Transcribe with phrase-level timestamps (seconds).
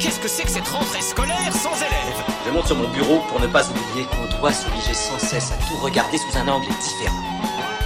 [0.00, 2.24] Qu'est-ce que c'est que cette rentrée scolaire sans élèves?
[2.46, 5.56] Je monte sur mon bureau pour ne pas oublier qu'on doit s'obliger sans cesse à
[5.56, 7.22] tout regarder sous un angle différent.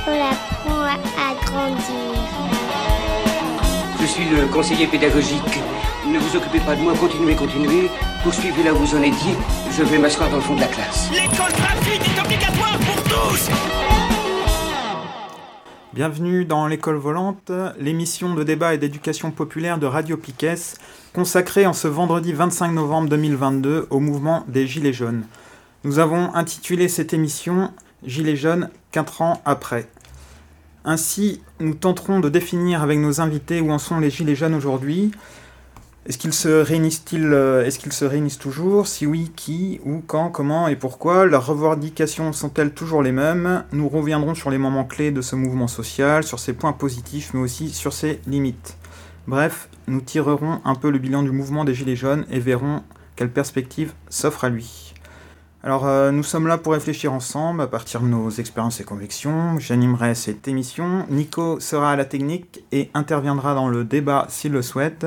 [0.07, 2.15] On apprend à grandir.
[4.01, 5.59] Je suis le conseiller pédagogique.
[6.07, 7.91] Ne vous occupez pas de moi, continuez, continuez.
[8.23, 9.35] Poursuivez là où vous en étiez.
[9.77, 11.11] Je vais m'asseoir dans le fond de la classe.
[11.11, 13.51] L'école gratuite est obligatoire pour tous
[15.95, 20.57] Bienvenue dans l'école volante, l'émission de débat et d'éducation populaire de Radio Piquet,
[21.15, 25.23] consacrée en ce vendredi 25 novembre 2022 au mouvement des Gilets jaunes.
[25.85, 27.71] Nous avons intitulé cette émission
[28.05, 29.89] Gilets jaunes 4 ans après.
[30.85, 35.13] Ainsi, nous tenterons de définir avec nos invités où en sont les Gilets jaunes aujourd'hui,
[36.07, 38.89] est-ce qu'ils se réunissent-ils euh, Est-ce qu'ils se réunissent toujours?
[38.89, 41.27] Si oui, qui Où Quand Comment Et pourquoi?
[41.27, 43.65] Leurs revendications sont-elles toujours les mêmes?
[43.73, 47.41] Nous reviendrons sur les moments clés de ce mouvement social, sur ses points positifs, mais
[47.41, 48.77] aussi sur ses limites.
[49.27, 52.83] Bref, nous tirerons un peu le bilan du mouvement des Gilets jaunes et verrons
[53.17, 54.95] quelle perspective s'offre à lui.
[55.63, 59.59] Alors, euh, nous sommes là pour réfléchir ensemble à partir de nos expériences et convictions.
[59.59, 61.07] J'animerai cette émission.
[61.09, 65.07] Nico sera à la technique et interviendra dans le débat s'il le souhaite.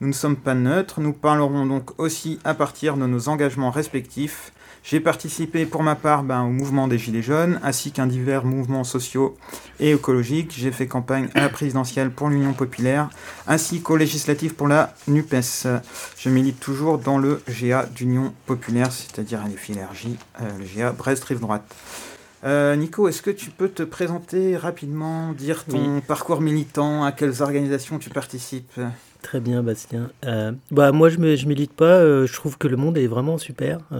[0.00, 4.52] Nous ne sommes pas neutres, nous parlerons donc aussi à partir de nos engagements respectifs.
[4.82, 8.84] J'ai participé pour ma part ben, au mouvement des Gilets jaunes, ainsi qu'un divers mouvements
[8.84, 9.36] sociaux
[9.78, 10.54] et écologiques.
[10.56, 13.10] J'ai fait campagne à la présidentielle pour l'Union populaire,
[13.46, 15.66] ainsi qu'aux législatives pour la NUPES.
[16.18, 20.06] Je milite toujours dans le GA d'Union populaire, c'est-à-dire à l'EFILRJ,
[20.40, 21.74] euh, le GA Brest-Rive droite.
[22.42, 27.42] Euh, Nico, est-ce que tu peux te présenter rapidement, dire ton parcours militant, à quelles
[27.42, 28.80] organisations tu participes?
[29.22, 30.10] Très bien, Bastien.
[30.24, 31.98] Euh, bah, moi, je ne je milite pas.
[31.98, 33.78] Euh, je trouve que le monde est vraiment super.
[33.92, 33.98] Euh,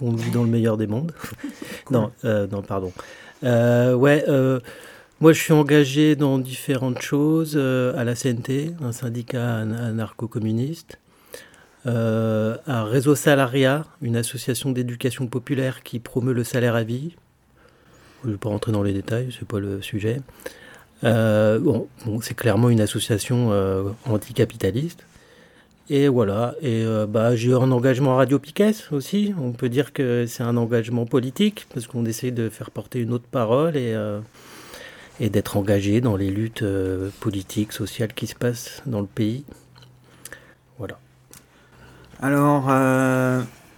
[0.00, 1.12] on vit dans le meilleur des mondes.
[1.90, 2.92] non, non, pardon.
[3.42, 4.24] ouais,
[5.20, 7.56] moi, je suis engagé dans différentes choses.
[7.56, 10.98] à la CNT, un syndicat anarcho-communiste.
[11.86, 17.14] à Réseau Salariat, une association d'éducation populaire qui promeut le salaire à vie.
[18.22, 20.20] Je ne vais pas rentrer dans les détails, ce n'est pas le sujet.
[21.04, 21.88] Euh, bon,
[22.20, 25.04] c'est clairement une association euh, anticapitaliste.
[25.90, 26.54] Et voilà.
[26.60, 29.34] Et euh, bah, j'ai un engagement à Radio Piquet aussi.
[29.40, 33.12] On peut dire que c'est un engagement politique parce qu'on essaie de faire porter une
[33.12, 33.96] autre parole et,
[35.20, 36.64] et d'être engagé dans les luttes
[37.20, 39.44] politiques, sociales qui se passent dans le pays.
[40.78, 40.98] Voilà.
[42.20, 42.68] Alors,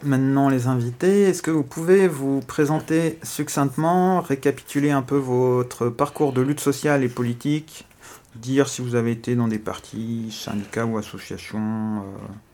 [0.02, 1.22] maintenant les invités.
[1.22, 7.04] Est-ce que vous pouvez vous présenter succinctement, récapituler un peu votre parcours de lutte sociale
[7.04, 7.86] et politique,
[8.36, 12.02] dire si vous avez été dans des partis, syndicats ou associations, euh,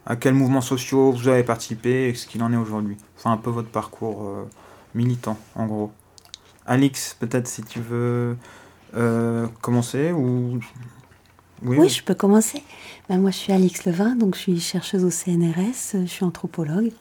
[0.06, 2.96] à quels mouvements sociaux vous avez participé et ce qu'il en est aujourd'hui?
[3.18, 4.48] Enfin, un peu votre parcours euh,
[4.94, 5.92] militant, en gros.
[6.66, 8.36] Alix, peut-être si tu veux
[8.96, 10.58] euh, commencer ou...
[11.62, 12.62] Oui, je peux commencer.
[13.08, 16.92] Ben, moi, je suis Alix Levin, donc je suis chercheuse au CNRS, je suis anthropologue.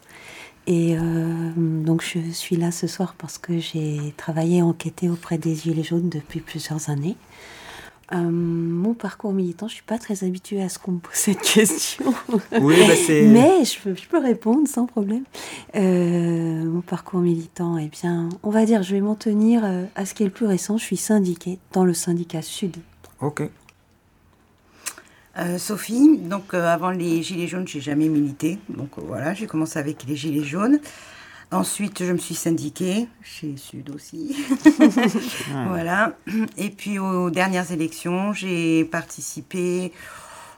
[0.68, 5.38] Et euh, donc je suis là ce soir parce que j'ai travaillé et enquêté auprès
[5.38, 7.16] des Gilets jaunes depuis plusieurs années.
[8.14, 11.42] Euh, mon parcours militant, je suis pas très habituée à ce qu'on me pose cette
[11.54, 12.14] question.
[12.62, 13.24] Oui, bah c'est...
[13.24, 15.24] Mais je peux, je peux, répondre sans problème.
[15.76, 19.64] Euh, mon parcours militant, eh bien, on va dire, je vais m'en tenir
[19.96, 20.78] à ce qui est le plus récent.
[20.78, 22.78] Je suis syndiquée dans le syndicat Sud.
[23.22, 23.50] Ok.
[25.38, 28.58] Euh, Sophie, donc euh, avant les Gilets jaunes, j'ai jamais milité.
[28.70, 30.80] Donc euh, voilà, j'ai commencé avec les Gilets jaunes.
[31.52, 34.36] Ensuite, je me suis syndiquée chez Sud aussi.
[35.68, 36.14] voilà.
[36.58, 39.92] Et puis aux dernières élections, j'ai participé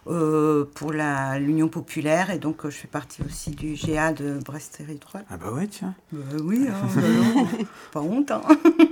[0.05, 5.23] pour l'Union populaire et donc je fais partie aussi du GA de Brest Territoire.
[5.29, 5.93] Ah bah ouais, tiens.
[6.13, 8.31] Bah oui, hein, bah pas honte.
[8.31, 8.41] Hein.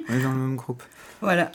[0.10, 0.84] On est dans le même groupe.
[1.22, 1.50] Voilà.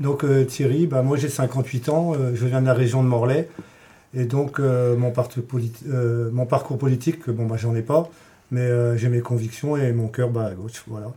[0.00, 3.08] Donc euh, Thierry, bah, moi j'ai 58 ans, euh, je viens de la région de
[3.08, 3.48] Morlaix.
[4.14, 5.44] Et donc euh, mon, parcours
[6.78, 8.10] politique, bon bah j'en ai pas,
[8.50, 8.68] mais
[8.98, 11.12] j'ai mes convictions et mon cœur à gauche, voilà.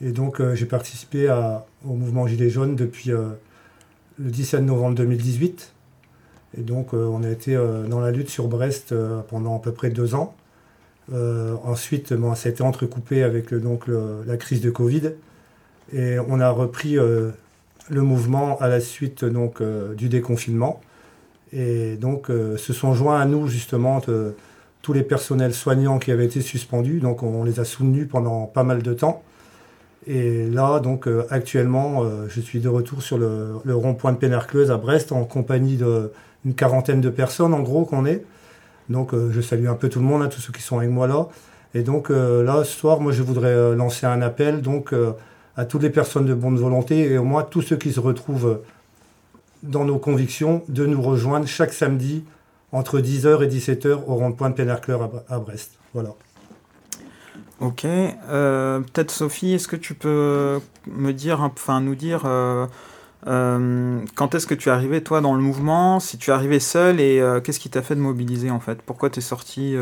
[0.00, 1.28] Et donc j'ai participé
[1.84, 3.38] au mouvement Gilets jaunes depuis le
[4.20, 5.72] 17 novembre 2018.
[6.58, 7.56] Et donc on a été
[7.88, 8.94] dans la lutte sur Brest
[9.28, 10.36] pendant à peu près deux ans.
[11.12, 15.10] ensuite, bon, ça a été entrecoupé avec donc, la crise de Covid.
[15.92, 16.98] Et on a repris
[17.88, 20.80] le mouvement à la suite donc, euh, du déconfinement.
[21.52, 24.00] Et donc euh, se sont joints à nous justement
[24.82, 27.00] tous les personnels soignants qui avaient été suspendus.
[27.00, 29.22] Donc on les a soutenus pendant pas mal de temps.
[30.06, 34.76] Et là, donc euh, actuellement, je suis de retour sur le, rond-point de Pénarcleuse à
[34.76, 38.24] Brest en compagnie d'une quarantaine de personnes en gros qu'on est.
[38.88, 41.08] Donc je salue un peu tout le monde, hein, tous ceux qui sont avec moi
[41.08, 41.26] là.
[41.74, 44.94] Et donc là, ce soir, moi je voudrais lancer un appel donc
[45.56, 48.60] à toutes les personnes de bonne volonté et au moins tous ceux qui se retrouvent
[49.62, 52.24] dans nos convictions de nous rejoindre chaque samedi
[52.72, 55.72] entre 10h et 17h au rond-point de Pénarcleur à, Brest.
[55.94, 56.10] Voilà.
[57.60, 57.84] Ok.
[57.84, 62.66] Euh, peut-être Sophie, est-ce que tu peux me dire, enfin nous dire euh,
[63.26, 66.60] euh, quand est-ce que tu es arrivé toi dans le mouvement, si tu es arrivé
[66.60, 68.82] seul et qu'est-ce qui t'a fait de mobiliser en fait?
[68.82, 69.74] Pourquoi tu es sorti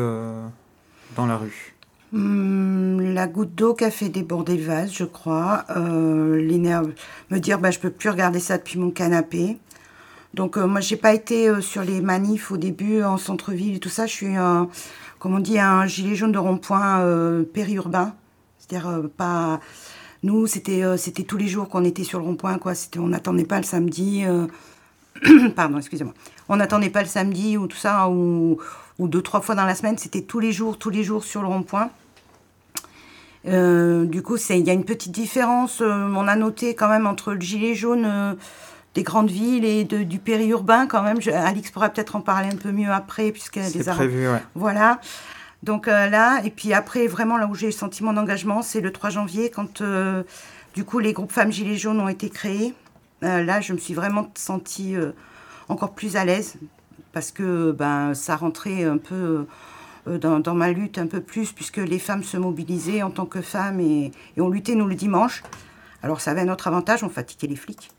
[1.15, 1.74] dans la rue?
[2.17, 5.65] Hmm, la goutte d'eau qui a fait déborder le vase, je crois.
[5.75, 6.41] Euh,
[7.29, 9.57] me dire, bah, je peux plus regarder ça depuis mon canapé.
[10.33, 14.05] Donc moi, j'ai pas été sur les manifs au début en centre-ville et tout ça.
[14.05, 14.35] Je suis
[15.25, 18.13] comme on dit, un gilet jaune de rond-point euh, périurbain.
[18.59, 19.59] C'est-à-dire euh, pas.
[20.21, 20.97] Nous, c'était euh,
[21.27, 22.73] tous les jours qu'on était sur le rond-point, quoi.
[22.99, 24.23] On n'attendait pas le samedi.
[25.55, 26.13] Pardon, excusez-moi.
[26.47, 28.59] On n'attendait pas le samedi ou tout ça, ou
[28.99, 29.97] deux, trois fois dans la semaine.
[29.97, 31.89] C'était tous les jours, tous les jours sur le rond-point.
[33.45, 35.81] Du coup, il y a une petite différence.
[35.81, 38.35] on a noté quand même entre le gilet jaune
[38.95, 41.19] des grandes villes et de, du périurbain quand même.
[41.33, 44.41] Alix pourra peut-être en parler un peu mieux après puisqu'elle a des prévu, ouais.
[44.55, 44.99] Voilà.
[45.61, 48.91] Donc euh, là, et puis après, vraiment là où j'ai le sentiment d'engagement, c'est le
[48.91, 50.23] 3 janvier quand euh,
[50.73, 52.73] du coup les groupes femmes gilets jaunes ont été créés.
[53.23, 54.95] Euh, là, je me suis vraiment sentie
[55.67, 56.55] encore plus à l'aise
[57.11, 59.45] parce que ben, ça rentrait un peu
[60.07, 63.41] dans, dans, ma lutte un peu plus puisque les femmes se mobilisaient en tant que
[63.41, 65.43] femmes et, et on luttait nous le dimanche.
[66.03, 67.89] Alors ça avait un autre avantage, on fatiguait les flics.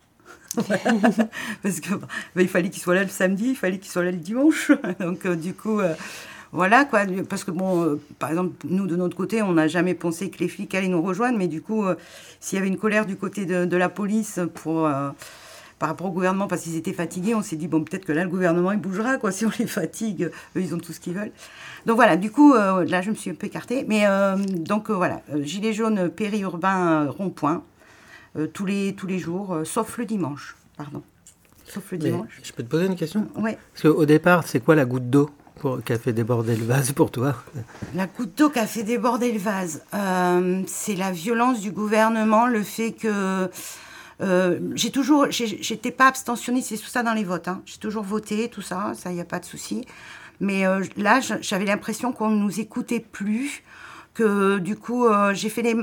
[1.63, 2.07] Parce que bah,
[2.37, 4.71] il fallait qu'il soit là le samedi, il fallait qu'il soit là le dimanche.
[5.01, 5.95] Donc euh, du coup, euh,
[6.53, 7.01] voilà quoi.
[7.29, 10.39] Parce que bon, euh, par exemple, nous de notre côté, on n'a jamais pensé que
[10.39, 11.85] les flics allaient nous rejoindre, mais du coup,
[12.41, 14.89] s'il y avait une colère du côté de, la police pour
[15.79, 18.25] par rapport au gouvernement parce qu'ils étaient fatigués, on s'est dit bon peut-être que là
[18.25, 21.13] le gouvernement il bougera quoi si on les fatigue, eux ils ont tout ce qu'ils
[21.13, 21.33] veulent.
[21.87, 24.05] Donc voilà, du coup là je me suis un peu écartée, mais
[24.51, 27.63] donc voilà, gilet jaune périurbain rond-point.
[28.39, 30.57] Euh, tous, les, tous les jours, euh, sauf le dimanche.
[30.77, 31.03] Pardon.
[31.65, 32.39] Sauf le dimanche.
[32.43, 33.29] je peux te poser une question?
[33.37, 33.53] Oui.
[33.73, 35.31] Parce qu'au départ, c'est quoi la goutte d'eau
[35.85, 37.35] qui a fait déborder le vase pour toi?
[37.95, 42.47] La goutte d'eau qui a fait déborder le vase, euh, c'est la violence du gouvernement,
[42.47, 43.49] le fait que
[44.75, 47.49] j'ai toujours, j'étais pas abstentionniste, c'est tout ça dans les votes.
[47.49, 47.63] Hein.
[47.65, 49.85] J'ai toujours voté, tout ça, ça y a pas de souci.
[50.41, 50.65] Mais
[50.97, 53.63] là, j'avais l'impression qu'on ne nous écoutait plus,
[54.15, 55.75] que du coup, j'ai fait les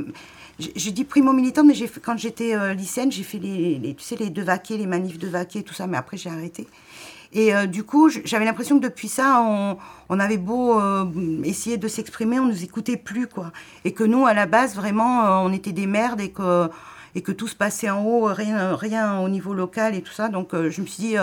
[0.60, 1.74] j'ai dit primo militante, mais
[2.04, 5.74] quand j'étais euh, lycéenne, j'ai fait les, tu sais, les deux les manifs de tout
[5.74, 6.68] ça, mais après j'ai arrêté.
[7.36, 9.78] Et euh, du coup, j'avais l'impression que depuis ça, on,
[10.10, 11.06] on avait beau euh,
[11.44, 13.52] essayer de s'exprimer, on nous écoutait plus, quoi.
[13.86, 16.70] Et que nous, à la base, vraiment, on était des merdes et que,
[17.16, 20.30] et que tout se passait en haut, rien, rien au niveau local et tout ça.
[20.30, 21.16] Donc, je me suis dit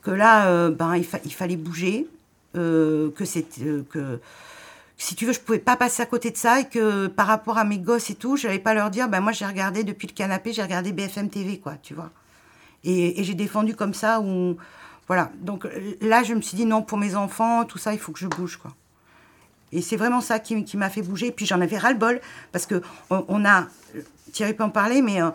[0.00, 2.06] que là, ben, il, fallait bouger,
[2.54, 4.20] que c'était que
[5.00, 7.56] si tu veux, je pouvais pas passer à côté de ça et que par rapport
[7.56, 10.06] à mes gosses et tout, je n'allais pas leur dire, ben moi j'ai regardé depuis
[10.06, 12.10] le canapé, j'ai regardé BFM TV, quoi, tu vois.
[12.84, 14.56] Et, j'ai défendu comme ça, ou
[15.06, 15.30] voilà.
[15.40, 15.66] Donc
[16.00, 18.26] là, je me suis dit, non, pour mes enfants, tout ça, il faut que je
[18.26, 18.74] bouge, quoi.
[19.72, 21.30] Et c'est vraiment ça qui, m'a fait bouger.
[21.30, 22.20] Puis j'en avais ras-le-bol,
[22.52, 23.68] parce que on, a,
[24.32, 25.30] Thierry peut en parler, mais euh,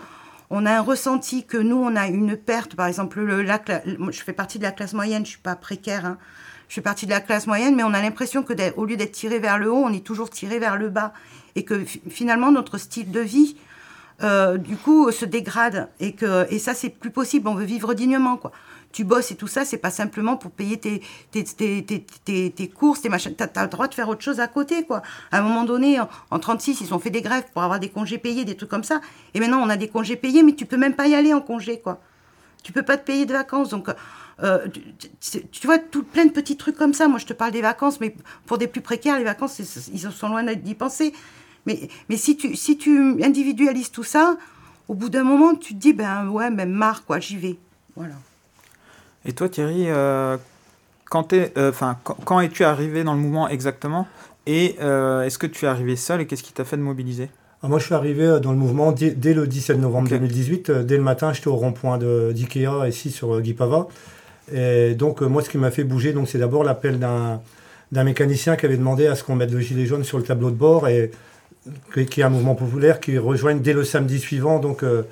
[0.50, 2.76] on a un ressenti que nous, on a une perte.
[2.76, 6.18] Par exemple, le, je fais partie de la classe moyenne, je suis pas précaire, hein,
[6.68, 9.12] je fais partie de la classe moyenne, mais on a l'impression que au lieu d'être
[9.12, 11.14] tiré vers le haut, on est toujours tiré vers le bas.
[11.56, 13.56] Et que finalement, notre style de vie,
[14.24, 15.90] euh, du coup, se dégrade.
[16.00, 17.48] Et, que, et ça, c'est plus possible.
[17.48, 18.52] On veut vivre dignement, quoi.
[18.92, 23.02] Tu bosses et tout ça, c'est pas simplement pour payer tes, tes, tes, tes, courses,
[23.02, 23.36] tes machins.
[23.36, 25.02] Tu as, le droit de faire autre chose à côté, quoi.
[25.32, 27.90] À un moment donné, en, en 36, ils ont fait des grèves pour avoir des
[27.90, 29.02] congés payés, des trucs comme ça.
[29.34, 31.42] Et maintenant, on a des congés payés, mais tu peux même pas y aller en
[31.42, 32.00] congé, quoi.
[32.64, 33.70] Tu peux pas te payer de vacances.
[33.70, 33.90] Donc,
[34.44, 34.68] euh,
[35.52, 37.08] tu, vois, tout, plein de petits trucs comme ça.
[37.08, 38.16] Moi, je te parle des vacances, mais
[38.46, 41.14] pour des plus précaires, les vacances, ils sont loin d'y penser.
[41.66, 44.38] Mais, mais si, tu, si tu individualises tout ça,
[44.88, 47.58] au bout d'un moment, tu te dis, ben ouais, même marre, quoi, j'y vais.
[47.96, 48.16] Voilà.
[49.24, 50.38] Et toi, Thierry, euh,
[51.06, 51.72] quand, es, euh,
[52.04, 54.08] quand, quand es-tu arrivé dans le mouvement exactement?
[54.46, 57.32] Et est-ce que tu es arrivé seul et qu'est-ce qui t'a fait de mobiliser?
[57.64, 60.70] Ah, moi, je suis arrivé dans le mouvement dès, le 17 novembre 2018.
[60.70, 63.88] Dès le matin, j'étais au rond-point d'IKEA, ici sur Guipava.
[64.52, 67.42] Et donc, euh, moi, ce qui m'a fait bouger, c'est d'abord l'appel d'un,
[67.92, 70.56] mécanicien qui avait demandé à ce qu'on mette le gilet jaune sur le tableau de
[70.56, 71.12] bord et
[72.10, 75.04] qui est un mouvement populaire qui rejoigne dès le samedi suivant, donc, euh,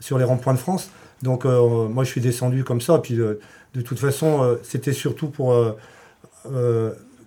[0.00, 0.90] sur les ronds-points de France.
[1.22, 2.98] Donc, euh, moi, je suis descendu comme ça.
[2.98, 5.54] Puis, de toute façon, c'était surtout pour,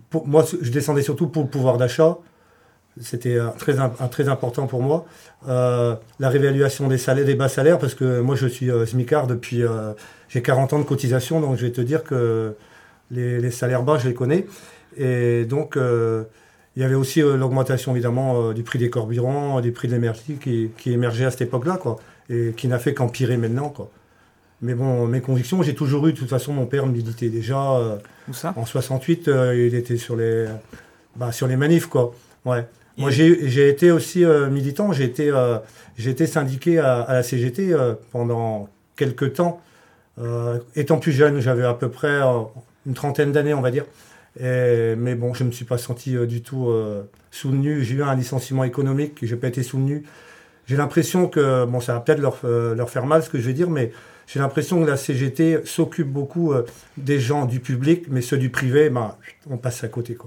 [0.10, 2.18] pour, Moi, je descendais surtout pour le pouvoir d'achat.
[3.00, 3.76] C'était très,
[4.10, 5.06] très important pour moi.
[5.48, 9.64] la réévaluation des salaires, des bas salaires, parce que moi, je suis smicard depuis
[10.34, 12.56] j'ai 40 ans de cotisation, donc je vais te dire que
[13.12, 14.48] les, salaires bas, je les connais.
[14.98, 16.24] Et donc, euh,
[16.76, 19.94] il y avait aussi euh, l'augmentation, évidemment, euh, du prix des carburants, du prix de
[19.94, 21.98] l'énergie qui, qui, émergeait à cette époque-là, quoi,
[22.30, 23.92] et qui n'a fait qu'empirer maintenant, quoi.
[24.62, 28.00] Mais bon, mes convictions, j'ai toujours eu, de toute façon, mon père militait déjà.
[28.28, 28.54] Où ça?
[28.56, 30.48] En 68, euh, il était sur les,
[31.16, 32.16] bah, sur les manifs, quoi.
[32.46, 32.66] Ouais.
[32.98, 35.32] Moi, j'ai été aussi militant, j'ai été,
[35.98, 37.76] été syndiqué à, à la CGT
[38.12, 39.62] pendant quelques temps.
[40.76, 42.22] Étant plus jeune, j'avais à peu près
[42.86, 43.86] une trentaine d'années, on va dire.
[44.40, 46.72] Et, mais bon, je ne me suis pas senti du tout
[47.32, 47.84] soutenu.
[47.84, 50.04] J'ai eu un licenciement économique, je n'ai pas été soutenu.
[50.66, 53.54] J'ai l'impression que, bon, ça va peut-être leur, leur faire mal ce que je vais
[53.54, 53.92] dire, mais
[54.28, 56.66] j'ai l'impression que la CGT s'occupe beaucoup euh,
[56.98, 59.18] des gens du public, mais ceux du privé, bah,
[59.50, 60.18] on passe à côté.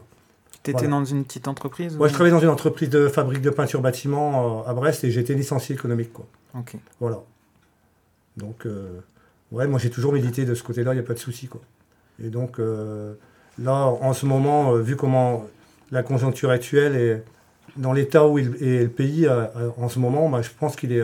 [0.63, 3.51] Tu étais dans une petite entreprise Moi, je travaillais dans une entreprise de fabrique de
[3.51, 6.13] peinture bâtiment euh, à Brest et j'étais licencié économique.
[6.13, 6.27] Quoi.
[6.55, 6.77] Ok.
[7.01, 7.21] Voilà.
[8.37, 9.01] Donc, euh,
[9.53, 11.49] ouais, moi j'ai toujours médité de ce côté-là, il n'y a pas de souci.
[12.23, 12.59] Et donc,
[13.59, 15.47] là, en ce moment, vu comment
[15.91, 17.23] la conjoncture actuelle est
[17.77, 19.29] dans l'état où est le pays
[19.79, 21.03] en ce moment, bah, je pense qu'il est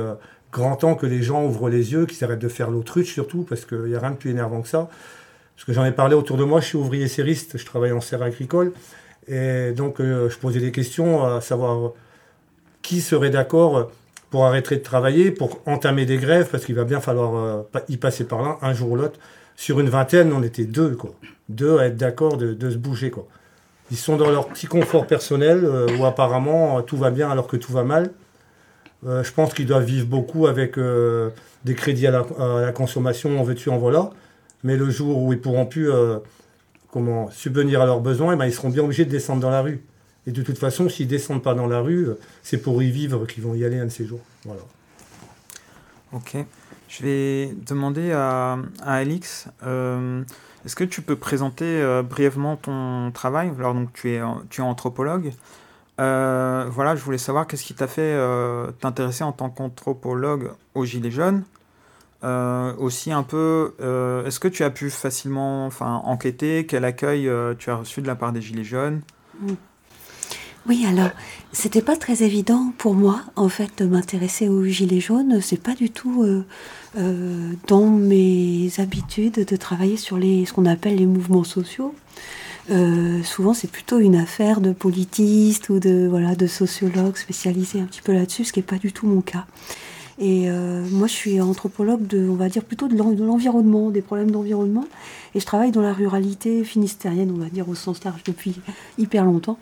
[0.53, 3.65] grand temps que les gens ouvrent les yeux, qu'ils arrêtent de faire l'autruche surtout, parce
[3.65, 4.89] qu'il n'y a rien de plus énervant que ça.
[5.57, 8.01] Parce que j'en ai parlé autour de moi, je suis ouvrier serriste, je travaille en
[8.01, 8.73] serre agricole,
[9.29, 11.93] et donc euh, je posais des questions à savoir
[12.83, 13.91] qui serait d'accord
[14.33, 17.99] pour arrêter de travailler, pour entamer des grèves, parce qu'il va bien falloir euh, y
[17.99, 19.21] passer par là, un jour ou l'autre.
[19.55, 21.13] Sur une vingtaine, on était deux, quoi.
[21.49, 23.29] Deux à être d'accord de, se bouger, quoi.
[23.93, 27.57] Ils sont dans leur petit confort personnel, euh, où apparemment tout va bien alors que
[27.57, 28.11] tout va mal.
[29.07, 31.31] Euh, je pense qu'ils doivent vivre beaucoup avec euh,
[31.65, 34.11] des crédits à la, consommation, en veux-tu, en voilà.
[34.63, 36.19] Mais le jour où ils pourront plus euh,
[36.91, 39.63] comment, subvenir à leurs besoins, eh ben, ils seront bien obligés de descendre dans la
[39.63, 39.83] rue.
[40.27, 42.09] Et de toute façon, s'ils ne descendent pas dans la rue,
[42.43, 44.21] c'est pour y vivre qu'ils vont y aller un de ces jours.
[44.45, 44.63] Voilà.
[46.13, 46.37] Ok.
[46.89, 53.51] Je vais demander à, à Alix, est-ce que tu peux présenter brièvement ton travail?
[53.59, 55.33] Alors, donc, tu es, tu es anthropologue.
[56.01, 60.85] Euh, voilà, je voulais savoir qu'est-ce qui t'a fait euh, t'intéresser en tant qu'anthropologue aux
[60.85, 61.45] Gilets jaunes.
[62.25, 63.75] Euh, aussi un peu,
[64.27, 66.67] est-ce que tu as pu facilement enfin, enquêter?
[66.67, 69.01] Quel accueil tu as reçu de la part des Gilets jaunes?
[70.69, 71.11] Oui, alors,
[71.53, 75.41] c'était pas très évident pour moi, en fait, de m'intéresser aux Gilets jaunes.
[75.41, 76.25] C'est pas du tout
[77.67, 81.95] dans mes habitudes de travailler sur les, ce qu'on appelle les mouvements sociaux.
[82.71, 87.87] Euh, souvent c'est plutôt une affaire de politistes ou de, voilà, de sociologues spécialisés un
[87.87, 89.47] petit peu là-dessus, ce qui n'est pas du tout mon cas.
[90.19, 94.31] Et euh, moi, je suis anthropologue de, on va dire plutôt de l'environnement, des problèmes
[94.31, 94.85] d'environnement.
[95.35, 98.55] Et je travaille dans la ruralité finistérienne, on va dire au sens large, depuis
[98.99, 99.59] hyper longtemps.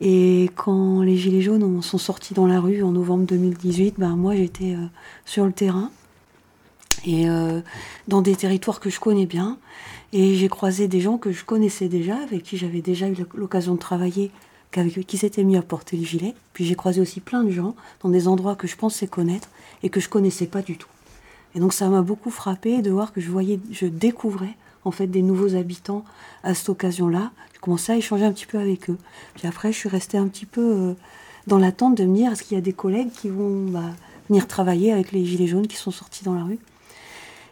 [0.00, 4.36] Et quand les Gilets jaunes sont sortis dans la rue en novembre 2018, ben moi
[4.36, 4.86] j'étais euh,
[5.24, 5.90] sur le terrain
[7.06, 7.26] et
[8.08, 9.56] dans des territoires que je connais bien.
[10.12, 13.74] Et j'ai croisé des gens que je connaissais déjà, avec qui j'avais déjà eu l'occasion
[13.74, 14.32] de travailler,
[15.06, 16.34] qui s'étaient mis à porter le gilet.
[16.52, 19.48] Puis j'ai croisé aussi plein de gens dans des endroits que je pensais connaître
[19.82, 20.88] et que je connaissais pas du tout.
[21.54, 25.06] Et donc ça m'a beaucoup frappé de voir que je voyais, je découvrais en fait
[25.06, 26.04] des nouveaux habitants
[26.42, 27.30] à cette occasion-là.
[27.60, 28.98] Commençais à échanger un petit peu avec eux.
[29.34, 30.94] Puis après, je suis restée un petit peu euh,
[31.46, 33.90] dans l'attente de me dire est-ce qu'il y a des collègues qui vont bah,
[34.28, 36.58] venir travailler avec les gilets jaunes qui sont sortis dans la rue?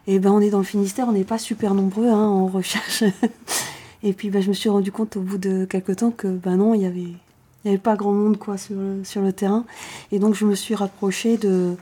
[0.06, 3.02] Et ben on est dans le Finistère, on n'est pas super nombreux hein, en recherche.
[4.04, 6.56] et puis ben, je me suis rendu compte au bout de quelques temps que ben
[6.56, 7.16] non, il y avait, il
[7.64, 9.64] y avait pas grand monde quoi sur le, sur le terrain.
[10.12, 11.74] Et donc je me suis rapprochée de,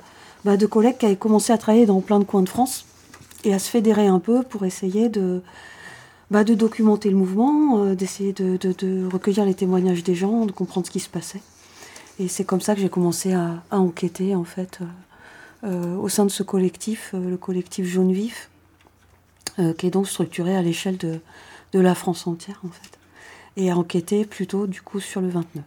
[0.47, 2.87] ben, de collègues qui avaient commencé à travailler dans plein de coins de France
[3.45, 5.43] et à se fédérer un peu pour essayer de,
[6.31, 10.87] ben, de documenter le mouvement, euh, d'essayer de, recueillir les témoignages des gens, de comprendre
[10.87, 11.43] ce qui se passait.
[12.19, 14.81] Et c'est comme ça que j'ai commencé à, enquêter en fait.
[14.81, 14.87] Euh,
[15.64, 18.50] euh, au sein de ce collectif, le collectif Jaune Vif,
[19.57, 21.21] qui est donc structuré à l'échelle de,
[21.73, 22.99] de, la France entière, en fait,
[23.57, 25.64] et à enquêter plutôt du coup sur le 29.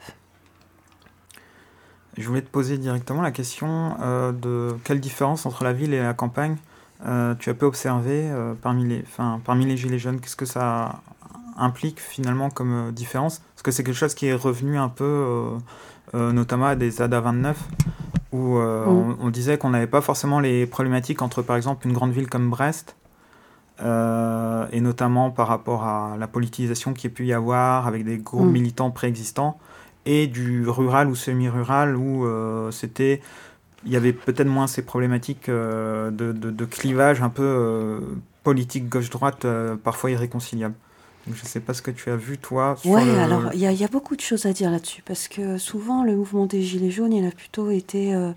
[2.18, 3.96] Je voulais te poser directement la question
[4.34, 6.58] de quelle différence entre la ville et la campagne
[7.40, 9.06] tu as pu observer parmi, les,
[9.46, 11.02] parmi les Gilets jaunes Qu'est-ce que ça
[11.58, 13.42] implique finalement comme différence?
[13.54, 15.58] Parce que c'est quelque chose qui est revenu un peu,
[16.14, 17.58] notamment à des ADA 29,
[18.32, 18.86] où euh,
[19.20, 22.50] on, disait qu'on n'avait pas forcément les problématiques entre, par exemple, une grande ville comme
[22.50, 22.96] Brest,
[23.82, 28.18] euh, et notamment par rapport à la politisation qui a pu y avoir avec des
[28.18, 28.52] groupes mm.
[28.52, 29.58] militants préexistants,
[30.06, 33.22] et du rural ou semi-rural où euh, c'était
[33.88, 38.00] il y avait peut-être moins ces problématiques de, de, de, clivage un peu
[38.44, 39.48] politique gauche-droite,
[39.84, 40.76] parfois irréconciliables.
[41.34, 42.76] Je ne sais pas ce que tu as vu, toi.
[42.86, 46.04] Oui, alors il y, y, a beaucoup de choses à dire là-dessus, parce que souvent
[46.04, 48.32] le mouvement des Gilets jaunes, il a plutôt été euh,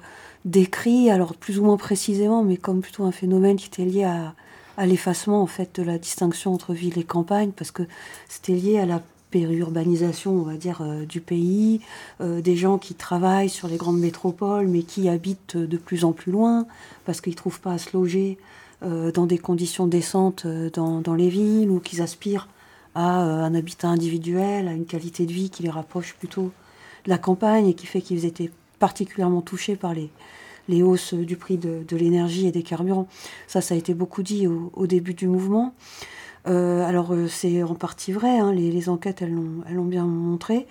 [0.45, 4.35] décrit, alors plus ou moins précisément, mais comme plutôt un phénomène qui était lié à,
[4.77, 7.85] à l'effacement en fait de la distinction entre ville et campagne, parce que
[8.29, 11.81] c'était lié à la périurbanisation, on va dire, euh, du pays,
[12.21, 16.13] euh, des gens qui travaillent sur les grandes métropoles, mais qui habitent de plus en
[16.13, 16.67] plus loin,
[17.05, 18.39] parce qu'ils ne trouvent pas à se loger
[18.83, 22.49] dans des conditions décentes dans, les villes ou qu'ils aspirent
[22.95, 26.51] à un habitat individuel, à une qualité de vie qui les rapproche plutôt
[27.05, 30.09] de la campagne et qui fait qu'ils étaient particulièrement touchés par les,
[30.71, 33.09] les hausses du prix de, l'énergie et des carburants.
[33.47, 35.75] Ça, ça a été beaucoup dit au, début du mouvement.
[36.49, 40.67] Euh, alors, euh, c'est en partie vrai, hein, les, enquêtes, l'ont bien montré.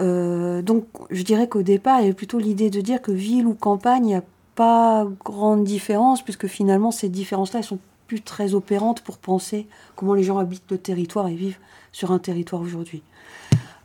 [0.00, 3.46] Euh, donc, je dirais qu'au départ, il y avait plutôt l'idée de dire que ville
[3.46, 8.22] ou campagne, il n'y a pas grande différence, puisque finalement, ces différences-là, elles sont plus
[8.22, 9.66] très opérantes pour penser
[9.96, 11.58] comment les gens habitent le territoire et vivent
[11.92, 13.02] sur un territoire aujourd'hui.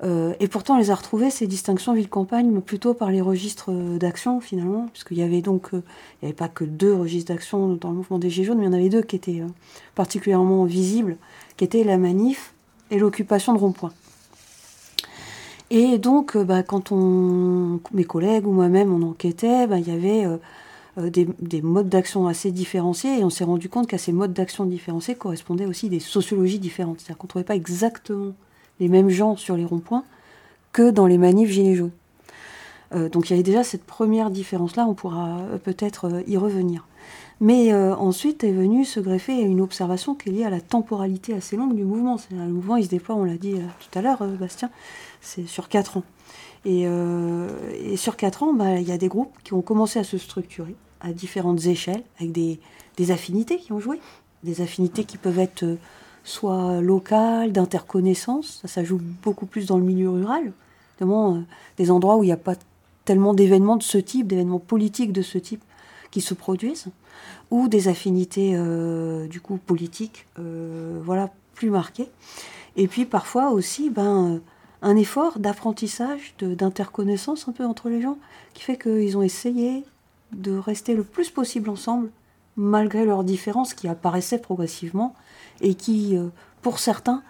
[0.03, 4.39] Euh, et pourtant, on les a retrouvées, ces distinctions ville-campagne, plutôt par les registres d'action,
[4.39, 5.81] finalement, puisqu'il y avait donc, euh,
[6.21, 8.65] il n'y avait pas que deux registres d'action dans le mouvement des Gilets jaunes, mais
[8.65, 9.47] il y en avait deux qui étaient euh,
[9.95, 11.17] particulièrement visibles,
[11.57, 12.53] qui étaient la manif
[12.91, 13.91] et l'occupation de rond-point.
[15.69, 20.25] Et donc, bah, quand on, mes collègues ou moi-même, on enquêtait, bah, il y avait
[20.97, 25.15] des, modes d'action assez différenciés, et on s'est rendu compte qu'à ces modes d'action différenciés
[25.15, 27.01] correspondaient aussi des sociologies différentes.
[27.01, 28.33] C'est-à-dire qu'on ne trouvait pas exactement
[28.79, 30.03] les mêmes gens sur les ronds-points
[30.71, 31.91] que dans les manifs gilets jaunes.
[32.93, 36.37] Euh, donc il y avait déjà cette première différence-là, on pourra euh, peut-être euh, y
[36.37, 36.87] revenir.
[37.39, 41.55] Mais ensuite est venue se greffer une observation qui est liée à la temporalité assez
[41.55, 42.17] longue du mouvement.
[42.31, 44.71] Le mouvement, il se déploie, on l'a dit tout à l'heure, Bastien,
[45.21, 46.03] c'est sur quatre ans.
[46.65, 46.87] Et,
[47.95, 50.75] sur quatre ans, bah, il y a des groupes qui ont commencé à se structurer
[50.99, 53.99] à différentes échelles, avec des affinités qui ont joué,
[54.43, 55.63] des affinités qui peuvent être
[56.27, 58.59] soit local, d'interconnaissance.
[58.61, 60.51] Ça, ça joue beaucoup plus dans le milieu rural,
[60.95, 61.39] notamment euh,
[61.77, 62.55] des endroits où il n'y a pas
[63.05, 65.63] tellement d'événements de ce type, d'événements politiques de ce type
[66.11, 66.87] qui se produisent,
[67.49, 72.09] ou des affinités euh, du coup politiques, euh, voilà, plus marquées.
[72.75, 74.41] Et puis parfois aussi, ben,
[74.81, 78.17] un effort d'apprentissage, d'interconnaissance un peu entre les gens,
[78.53, 79.85] qui fait qu'ils ont essayé
[80.33, 82.09] de rester le plus possible ensemble,
[82.57, 85.15] malgré leurs différences qui apparaissaient progressivement,
[85.61, 86.27] et qui, euh,
[86.61, 87.23] pour certains,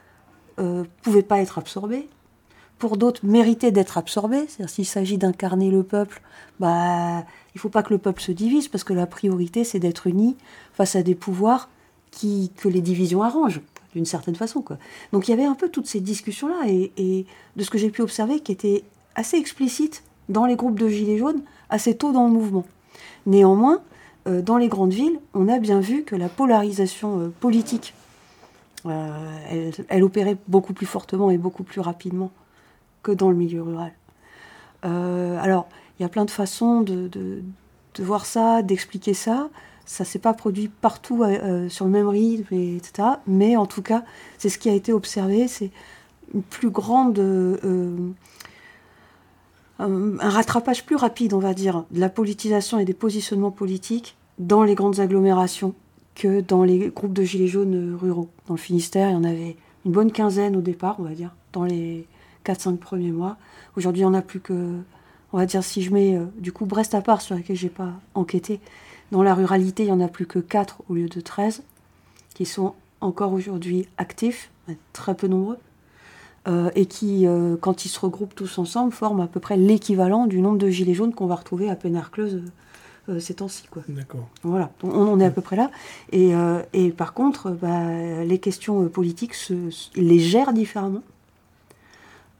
[0.57, 2.09] ne euh, pouvaient pas être absorbés,
[2.79, 4.45] pour d'autres méritaient d'être absorbés.
[4.47, 6.21] C'est-à-dire s'il s'agit d'incarner le peuple,
[6.59, 9.79] bah, il ne faut pas que le peuple se divise, parce que la priorité, c'est
[9.79, 10.35] d'être uni
[10.73, 11.69] face à des pouvoirs
[12.11, 13.61] qui, que les divisions arrangent,
[13.93, 14.63] d'une certaine façon.
[15.11, 18.01] Donc il y avait un peu toutes ces discussions-là, et, de ce que j'ai pu
[18.01, 18.83] observer, qui étaient
[19.15, 22.65] assez explicites dans les groupes de Gilets jaunes, assez tôt dans le mouvement.
[23.25, 23.81] Néanmoins,
[24.27, 27.93] euh, dans les grandes villes, on a bien vu que la polarisation politique
[28.89, 32.31] euh, elle, opérait beaucoup plus fortement et beaucoup plus rapidement
[33.03, 33.93] que dans le milieu rural.
[34.85, 37.43] Euh, alors, il y a plein de façons de,
[37.99, 39.49] voir ça, d'expliquer ça.
[39.85, 43.07] Ça ne s'est pas produit partout euh, sur le même rythme, etc.
[43.25, 44.03] Mais en tout cas,
[44.37, 45.47] c'est ce qui a été observé.
[45.47, 45.71] C'est
[46.49, 47.19] plus grande.
[49.79, 54.63] un rattrapage plus rapide, on va dire, de la politisation et des positionnements politiques dans
[54.63, 55.73] les grandes agglomérations
[56.17, 58.27] que dans les groupes de gilets jaunes ruraux.
[58.47, 61.33] Dans le Finistère, il y en avait une bonne quinzaine au départ, on va dire,
[61.53, 62.07] dans les
[62.43, 63.37] 4-5 premiers mois.
[63.77, 64.73] Aujourd'hui, il n'y en a plus que,
[65.31, 67.69] on va dire, si je mets euh, du coup Brest à part, sur laquelle j'ai
[67.69, 68.59] pas enquêté,
[69.11, 71.61] dans la ruralité, il n'y en a plus que 4 au lieu de 13,
[72.33, 74.49] qui sont encore aujourd'hui actifs,
[74.93, 75.59] très peu nombreux,
[76.47, 80.25] euh, et qui, euh, quand ils se regroupent tous ensemble, forment à peu près l'équivalent
[80.25, 82.41] du nombre de gilets jaunes qu'on va retrouver à Pénarcleuse
[83.19, 83.63] ces temps-ci.
[83.87, 84.27] D'accord.
[84.43, 85.71] Voilà, on, en est à peu près là.
[86.11, 89.53] Et, euh, et par contre, bah, les questions euh, politiques, se,
[89.95, 91.03] ils les gèrent différemment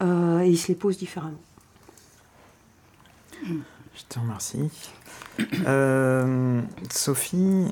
[0.02, 1.40] et ils se les posent différemment.
[3.44, 4.70] Je te remercie.
[6.92, 7.66] Sophie,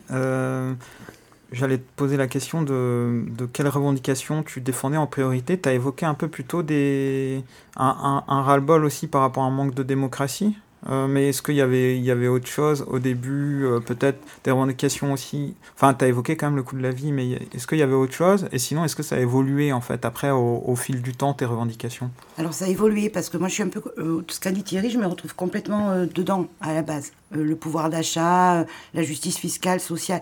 [1.51, 5.59] j'allais te poser la question de, de quelles revendications tu défendais en priorité.
[5.59, 7.43] Tu as évoqué un peu plus tôt des,
[7.75, 10.57] un, un, un ras-le-bol aussi par rapport à un manque de démocratie?
[10.89, 14.19] Euh, mais est-ce qu'il y avait, il y avait autre chose au début euh, Peut-être
[14.43, 15.55] des revendications aussi?
[15.75, 17.81] Enfin, tu as évoqué quand même le coût de la vie, mais est-ce qu'il y
[17.81, 18.47] avait autre chose?
[18.51, 21.45] Et sinon, est-ce que ça a évolué en fait après au, fil du temps tes
[21.45, 22.11] revendications?
[22.37, 23.81] Alors ça a évolué parce que moi je suis un peu.
[23.97, 27.13] Euh, tout ce qu'a dit Thierry, je me retrouve complètement dedans à la base.
[27.31, 30.21] le pouvoir d'achat, la justice fiscale, sociale.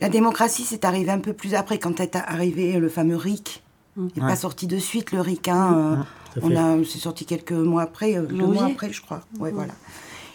[0.00, 3.62] La démocratie, c'est arrivé un peu plus après quand est arrivé le fameux RIC.
[3.96, 5.48] Il n'est pas sorti de suite le RIC.
[5.48, 6.04] Hein,
[6.40, 9.20] on a, c'est sorti quelques mois après, deux mois après, je crois.
[9.38, 9.74] Ouais, voilà.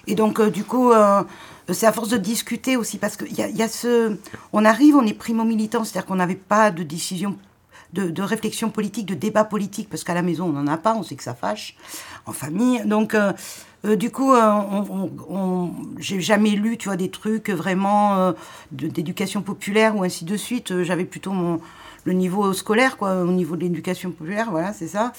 [0.08, 1.24] Et donc, euh, du coup, euh,
[1.72, 4.18] c'est à force de discuter aussi, parce qu'il y a, y a ce...
[4.54, 7.36] On arrive, on est primo-militant, c'est-à-dire qu'on n'avait pas de décision
[7.94, 11.04] de, réflexion politique, de débat politique, parce qu'à la maison, on n'en a pas, on
[11.04, 11.76] sait que ça fâche,
[12.26, 12.84] en famille.
[12.86, 13.34] Donc, euh,
[13.96, 18.34] du coup, on, j'ai jamais lu, tu vois, des trucs vraiment
[18.72, 20.84] d'éducation populaire ou ainsi de suite.
[20.84, 21.60] J'avais plutôt mon,
[22.08, 25.12] le niveau scolaire, quoi, au niveau de l'éducation populaire, voilà, c'est ça,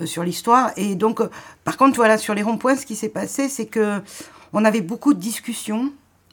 [0.00, 0.70] euh, sur l'histoire.
[0.76, 1.28] Et donc, euh,
[1.64, 4.00] par contre, voilà, sur les ronds-points, ce qui s'est passé, c'est que
[4.52, 5.92] on avait beaucoup de discussions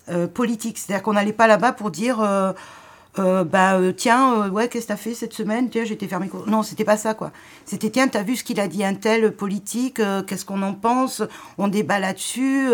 [0.09, 0.77] euh, politiques.
[0.77, 2.25] C'est-à-dire qu'on n'allait pas là-bas pour dire
[3.17, 5.71] bah tiens, ouais, qu'est-ce que t'as fait cette semaine?
[5.71, 6.29] Tiens, j'étais fermé.
[6.45, 7.31] Non, c'était pas ça, quoi.
[7.65, 11.23] C'était tiens, t'as vu ce qu'il a dit un tel politique Qu'est-ce qu'on en pense?
[11.57, 12.69] On débat là-dessus.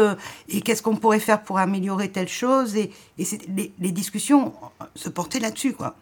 [0.50, 2.76] et qu'est-ce qu'on pourrait faire pour améliorer telle chose?
[2.76, 4.52] Et, et les, les, discussions
[4.96, 5.96] se portaient là-dessus, quoi.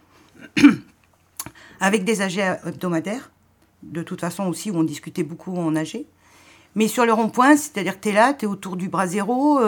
[1.81, 3.31] Avec des AG hebdomadaires,
[3.83, 6.05] de toute façon aussi, où on discutait beaucoup en AG.
[6.75, 9.59] Mais sur le rond-point, c'est-à-dire que tu es là, tu es autour du bras zéro,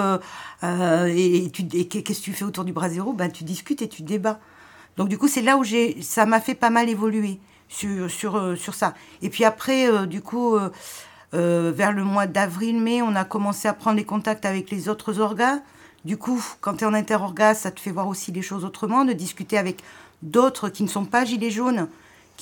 [0.64, 3.12] et, qu'est-ce que tu fais autour du bras zéro?
[3.12, 4.40] Ben, Tu discutes et tu débats.
[4.98, 5.64] Donc du coup, c'est là où
[6.02, 8.94] ça m'a fait pas mal évoluer sur, sur, euh, sur ça.
[9.22, 13.74] Et puis après, euh, du coup, euh, vers le mois d'avril-mai, on a commencé à
[13.74, 15.60] prendre les contacts avec les autres orgas.
[16.06, 19.06] Du coup, quand tu es en interorga, ça te fait voir aussi les choses autrement,
[19.06, 19.82] de discuter avec
[20.22, 21.88] d'autres qui ne sont pas gilets jaunes,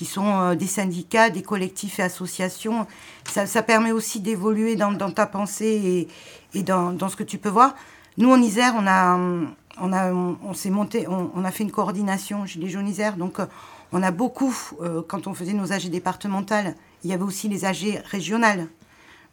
[0.02, 2.88] qui sont des syndicats, des collectifs et associations.
[3.28, 6.08] Ça, permet aussi d'évoluer dans, ta pensée
[6.56, 7.76] et, dans, ce que tu peux voir.
[8.18, 9.16] Nous, en Isère, on a,
[9.80, 13.16] on a, on, s'est monté, on, a fait une coordination chez les jaunisères.
[13.16, 13.46] Donc, euh,
[13.92, 17.64] on a beaucoup, euh, quand on faisait nos AG départementales, il y avait aussi les
[17.64, 18.70] AG régionales.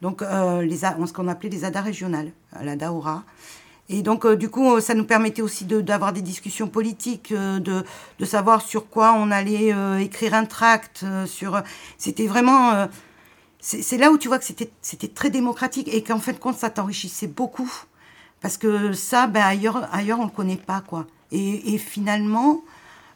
[0.02, 3.22] Donc, euh, les, ce qu'on appelait les ADA régionales, la DAORA.
[3.88, 7.85] Et donc, du coup, ça nous permettait aussi d'avoir des discussions politiques, de,
[8.18, 11.07] de, savoir sur quoi on allait écrire un tract.
[11.96, 12.87] c'était vraiment.
[13.61, 16.68] c'est là où tu vois que c'était très démocratique et qu'en fin de compte, ça
[16.68, 17.72] t'enrichissait beaucoup.
[18.40, 21.07] Parce que ça, ben, ailleurs, ailleurs on ne le connaît pas, quoi.
[21.31, 22.62] Et, finalement,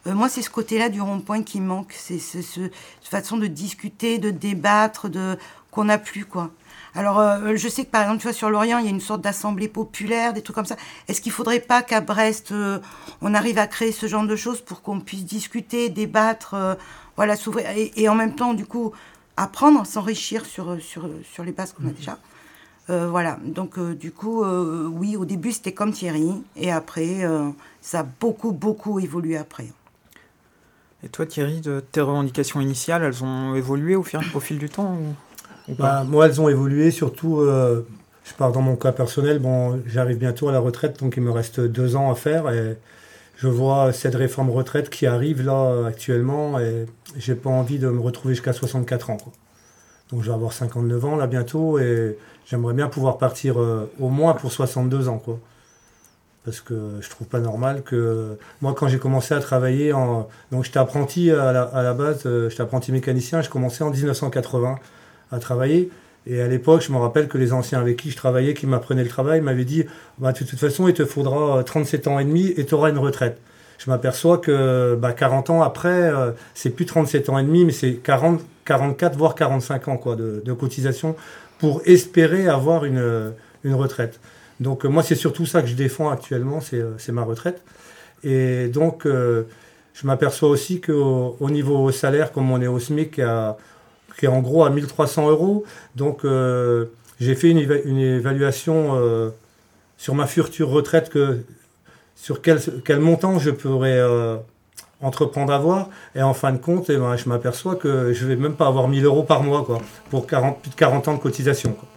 [0.07, 1.95] euh, moi, c'est ce côté-là du rond-point qui manque.
[1.97, 2.71] C'est ce, cette
[3.03, 5.39] façon de discuter, de débattre, de
[5.71, 6.51] qu'on n'a plus, quoi.
[6.95, 9.01] Alors, euh, je sais que par exemple, tu vois, sur l'Orient, il y a une
[9.01, 10.77] sorte d'assemblée populaire, des trucs comme ça.
[11.09, 12.79] Est-ce qu'il faudrait pas qu'à Brest, euh,
[13.23, 16.77] on arrive à créer ce genre de choses pour qu'on puisse discuter, débattre,
[17.17, 18.93] voilà, s'ouvrir et, et, en même temps, du coup,
[19.37, 21.95] apprendre, s'enrichir sur, sur, sur les bases qu'on a mmh.
[21.95, 22.19] déjà
[22.91, 27.25] euh, voilà, donc euh, du coup, euh, oui, au début c'était comme Thierry, et après,
[27.81, 29.69] ça a beaucoup, beaucoup évolué après.
[31.05, 34.69] Et toi Thierry, de tes revendications initiales, elles ont évolué au fil, au fil du
[34.69, 35.15] temps ou,
[35.79, 40.49] bah, Moi, elles ont évolué, surtout, je pars dans mon cas personnel, bon, j'arrive bientôt
[40.49, 42.77] à la retraite, donc il me reste deux ans à faire, et
[43.37, 48.01] je vois cette réforme retraite qui arrive là actuellement, et j'ai pas envie de me
[48.01, 49.19] retrouver jusqu'à 64 ans.
[50.11, 54.09] Donc je vais avoir 59 ans là bientôt, et J'aimerais bien pouvoir partir euh, au
[54.09, 55.39] moins pour 62 ans, quoi.
[56.45, 58.37] Parce que je trouve pas normal que.
[58.61, 59.93] Moi, quand j'ai commencé à travailler,
[60.51, 63.91] donc j'étais apprenti à la, à la base, euh, j'étais apprenti mécanicien, je commençais en
[63.91, 64.77] 1980
[65.33, 65.91] à travailler.
[66.27, 69.03] Et à l'époque, je me rappelle que les anciens avec qui je travaillais, qui m'apprenaient
[69.03, 69.85] le travail, m'avaient dit
[70.19, 72.99] bah, de toute façon, il te faudra 37 ans et demi et tu auras une
[72.99, 73.39] retraite.
[73.79, 77.73] Je m'aperçois que bah, 40 ans après, euh, c'est plus 37 ans et demi, mais
[77.73, 81.17] c'est 40, 44, voire 45 ans quoi, de, de cotisation
[81.59, 83.33] pour espérer avoir une,
[83.65, 84.21] une retraite.
[84.61, 87.63] Donc euh, moi, c'est surtout ça que je défends actuellement, c'est euh, ma retraite.
[88.25, 89.45] Et donc, euh,
[89.95, 93.21] je m'aperçois aussi qu'au au niveau salaire, comme on est au SMIC,
[94.23, 95.65] qui, est en gros à 1300 euros,
[95.97, 96.23] donc
[97.21, 99.33] j'ai fait une, une évaluation
[99.97, 101.45] sur ma future retraite, que,
[102.15, 104.01] sur quel, quel montant je pourrais
[105.03, 105.89] entreprendre à voir.
[106.15, 108.89] Et en fin de compte, eh ben, je m'aperçois que je vais même pas avoir
[108.89, 109.81] 1000 euros par mois quoi,
[110.11, 111.73] pour 40, plus de 40 ans de cotisation.
[111.73, 111.89] Quoi.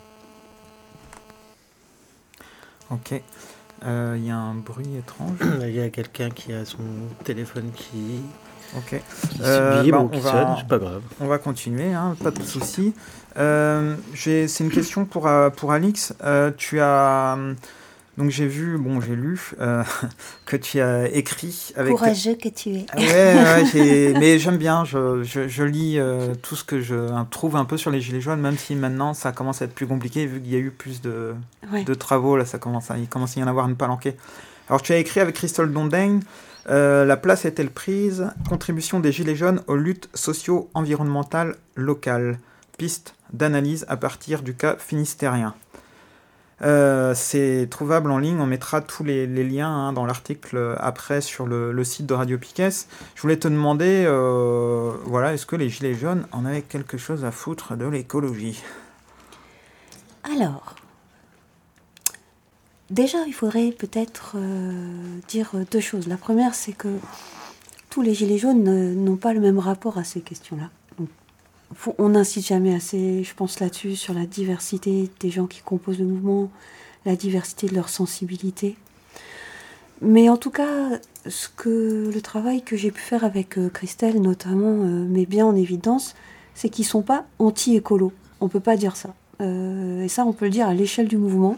[2.92, 3.22] Ok.
[3.86, 5.38] Euh, il y a un bruit étrange.
[5.62, 6.84] Il y a quelqu'un qui a son
[7.24, 8.22] téléphone qui.
[8.78, 9.02] Ok.
[9.42, 11.02] Euh, bah, on va, pas grave.
[11.20, 12.94] On va continuer, hein, pas de souci.
[13.38, 16.14] Euh, c'est une question pour, pour Alix.
[16.58, 17.38] tu as
[18.18, 19.84] donc j'ai vu, bon, j'ai lu euh,
[20.46, 21.94] que tu as écrit avec.
[21.94, 22.86] Courageux que tu es.
[22.94, 24.86] Ah ouais, mais j'aime bien.
[24.86, 26.96] Je, je, lis euh, tout ce que je
[27.30, 29.88] trouve un peu sur les gilets jaunes, même si maintenant ça commence à être plus
[29.88, 31.36] compliqué vu qu'il y a eu plus de,
[31.86, 32.38] de travaux.
[32.38, 34.16] Là, ça commence à, il commence à y en avoir une palanquée.
[34.70, 36.22] Alors tu as écrit avec Christophe Dondaigne.
[36.70, 38.30] Euh, la place est-elle prise?
[38.50, 42.40] Contribution des Gilets jaunes aux luttes socio-environnementales locales.
[42.78, 45.54] Piste d'analyse à partir du cas finistérien.
[46.62, 51.46] Euh, c'est trouvable en ligne, on mettra tous les, liens hein, dans l'article après sur
[51.46, 52.70] le, site de Radio Piquet.
[53.16, 57.26] Je voulais te demander, euh, voilà, est-ce que les Gilets jaunes en avaient quelque chose
[57.26, 58.64] à foutre de l'écologie?
[60.24, 60.76] Alors,
[62.90, 66.08] déjà, il faudrait peut-être euh, dire deux choses.
[66.08, 66.88] La première, c'est que
[67.90, 68.64] tous les Gilets jaunes
[68.96, 70.70] n'ont pas le même rapport à ces questions-là
[71.98, 76.06] on n'incite jamais assez, je pense là-dessus, sur la diversité des gens qui composent le
[76.06, 76.50] mouvement,
[77.06, 78.76] la diversité de leur sensibilité.
[80.02, 84.22] Mais en tout cas, ce que le travail que j'ai pu faire avec euh, Christelle
[84.22, 86.16] notamment euh, met bien en évidence,
[86.54, 88.12] c'est qu'ils sont pas anti-écolo.
[88.42, 89.14] On peut pas dire ça.
[89.42, 91.58] Euh, et ça, on peut le dire à l'échelle du mouvement.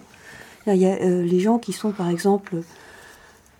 [0.67, 2.61] il y a les gens qui sont, par exemple,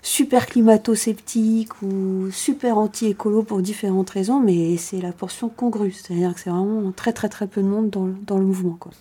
[0.01, 5.91] super climato-sceptiques ou super anti-écolo pour différentes raisons, mais c'est la portion congrue.
[5.91, 8.77] C'est-à-dire que c'est vraiment très très très peu de monde dans, le mouvement.
[8.79, 8.91] Quoi.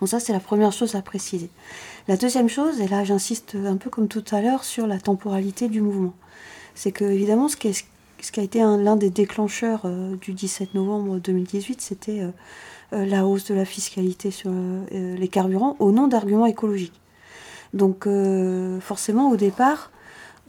[0.00, 1.50] Donc ça, c'est la première chose à préciser.
[2.08, 5.68] La deuxième chose, et là j'insiste un peu comme tout à l'heure sur la temporalité
[5.68, 6.14] du mouvement,
[6.74, 7.84] c'est que évidemment ce qui, est,
[8.20, 12.30] ce qui a été l'un des déclencheurs euh, du 17 novembre 2018, c'était euh,
[12.92, 14.50] euh, la hausse de la fiscalité sur
[14.90, 16.99] les carburants au nom d'arguments écologiques.
[17.74, 18.08] Donc
[18.80, 19.90] forcément au départ,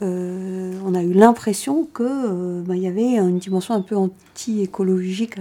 [0.00, 5.38] on a eu l'impression qu'il bah, y avait une dimension un peu anti-écologique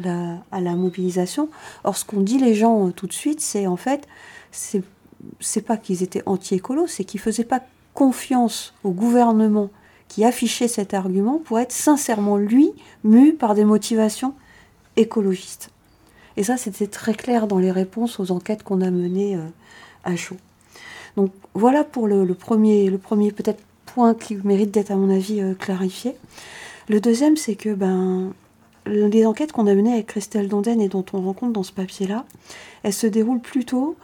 [0.52, 1.50] à la, mobilisation.
[1.84, 4.08] Or, ce qu'ont dit les gens tout de suite, c'est en fait,
[4.52, 7.62] c'est pas qu'ils étaient anti-écolos, c'est qu'ils faisaient pas
[7.94, 9.70] confiance au gouvernement
[10.08, 12.72] qui affichait cet argument pour être sincèrement, lui,
[13.06, 14.34] mu par des motivations
[14.98, 15.72] écologistes.
[16.36, 19.48] Et ça, c'était très clair dans les réponses aux enquêtes qu'on a menées euh,
[20.04, 20.36] à chaud.
[21.18, 22.90] Donc voilà pour le, premier,
[23.32, 26.16] peut-être point qui mérite d'être, à mon avis, euh, clarifié.
[26.88, 28.32] Le deuxième, c'est que ben,
[28.86, 32.26] les enquêtes qu'on a menées avec Christelle Donden et dont on rencontre dans ce papier-là,
[32.84, 33.96] elles se déroulent plutôt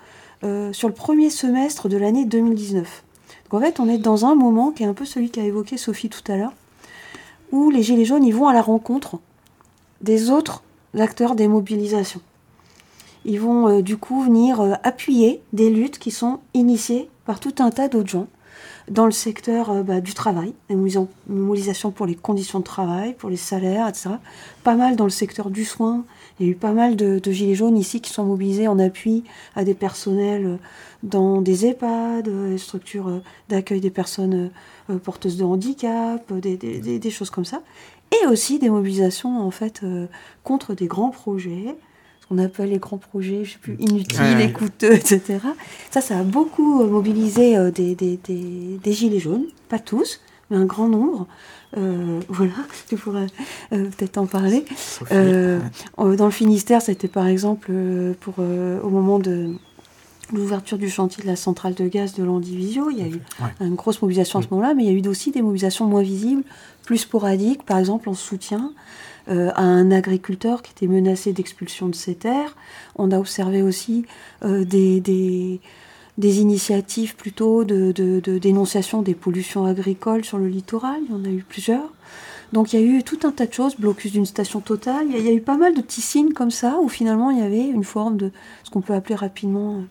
[0.43, 3.04] euh, sur le premier semestre de l'année 2019.
[3.50, 5.78] Donc en fait, on est dans un moment qui est un peu celui qu'a évoqué
[5.78, 6.54] Sophie tout à l'heure,
[7.52, 9.20] où les Gilets jaunes ils vont à la rencontre
[10.02, 10.63] des autres
[10.98, 12.22] acteurs des mobilisations.
[13.28, 17.54] Ils vont euh, du coup venir euh, appuyer des luttes qui sont initiées par tout
[17.60, 18.28] un tas d'autres gens
[18.90, 20.76] dans le secteur bah, du travail, les
[21.28, 24.12] mobilisations pour les conditions de travail, pour les salaires, etc.
[24.63, 26.06] Pas mal dans le secteur du soin,
[26.40, 29.24] il y a eu pas mal de, gilets jaunes ici qui sont mobilisés en appui
[29.56, 30.58] à des personnels euh,
[31.04, 34.52] dans des EHPAD, euh, des structures euh, d'accueil des personnes
[35.04, 37.62] porteuses de handicap, des, choses comme ça.
[38.22, 39.82] Et aussi des mobilisations en fait
[40.44, 41.76] contre des grands projets,
[42.28, 45.40] qu'on appelle les grands projets, je sais plus, inutiles et coûteux, etc.
[45.92, 51.28] Ça, ça a beaucoup mobilisé des, des gilets jaunes, pas tous, mais un grand nombre.
[51.76, 52.54] Euh, voilà,
[52.88, 53.28] tu pourrais
[53.74, 54.66] euh, peut-être en parler.
[55.12, 55.60] Euh,
[55.98, 57.72] dans le Finistère, c'était par exemple
[58.22, 59.54] pour, au moment de
[60.34, 62.90] l'ouverture du chantier de la centrale de gaz de l'Andivisio.
[62.90, 63.22] Il y a eu
[63.62, 66.02] une grosse mobilisation à ce moment-là, mais il y a eu aussi des mobilisations moins
[66.02, 66.44] visibles,
[66.84, 68.74] plus sporadiques, par exemple en soutien
[69.28, 72.56] à un agriculteur qui était menacé d'expulsion de ses terres.
[72.96, 74.06] On a observé aussi
[74.42, 75.60] des, des
[76.18, 77.92] des initiatives plutôt de,
[78.40, 81.00] dénonciation des pollutions agricoles sur le littoral.
[81.06, 81.94] Il y en a eu plusieurs.
[82.54, 85.06] Donc il y a eu tout un tas de choses, blocus d'une station totale.
[85.10, 87.42] Il y, a, eu pas mal de petits signes comme ça où finalement il y
[87.42, 88.32] avait une forme de
[88.63, 89.82] ce qu'on peut appeler rapidement euh,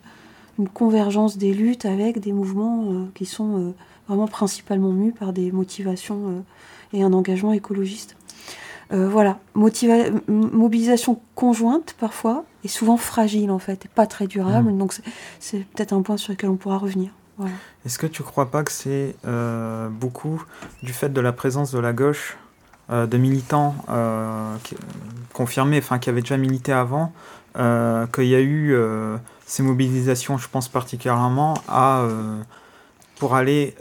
[0.58, 3.74] une convergence des luttes avec des mouvements euh, qui sont euh,
[4.08, 6.42] vraiment principalement mus par des motivations
[6.92, 8.16] et un engagement écologiste.
[8.90, 14.72] Voilà, mobilisation conjointe parfois, et souvent fragile en fait, et pas très durable.
[14.72, 14.78] Mm.
[14.78, 14.94] Donc
[15.40, 17.10] c'est peut-être un point sur lequel on pourra revenir.
[17.84, 20.42] Est-ce que tu crois pas que c'est euh, beaucoup
[20.82, 22.36] du fait de la présence de la gauche,
[22.90, 24.56] euh, de militants euh,
[25.32, 27.12] confirmés, enfin qui avaient déjà milité avant,
[27.54, 28.76] qu'il y a eu
[29.46, 32.06] ces mobilisations, je pense particulièrement à
[33.18, 33.74] pour aller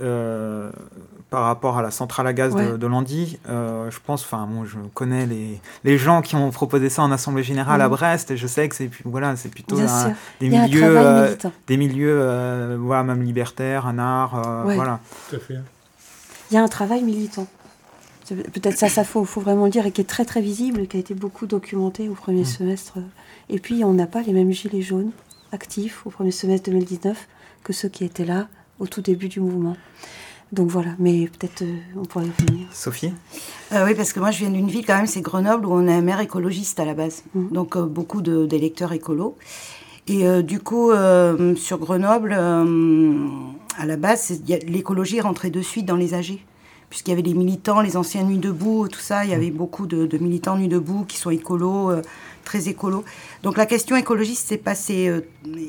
[1.35, 4.77] par rapport à la centrale à gaz de, Landy, euh, je pense, enfin, moi, je
[4.93, 7.95] connais les, les gens qui ont proposé ça en assemblée générale à mhm.
[7.95, 9.75] Brest, et je sais que c'est voilà, c'est plutôt
[10.39, 11.35] des, milieux, euh,
[11.67, 15.01] des milieux, euh, voilà, même libertaires, un art, voilà.
[15.29, 15.55] Tout à fait.
[16.51, 17.47] Il y a un travail militant.
[18.29, 20.95] Peut-être ça, ça faut, faut vraiment le dire, et qui est très très visible, qui
[20.95, 22.45] a été beaucoup documenté au premier mm.
[22.45, 22.97] semestre.
[23.49, 25.11] Et puis, on n'a pas les mêmes gilets jaunes
[25.51, 27.27] actifs au premier semestre 2019
[27.63, 28.47] que ceux qui étaient là
[28.79, 29.77] au tout début du mouvement.
[30.51, 32.67] Donc voilà, mais peut-être euh, on pourrait y revenir.
[32.71, 33.11] Sophie
[33.73, 35.87] euh, Oui, parce que moi je viens d'une ville quand même, c'est Grenoble, où on
[35.87, 37.23] a un maire écologiste à la base.
[37.33, 37.49] Mhm.
[37.51, 39.37] Donc euh, beaucoup d'électeurs écolos.
[40.07, 40.91] Et du coup,
[41.55, 46.37] sur Grenoble, à la base, l'écologie est rentrée de suite dans les AG.
[46.91, 49.57] Puisqu'il y avait les militants, les anciens Nuits debout, tout ça, il y avait mhm.
[49.57, 51.91] beaucoup de, militants Nuits debout qui sont écolos,
[52.43, 53.03] très écolos.
[53.41, 55.11] Donc la question écologiste est passée,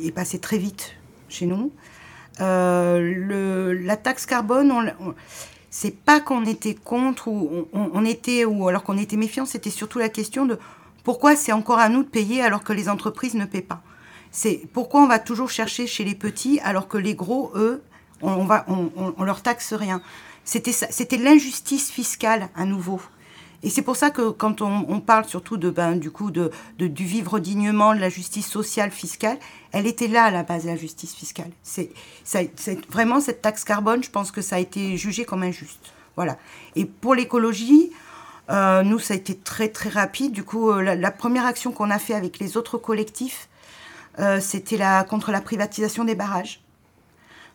[0.05, 0.92] est passée très vite
[1.31, 1.73] chez nous.
[2.40, 5.14] Euh, le, la taxe carbone, on,
[5.70, 9.99] c'est pas qu'on était contre ou on, était ou alors qu'on était méfiant, c'était surtout
[9.99, 10.59] la question de
[11.05, 13.83] pourquoi c'est encore à nous de payer alors que les entreprises ne paient pas.
[14.31, 17.83] C'est pourquoi on va toujours chercher chez les petits alors que les gros, eux,
[18.22, 20.03] on, va, on, on leur taxe rien.
[20.44, 23.01] C'était c'était l'injustice fiscale à nouveau.
[23.62, 27.05] Et c'est pour ça que quand on, parle surtout de, ben, du coup de, du
[27.05, 29.38] vivre dignement, de la justice sociale, fiscale,
[29.73, 31.51] elle était là à la base, la justice fiscale.
[31.62, 31.90] C'est
[32.90, 35.92] vraiment cette taxe carbone, je pense que ça a été jugé comme injuste.
[36.16, 36.38] Voilà.
[36.77, 37.90] Et pour l'écologie,
[38.51, 40.33] euh, nous, ça a été très très rapide.
[40.33, 43.49] Du coup, euh, la, première action qu'on a fait avec les autres collectifs,
[44.19, 46.61] euh, c'était la, contre la privatisation des barrages.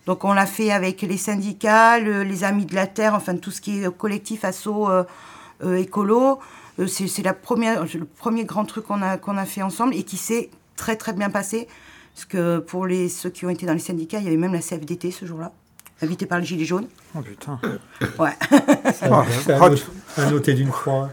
[0.05, 3.61] Donc on l'a fait avec les syndicats, les Amis de la Terre, enfin tout ce
[3.61, 4.89] qui est collectif, assaut
[5.77, 6.39] écolo.
[6.87, 10.17] c'est la première, le premier grand truc qu'on a, qu'on a fait ensemble et qui
[10.17, 11.67] s'est très très bien passé.
[12.13, 14.53] Parce que pour les, ceux qui ont été dans les syndicats, il y avait même
[14.53, 15.51] la CFDT ce jour-là
[16.01, 16.87] invité par le Gilet jaune.
[17.15, 17.59] Oh putain.
[18.17, 18.31] Ouais.
[18.93, 21.09] C'est à, noter d'une croix.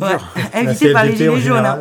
[0.00, 0.16] Ouais,
[0.54, 1.66] invité par les Gilets jaunes.
[1.66, 1.80] Hein.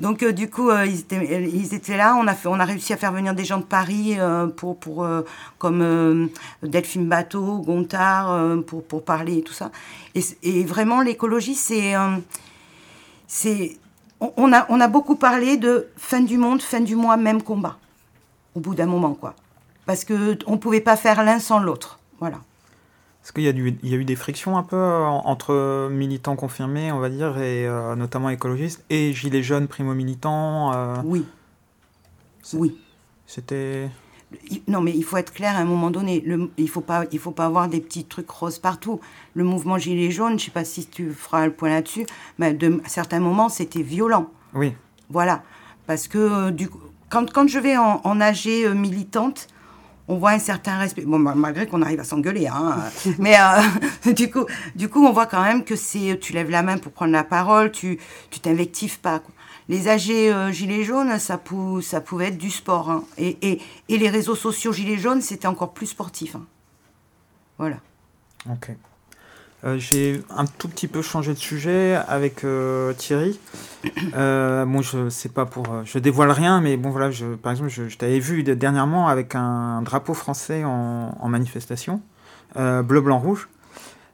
[0.00, 2.16] Donc euh, du coup, euh, ils, étaient, ils, étaient, là.
[2.16, 5.06] On a, réussi à faire venir des gens de Paris euh, pour, pour,
[5.58, 6.28] comme
[6.62, 9.70] Delphine Bateau, Gontard, pour, parler et tout ça.
[10.14, 11.94] Et, vraiment, l'écologie, c'est...
[13.26, 13.76] c'est
[14.18, 17.76] on, a, on a beaucoup parlé de fin du monde, fin du mois, même combat.
[18.54, 19.34] Au bout d'un moment, quoi
[19.86, 21.98] parce qu'on ne pouvait pas faire l'un sans l'autre.
[22.18, 22.38] Voilà.
[23.26, 26.92] Est-ce qu'il y, a y a eu des frictions un peu euh, entre militants confirmés,
[26.92, 31.26] on va dire, et euh, notamment écologistes, et gilets jaunes primo-militants euh, Oui.
[32.54, 32.78] Oui.
[33.26, 33.90] C'était...
[34.68, 36.20] Non, mais il faut être clair à un moment donné.
[36.20, 39.00] Le, il ne faut, pas, faut pas avoir des petits trucs roses partout.
[39.34, 42.06] Le mouvement Gilets jaunes, je ne sais pas si tu feras le point là-dessus,
[42.38, 44.30] mais de certains moments, c'était violent.
[44.54, 44.72] Oui.
[45.10, 45.42] Voilà.
[45.88, 46.68] Parce que du,
[47.08, 49.48] quand, quand je vais en, en AG militante,
[50.08, 51.02] on voit un certain respect.
[51.02, 52.76] Bon, malgré qu'on arrive à s'engueuler, hein.
[53.18, 56.62] mais euh, du coup, du coup, on voit quand même que c'est, tu lèves la
[56.62, 57.98] main pour prendre la parole, tu,
[58.30, 59.22] tu t'invectives pas.
[59.68, 61.40] Les AG euh, gilets jaunes, ça,
[61.82, 63.04] ça pouvait être du sport, hein.
[63.18, 66.36] et, et, et, les réseaux sociaux gilets jaunes, c'était encore plus sportif.
[66.36, 66.46] Hein.
[67.58, 67.78] Voilà.
[68.48, 68.70] Ok.
[69.64, 73.38] Euh, j'ai un tout petit peu changé de sujet avec euh, Thierry.
[74.16, 77.10] Euh, bon, je sais pas pour, je dévoile rien, mais bon voilà,
[77.42, 82.00] par exemple, je, t'avais vu dernièrement avec un drapeau français en, manifestation,
[82.54, 83.48] bleu, blanc, rouge.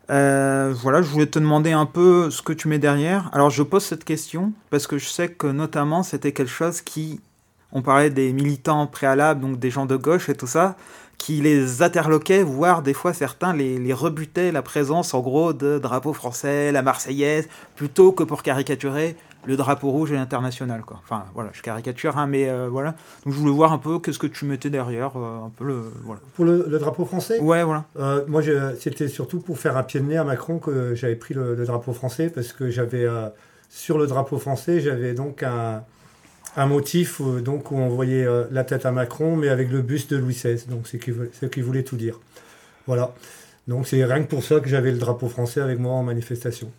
[0.09, 3.31] voilà, je voulais te demander un peu ce que tu mets derrière.
[3.33, 7.21] Alors, je pose cette question parce que je sais que notamment c'était quelque chose qui,
[7.73, 10.77] on parlait des militants préalables, donc des gens de gauche et tout ça
[11.23, 15.79] qui les interloquait, voire des fois certains les, les rebutaient la présence en gros de
[15.79, 19.15] drapeau français, la Marseillaise, plutôt que pour caricaturer
[19.47, 20.83] le drapeau rouge et l'international.
[20.85, 20.99] Quoi.
[21.05, 22.97] Enfin voilà, je caricature, hein, mais euh, voilà.
[23.25, 25.93] Donc je voulais voir un peu qu'est-ce que tu mettais derrière, euh, un peu le
[26.03, 26.21] voilà.
[26.35, 27.39] Pour le, drapeau français?
[27.39, 27.85] Ouais, voilà.
[28.01, 28.43] Euh, moi,
[28.81, 31.65] c'était surtout pour faire un pied de nez à Macron que j'avais pris le, le,
[31.65, 33.07] drapeau français parce que j'avais
[33.69, 35.85] sur le drapeau français, j'avais donc un
[36.57, 39.83] un motif où, donc, où on voyait euh, la tête à Macron, mais avec le
[39.83, 40.67] buste de Louis XVI.
[40.69, 41.01] Donc c'est
[41.33, 42.21] ce qui voulait tout dire.
[42.87, 43.15] Voilà.
[43.69, 46.71] Donc c'est rien que pour ça que j'avais le drapeau français avec moi en manifestation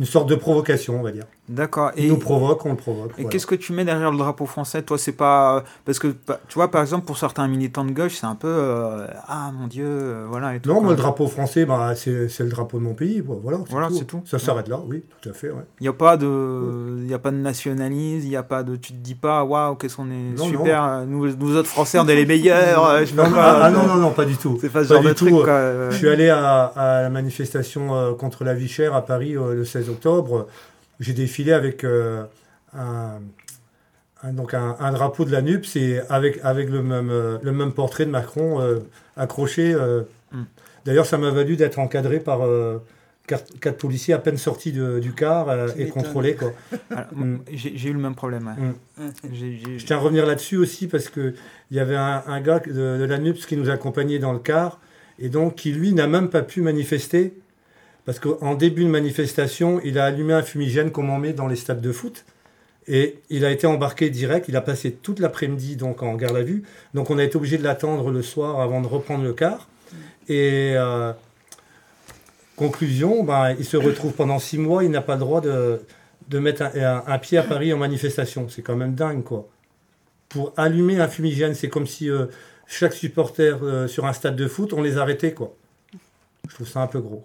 [0.00, 1.24] une sorte de provocation, on va dire.
[1.48, 1.92] D'accord.
[1.96, 3.12] Et nous provoque, on le provoque.
[3.18, 6.54] Et qu'est-ce que tu mets derrière le drapeau français Toi, c'est pas parce que tu
[6.54, 9.86] vois, par exemple, pour certains militants de gauche, c'est un peu euh, ah mon Dieu,
[9.86, 10.54] euh, voilà.
[10.54, 13.58] Et non, moi, le drapeau français, bah, c'est le drapeau de mon pays, voilà.
[13.68, 14.22] Voilà, c'est tout.
[14.24, 15.52] Ça s'arrête là, oui, tout à fait.
[15.80, 18.62] Il n'y a pas de, il y a pas de nationalisme, il y a pas
[18.62, 22.08] de, tu te dis pas waouh, qu'est-ce qu'on est super, Nous, nous autres Français, on
[22.08, 22.86] est les meilleurs.
[22.86, 24.58] Euh, non, ah, non, non, non, pas du tout.
[24.60, 25.34] C'est pas ce genre de truc.
[25.90, 29.83] Je suis allé à, à la manifestation contre la vie chère à Paris le 16
[29.88, 30.48] octobre,
[31.00, 32.24] j'ai défilé avec euh,
[32.72, 33.20] un,
[34.32, 38.06] donc un, drapeau de la NUPS et avec, avec le, même, euh, le même portrait
[38.06, 38.80] de Macron euh,
[39.16, 39.74] accroché.
[40.32, 40.42] Mm.
[40.84, 42.40] D'ailleurs, ça m'a valu d'être encadré par
[43.26, 46.36] quatre, policiers à peine sortis du car et contrôlés.
[47.12, 47.38] Mm.
[47.52, 48.54] J'ai eu le même problème.
[48.56, 49.08] Mm.
[49.32, 51.34] Je tiens à revenir là-dessus aussi parce qu'il
[51.70, 54.80] y avait un, gars de, de, la NUPS qui nous accompagnait dans le car
[55.18, 57.34] et donc qui, lui, n'a même pas pu manifester
[58.06, 61.56] parce qu'en début de manifestation, il a allumé un fumigène comme on met dans les
[61.56, 62.24] stades de foot.
[62.86, 64.46] Et il a été embarqué direct.
[64.48, 66.64] Il a passé toute l'après-midi donc en garde à vue.
[66.92, 69.68] Donc on a été obligé de l'attendre le soir avant de reprendre le car.
[70.28, 71.12] Et euh,
[72.56, 74.84] conclusion, ben, il se retrouve pendant six mois.
[74.84, 75.80] Il n'a pas le droit de,
[76.28, 78.48] de mettre un, pied à Paris en manifestation.
[78.50, 79.48] C'est quand même dingue, quoi.
[80.28, 82.26] Pour allumer un fumigène, c'est comme si euh,
[82.66, 85.54] chaque supporter euh, sur un stade de foot, on les arrêtait, quoi.
[86.48, 87.24] Je trouve ça un peu gros.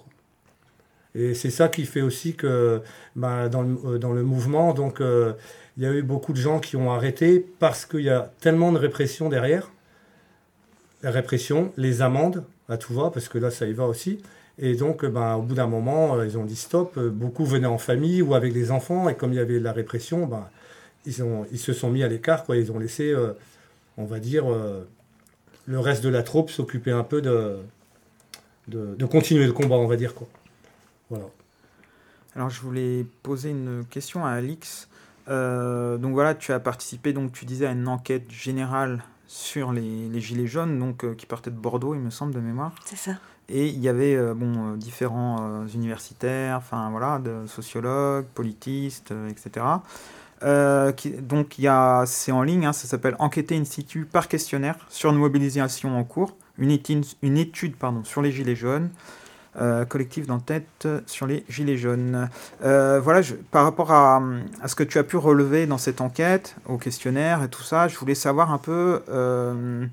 [1.19, 2.81] Et c'est ça qui fait aussi que
[3.15, 5.33] bah, dans, le, euh, dans, le, mouvement, donc euh,
[5.77, 8.71] il y a eu beaucoup de gens qui ont arrêté parce qu'il y a tellement
[8.71, 9.69] de répression derrière.
[11.03, 14.21] La répression, les amendes, à tout va, parce que là ça y va aussi.
[14.61, 16.97] Et donc, bah, au bout d'un moment, euh, ils ont dit stop.
[16.99, 19.73] Beaucoup venaient en famille ou avec des enfants, et comme il y avait de la
[19.73, 20.49] répression, bah,
[21.05, 22.45] ils, se sont mis à l'écart.
[22.49, 23.15] Ils ont laissé,
[23.97, 24.45] on va dire,
[25.65, 27.57] le reste de la troupe s'occuper un peu de,
[28.67, 30.13] de, de, continuer le combat, on va dire.
[30.13, 30.27] Quoi.
[31.09, 31.25] Voilà.
[32.35, 34.87] Alors je voulais poser une question à Alix.
[35.29, 40.19] Euh, donc voilà, tu as participé, donc tu disais, à une enquête générale sur les,
[40.19, 42.73] Gilets jaunes, donc euh, qui partait de Bordeaux, il me semble, de mémoire.
[42.85, 43.11] C'est ça.
[43.47, 49.65] Et il y avait euh, bon, différents universitaires, enfin voilà, de sociologues, politistes, etc.
[50.95, 51.57] Qui, donc
[52.05, 56.37] c'est en ligne, hein, ça s'appelle Enquêter Institut par questionnaire sur une mobilisation en cours,
[56.57, 58.89] une étude, une étude pardon, sur les Gilets jaunes.
[59.59, 59.85] Euh,
[60.27, 62.29] d'entête sur les Gilets jaunes.
[62.63, 64.21] Euh, voilà, par rapport à,
[64.65, 67.97] ce que tu as pu relever dans cette enquête, au questionnaire et tout ça, je
[67.97, 69.87] voulais savoir un peu euh,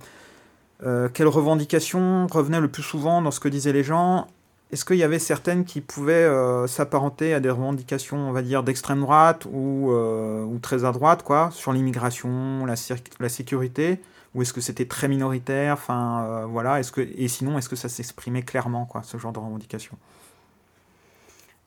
[1.12, 4.28] quelles revendications revenaient le plus souvent dans ce que disaient les gens.
[4.72, 6.28] Est-ce qu'il y avait certaines qui pouvaient
[6.68, 11.50] s'apparenter à des revendications, on va dire, d'extrême droite ou, ou, très à droite, quoi,
[11.52, 12.74] sur l'immigration, la,
[13.20, 14.00] la sécurité?
[14.36, 16.78] Ou est-ce que c'était très minoritaire Enfin, euh, voilà.
[16.78, 19.96] Est-ce que et sinon, est-ce que ça s'exprimait clairement, quoi, ce genre de revendication?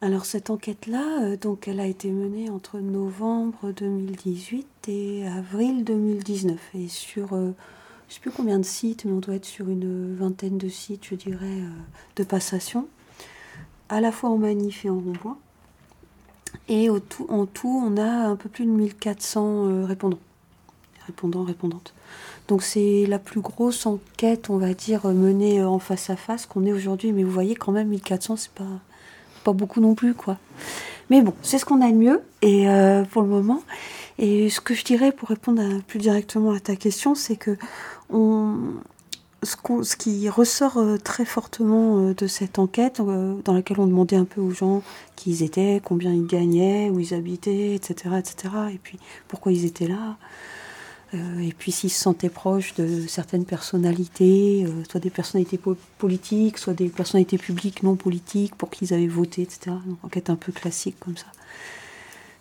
[0.02, 6.58] Alors cette enquête-là, euh, donc, elle a été menée entre novembre 2018 et avril 2019,
[6.76, 7.52] et sur euh,
[8.08, 11.06] je sais plus combien de sites, mais on doit être sur une vingtaine de sites,
[11.06, 11.64] je dirais,
[12.16, 12.88] de passation,
[13.90, 15.36] à la fois en manif et en rond
[16.70, 20.20] Et au tout, en tout, on a un peu plus de 1400 répondants,
[21.08, 21.94] répondants, répondantes.
[22.50, 26.48] Donc c'est la plus grosse enquête, on va dire, menée euh, en face à face
[26.48, 27.14] qu'on ait aujourd'hui.
[27.14, 28.66] Mais vous voyez quand même 1400, c'est pas
[29.44, 30.38] pas beaucoup non plus, quoi.
[31.10, 33.62] Mais bon, c'est ce qu'on a de mieux et euh, pour le moment.
[34.18, 37.56] Et ce que je dirais pour répondre plus directement à ta question, c'est que
[38.10, 38.58] on,
[39.44, 44.42] ce, qui ressort euh, très fortement de cette enquête, dans laquelle on demandait un peu
[44.42, 44.82] aux gens
[45.16, 48.98] qui ils étaient, combien ils gagnaient, où ils habitaient, etc., etc., et puis
[49.28, 50.18] pourquoi ils étaient là.
[51.16, 55.60] Euh, et puis s'ils se sentaient proches de certaines personnalités, euh, soit des personnalités
[55.98, 59.76] politiques, soit des personnalités publiques non politiques pour qui ils avaient voté, etc.
[59.88, 61.26] Une enquête un peu classique comme ça.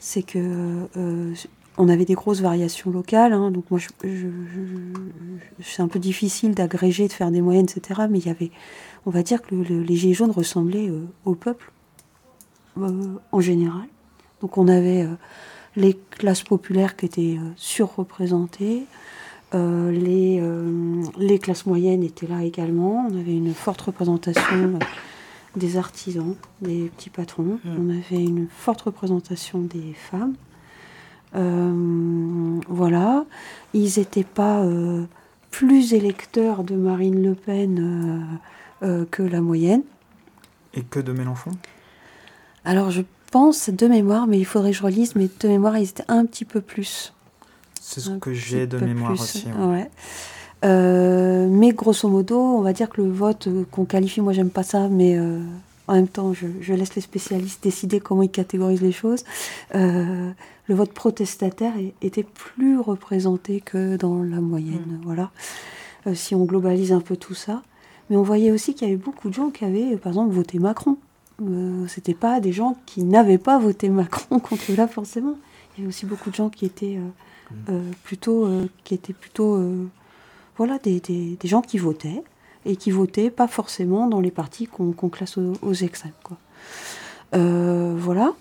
[0.00, 1.34] C'est que euh,
[1.78, 3.50] on avait des grosses variations locales, hein.
[3.50, 3.80] donc moi
[5.62, 8.02] c'est un peu difficile d'agréger, de faire des moyennes, etc.
[8.10, 8.50] Mais il y avait,
[9.06, 10.92] on va dire que les Gilets jaunes ressemblaient
[11.24, 11.72] au peuple
[12.76, 13.86] en général.
[14.40, 15.06] Donc on avait
[15.78, 18.84] les classes populaires qui étaient euh, surreprésentées,
[19.54, 23.08] euh, les, euh, les, classes moyennes étaient là également.
[23.08, 24.78] On avait une forte représentation
[25.56, 27.58] des artisans, des petits patrons.
[27.64, 27.76] Mm.
[27.78, 30.34] On avait une forte représentation des femmes.
[32.68, 33.24] voilà.
[33.72, 34.66] Ils n'étaient pas
[35.50, 38.38] plus électeurs de Marine Le Pen
[38.80, 39.82] que la moyenne.
[40.74, 41.52] Et que de Mélenchon?
[42.64, 45.88] Alors je pense de mémoire, mais il faudrait que je relise, mais de mémoire, ils
[45.88, 47.12] étaient un petit peu plus.
[47.80, 49.46] C'est ce que j'ai de mémoire aussi.
[49.58, 49.90] Ouais.
[50.64, 54.50] Euh, mais grosso modo, on va dire que le vote euh, qu'on qualifie, moi j'aime
[54.50, 55.40] pas ça, mais euh,
[55.86, 59.24] en même temps, je, laisse les spécialistes décider comment ils catégorisent les choses.
[59.72, 60.34] le
[60.74, 61.72] vote protestataire
[62.02, 65.04] était plus représenté que dans la moyenne, mm.
[65.04, 65.30] voilà.
[66.14, 67.62] si on globalise un peu tout ça.
[68.10, 70.58] Mais on voyait aussi qu'il y avait beaucoup de gens qui avaient, par exemple, voté
[70.58, 70.96] Macron.
[71.40, 75.36] Euh, c'était pas des gens qui n'avaient pas voté Macron contre là forcément.
[75.76, 77.56] Il y avait aussi beaucoup de gens qui étaient euh, mm.
[77.70, 78.48] euh, plutôt,
[78.84, 79.60] qui étaient plutôt,
[80.56, 82.22] voilà, des, des, gens qui votaient
[82.66, 86.36] et qui votaient pas forcément dans les partis qu'on classe aux, extrêmes, quoi.
[87.32, 88.34] voilà.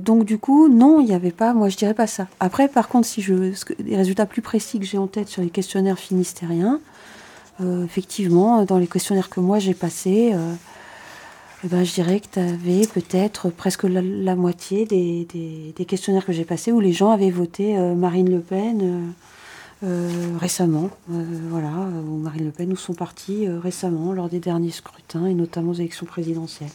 [0.00, 2.28] donc du coup, non, il n'y avait pas, moi je dirais pas ça.
[2.38, 5.50] Après, par contre, si je, les résultats plus précis que j'ai en tête sur les
[5.50, 6.80] questionnaires finistériens,
[7.62, 10.34] effectivement, dans les questionnaires que moi j'ai passés,
[11.64, 15.26] eh ben, je dirais que tu avais peut-être presque la, moitié des,
[15.74, 19.86] des, questionnaires que j'ai passés où les gens avaient voté euh, Marine Le Pen euh,
[19.86, 20.90] euh, récemment.
[21.08, 25.70] voilà, ou Marine Le Pen ou sont partis récemment lors des derniers scrutins et notamment
[25.70, 26.70] aux élections présidentielles.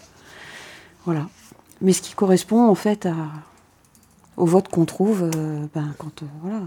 [1.06, 1.30] Voilà.
[1.82, 3.16] Mais ce qui correspond en fait à,
[4.36, 5.30] au vote qu'on trouve
[5.76, 6.24] ben, quand.
[6.42, 6.62] voilà.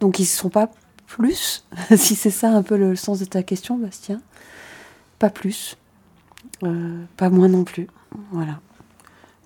[0.00, 0.70] Donc ils ne sont pas
[1.06, 1.64] plus,
[1.96, 4.20] si c'est ça un peu le sens de ta question, Bastien?
[5.20, 5.76] Pas plus.
[6.64, 7.86] Euh, pas moins non plus.
[8.32, 8.60] Voilà.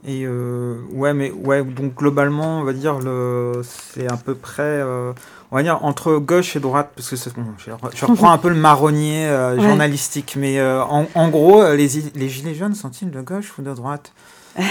[0.06, 4.62] Et euh, ouais, mais ouais, donc globalement, on va dire le, c'est à peu près,
[4.62, 5.12] euh,
[5.50, 7.70] on va dire entre gauche et droite, parce que c'est, bon, je,
[8.06, 13.10] reprends un peu le marronnier journalistique, mais en, en, gros, les, les gilets jaunes sont-ils
[13.10, 14.12] de gauche ou de droite?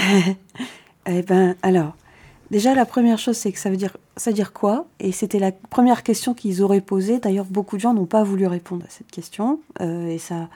[1.06, 1.96] Eh ben, alors,
[2.50, 4.84] déjà la première chose, c'est que ça veut dire, ça veut dire quoi?
[5.00, 7.18] Et c'était la première question qu'ils auraient posée.
[7.18, 10.48] D'ailleurs, beaucoup de gens n'ont pas voulu répondre à cette question, et ça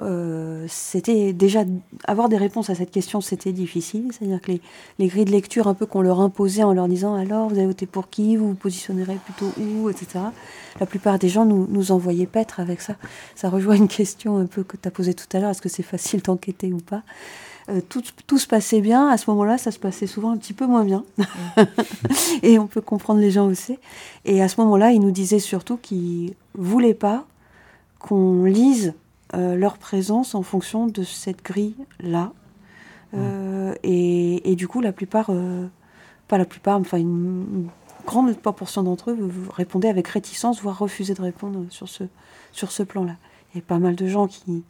[0.00, 1.64] euh, c'était déjà
[2.06, 4.10] avoir des réponses à cette question, c'était difficile.
[4.10, 4.52] C'est-à-dire que
[4.98, 7.66] les, grilles de lecture un peu qu'on leur imposait en leur disant alors vous avez
[7.66, 10.24] voté pour qui, vous vous positionnerez plutôt où, etc.
[10.80, 12.96] La plupart des gens nous, nous envoyaient paître avec ça.
[13.36, 15.68] Ça rejoint une question un peu que tu as posée tout à l'heure est-ce que
[15.68, 17.02] c'est facile d'enquêter ou pas?
[17.70, 19.08] Euh, tout, tout, se passait bien.
[19.08, 21.04] À ce moment-là, ça se passait souvent un petit peu moins bien.
[22.42, 23.78] et on peut comprendre les gens aussi.
[24.26, 27.24] Et à ce moment-là, ils nous disaient surtout qu'ils voulaient pas
[27.98, 28.92] qu'on lise
[29.34, 32.32] euh, leur présence en fonction de cette grille-là.
[33.14, 35.66] Euh, et, et, du coup, la plupart, euh,
[36.28, 37.68] pas la plupart, enfin une,
[38.06, 42.04] grande proportion d'entre eux répondaient avec réticence, voire refusaient de répondre sur ce,
[42.52, 43.16] sur ce plan-là.
[43.22, 44.62] Il y avait pas mal de gens qui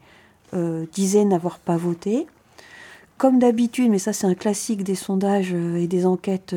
[0.93, 2.29] disaient n'avoir pas voté.
[3.19, 6.55] Comme d'habitude, mais ça c'est un classique des sondages et des enquêtes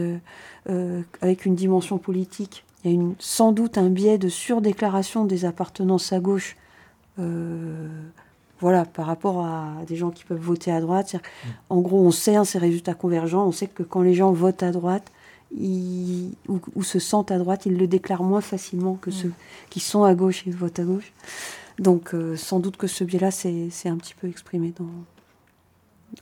[0.68, 5.46] avec une dimension politique, il y a une, sans doute un biais de surdéclaration des
[5.46, 6.58] appartenances à gauche
[8.60, 11.14] voilà, par rapport à des gens qui peuvent voter à droite.
[11.14, 11.48] Mm.
[11.70, 13.46] En gros, on sait hein, ces résultats convergents.
[13.46, 15.12] On sait que quand les gens votent à droite
[15.56, 19.14] ils, ou, se sentent à droite, ils le déclarent moins facilement que mm.
[19.14, 19.32] ceux
[19.70, 21.14] qui sont à gauche et votent à gauche.
[21.80, 24.90] Donc, euh, sans doute que ce biais-là, c'est un petit peu exprimé dans,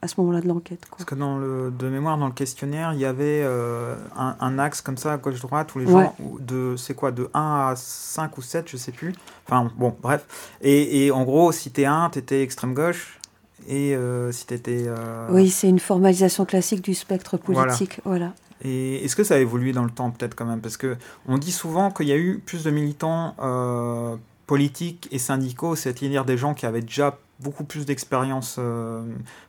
[0.01, 0.81] à ce moment-là de l'enquête.
[0.89, 4.81] Parce que dans le, de mémoire, dans le questionnaire, il y avait euh, un, axe
[4.81, 8.41] comme ça, à gauche-droite, où les gens, de, c'est quoi, de 1 à 5 ou
[8.41, 9.13] 7, je sais plus.
[9.47, 10.25] Enfin, bon, bref.
[10.61, 13.19] Et, et en gros, si t'es 1, t'étais extrême gauche.
[13.67, 14.83] Et euh, si t'étais.
[14.87, 15.27] Euh...
[15.31, 17.99] Oui, c'est une formalisation classique du spectre politique.
[18.05, 18.33] Voilà.
[18.63, 20.61] Et est-ce que ça a évolué dans le temps, peut-être quand même?
[20.61, 24.15] Parce que on dit souvent qu'il y a eu plus de militants euh,
[24.47, 29.03] politiques et syndicaux, c'est-à-dire des gens qui avaient déjà beaucoup plus d'expérience euh,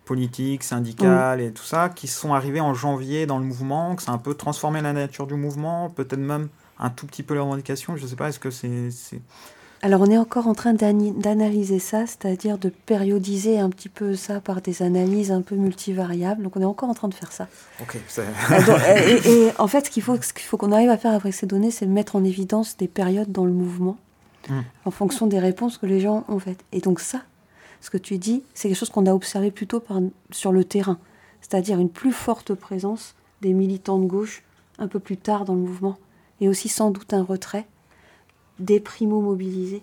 [0.05, 4.13] politique, syndicale et tout ça, qui sont arrivés en janvier dans le mouvement, que ça
[4.13, 7.41] a un peu transformé la nature du mouvement, peut-être même un tout petit peu les
[7.41, 8.91] revendications, je ne sais pas, est-ce que c'est...
[9.83, 14.41] Alors on est encore en train d'analyser ça, c'est-à-dire de périodiser un petit peu ça
[14.41, 16.43] par des analyses un peu multivariables.
[16.43, 17.47] Donc on est encore en train de faire ça.
[17.83, 17.99] Ok.
[18.19, 21.71] Ah, et, en fait, ce qu'il faut, faut qu'on arrive à faire avec ces données,
[21.71, 23.99] c'est mettre en évidence des périodes dans le mouvement
[24.85, 26.65] en fonction des réponses que les gens ont faites.
[26.73, 27.23] Et donc ça,
[27.81, 30.99] ce que tu dis, c'est quelque chose qu'on a observé plutôt par, sur le terrain,
[31.41, 34.43] c'est-à-dire une plus forte présence des militants de gauche
[34.79, 35.97] un peu plus tard dans le mouvement,
[36.41, 37.67] et aussi sans doute un retrait
[38.59, 39.83] des primo-mobilisés,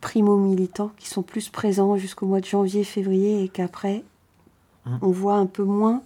[0.00, 4.04] primo-militants qui sont plus présents jusqu'au mois de janvier, février, et qu'après,
[4.84, 4.96] mmh.
[5.02, 6.02] on voit un peu moins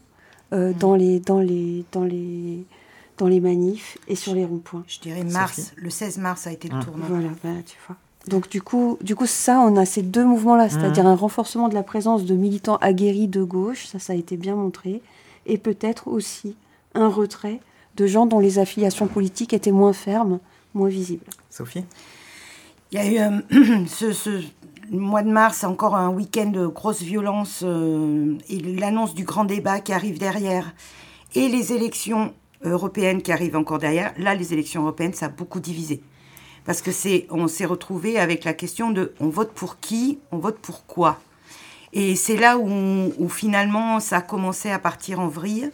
[0.53, 2.65] euh, dans, les, dans, les, dans, les,
[3.19, 4.85] dans les manifs et sur les ronds-points.
[4.87, 6.85] Je dirais mars, le 16 mars a été le mmh.
[6.85, 7.07] tournant.
[7.09, 7.97] Voilà, bah, tu vois.
[8.27, 11.09] Donc du coup, du coup, ça, on a ces deux mouvements-là, c'est-à-dire mmh.
[11.09, 14.55] un renforcement de la présence de militants aguerris de gauche, ça, ça a été bien
[14.55, 15.03] montré,
[15.47, 16.57] et peut-être aussi
[16.95, 17.61] un retrait
[17.97, 20.39] de gens dont les affiliations politiques étaient moins fermes,
[20.75, 21.25] moins visibles.
[21.51, 21.85] Sophie?
[22.93, 24.43] Il y a eu euh, ce,
[24.91, 29.81] mois de mars, encore un week-end de grosse violence, euh, et l'annonce du grand débat
[29.81, 30.73] qui arrive derrière,
[31.35, 32.33] et les élections
[32.63, 34.13] européennes qui arrivent encore derrière.
[34.19, 36.03] Là, les élections européennes, ça a beaucoup divisé
[36.69, 40.37] parce que c'est, on s'est retrouvé avec la question de on vote pour qui, on
[40.37, 41.19] vote pour quoi?
[41.95, 45.71] Et c'est là où, finalement ça a commencé à partir en vrille.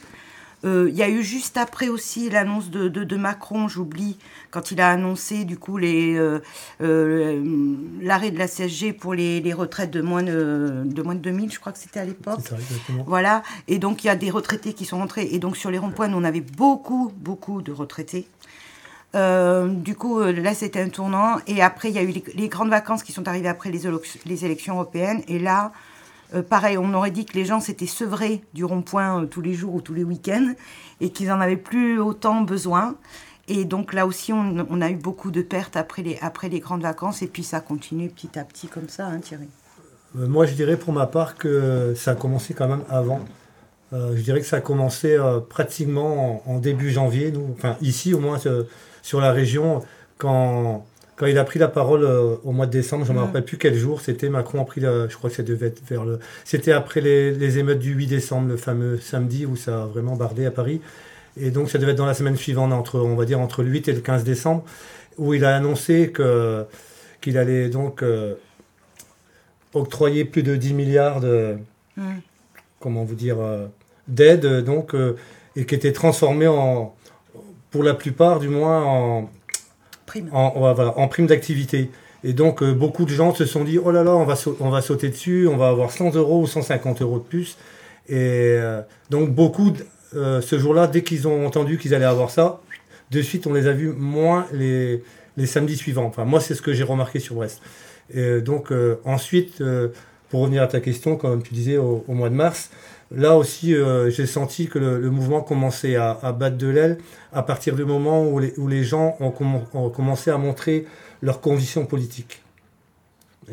[0.64, 4.16] Euh, il y a eu juste après aussi l'annonce de, de, Macron, j'oublie,
[4.50, 6.40] quand il a annoncé du coup euh,
[6.80, 11.20] euh, l'arrêt de la CSG pour les, les, retraites de moins de, de moins de
[11.20, 12.40] 2000, je crois que c'était à l'époque.
[13.06, 15.28] Voilà, et donc il y a des retraités qui sont rentrés.
[15.32, 18.26] Et donc sur les ronds-points, on avait beaucoup, beaucoup de retraités.
[19.14, 21.36] Euh, du coup, là, c'était un tournant.
[21.46, 23.82] Et après, il y a eu les, grandes vacances qui sont arrivées après les,
[24.26, 25.22] les élections européennes.
[25.28, 25.72] Et là,
[26.34, 29.74] euh, pareil, on aurait dit que les gens s'étaient sevrés du rond-point tous les jours
[29.74, 30.54] ou tous les week-ends
[31.00, 32.96] et qu'ils n'en avaient plus autant besoin.
[33.46, 37.22] Et donc là aussi, on, a eu beaucoup de pertes après les, après grandes vacances.
[37.22, 39.48] Et puis ça a continué petit à petit comme ça, hein, Thierry.
[40.14, 43.20] moi, je dirais pour ma part que ça a commencé quand même avant.
[43.92, 45.18] je dirais que ça a commencé
[45.50, 48.38] pratiquement en, en, début janvier, nous, enfin ici au moins
[49.02, 49.82] sur la région
[50.16, 53.22] quand, quand il a pris la parole euh, au mois de décembre, je ne me
[53.22, 55.82] rappelle plus quel jour, c'était Macron a pris la, je crois que ça devait être
[55.88, 59.84] vers le, c'était après les, les, émeutes du 8 décembre, le fameux samedi où ça
[59.84, 60.80] a vraiment bardé à Paris.
[61.40, 63.70] Et donc ça devait être dans la semaine suivante, entre, on va dire entre le
[63.70, 64.64] 8 et le 15 décembre,
[65.16, 66.64] où il a annoncé que,
[67.20, 68.34] qu'il allait donc euh,
[69.72, 71.56] octroyer plus de 10 milliards de,
[72.80, 73.66] comment vous dire, euh,
[74.08, 74.94] d'aide, donc,
[75.56, 76.94] et qui était transformé en,
[77.70, 79.30] pour la plupart du moins en
[80.14, 81.90] prime, en, prime d'activité.
[82.22, 84.70] Et donc euh, beaucoup de gens se sont dit oh là là on va on
[84.70, 87.56] va sauter dessus, on va avoir 100 euros ou 150 euros de plus.
[88.08, 89.72] Et euh, donc beaucoup
[90.14, 92.60] euh, ce jour-là dès qu'ils ont entendu qu'ils allaient avoir ça,
[93.10, 95.02] de suite on les a vus moins les,
[95.36, 96.06] les samedis suivants.
[96.06, 97.60] Enfin moi c'est ce que j'ai remarqué sur Brest.
[98.12, 98.72] Et donc
[99.04, 99.62] ensuite
[100.30, 102.70] pour revenir à ta question comme tu disais au mois de mars,
[103.10, 106.98] Là aussi, euh, j'ai senti que le, mouvement commençait à, battre de l'aile
[107.32, 109.30] à partir du moment où les, gens ont,
[109.90, 110.86] commencé à montrer
[111.22, 112.42] leurs convictions politiques.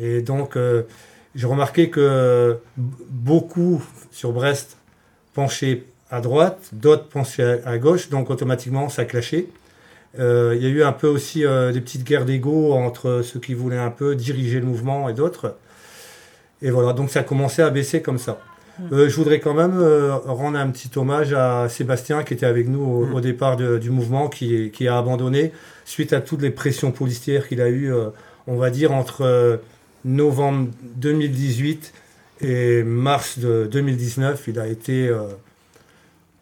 [0.00, 0.82] Et donc, euh,
[1.34, 4.78] j'ai remarqué que beaucoup sur Brest
[5.34, 9.46] penchaient à droite, d'autres penchaient à, gauche, donc automatiquement ça clashait.
[10.18, 13.54] Euh, il y a eu un peu aussi des petites guerres d'ego entre ceux qui
[13.54, 15.56] voulaient un peu diriger le mouvement et d'autres.
[16.62, 18.40] Et voilà, donc ça a commencé à baisser comme ça.
[18.92, 22.68] Euh, je voudrais quand même euh, rendre un petit hommage à Sébastien qui était avec
[22.68, 23.20] nous au, mm.
[23.20, 25.52] départ du mouvement, qui, qui, a abandonné
[25.84, 28.08] suite à toutes les pressions policières qu'il a eues euh,
[28.46, 29.60] on va dire, entre
[30.04, 31.92] novembre 2018
[32.40, 35.08] et mars de 2019, il a été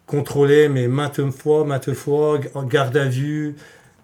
[0.07, 3.55] contrôlé, mais maintes fois, maintes fois, garde à vue,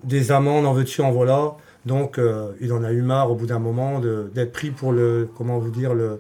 [0.04, 1.56] des amendes, en veux-tu, en voilà.
[1.88, 2.20] Donc,
[2.62, 5.72] il en a eu marre au bout d'un moment d'être pris pour le, comment vous
[5.72, 6.20] dire, le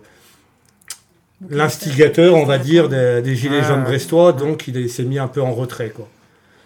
[1.49, 4.33] l'instigateur, on va dire, des, gilets jaunes brestois.
[4.33, 6.07] Donc, il s'est mis un peu en retrait, quoi.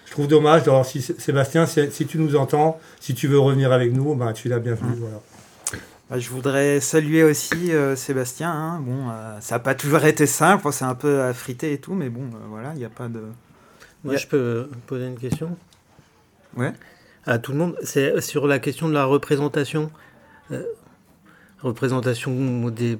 [0.05, 0.63] Je trouve dommage.
[0.63, 4.47] Alors, si, Sébastien, si, tu nous entends, si tu veux revenir avec nous, ben, tu
[4.47, 4.95] es la bienvenue.
[4.97, 5.21] Voilà.
[6.09, 8.51] Bah, je voudrais saluer aussi euh, Sébastien.
[8.51, 8.81] Hein.
[8.81, 12.09] Bon, euh, ça n'a pas toujours été simple, c'est un peu affrité et tout, mais
[12.09, 13.21] bon, voilà, il n'y a pas de.
[14.03, 15.55] Moi, je peux poser une question?
[16.57, 16.73] Ouais
[17.25, 19.91] à tout le monde, c'est sur la question de la représentation.
[20.51, 20.63] Euh,
[21.61, 22.97] représentation des,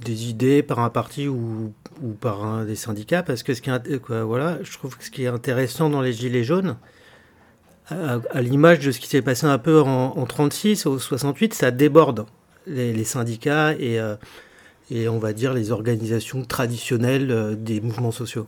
[0.00, 1.72] des, idées par un parti ou,
[2.02, 5.04] ou par un, des syndicats, parce que ce qui est, quoi, voilà, je trouve que
[5.04, 6.76] ce qui est intéressant dans les Gilets jaunes,
[7.90, 11.70] à, l'image de ce qui s'est passé un peu en, en, 36 ou 68, ça
[11.70, 12.26] déborde
[12.66, 14.16] les, syndicats et, euh,
[14.90, 18.46] et on va dire les organisations traditionnelles euh, des mouvements sociaux.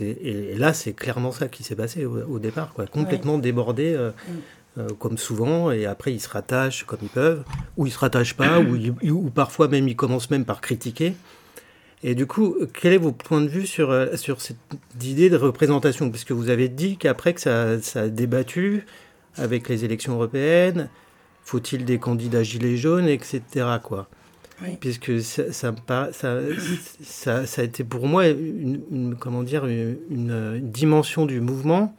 [0.00, 2.86] Et, là, c'est clairement ça qui s'est passé au, départ, quoi.
[2.86, 4.32] complètement débordé, euh, mm.
[4.78, 7.44] Euh, comme souvent, et après ils se rattachent comme ils peuvent,
[7.76, 11.14] ou ils se rattachent pas, ou, ou, parfois même ils commencent même par critiquer.
[12.04, 14.56] Et du coup, quel est votre point de vue sur, euh, sur cette
[15.02, 16.10] idée de représentation?
[16.10, 18.86] Puisque vous avez dit qu'après que ça, ça a débattu
[19.36, 20.88] avec les élections européennes,
[21.42, 23.42] faut-il des candidats gilets jaunes, etc.
[23.82, 24.08] Quoi.
[24.80, 25.74] Puisque ça, ça,
[26.12, 31.96] ça, ça, a été pour moi une, comment dire, une, dimension du mouvement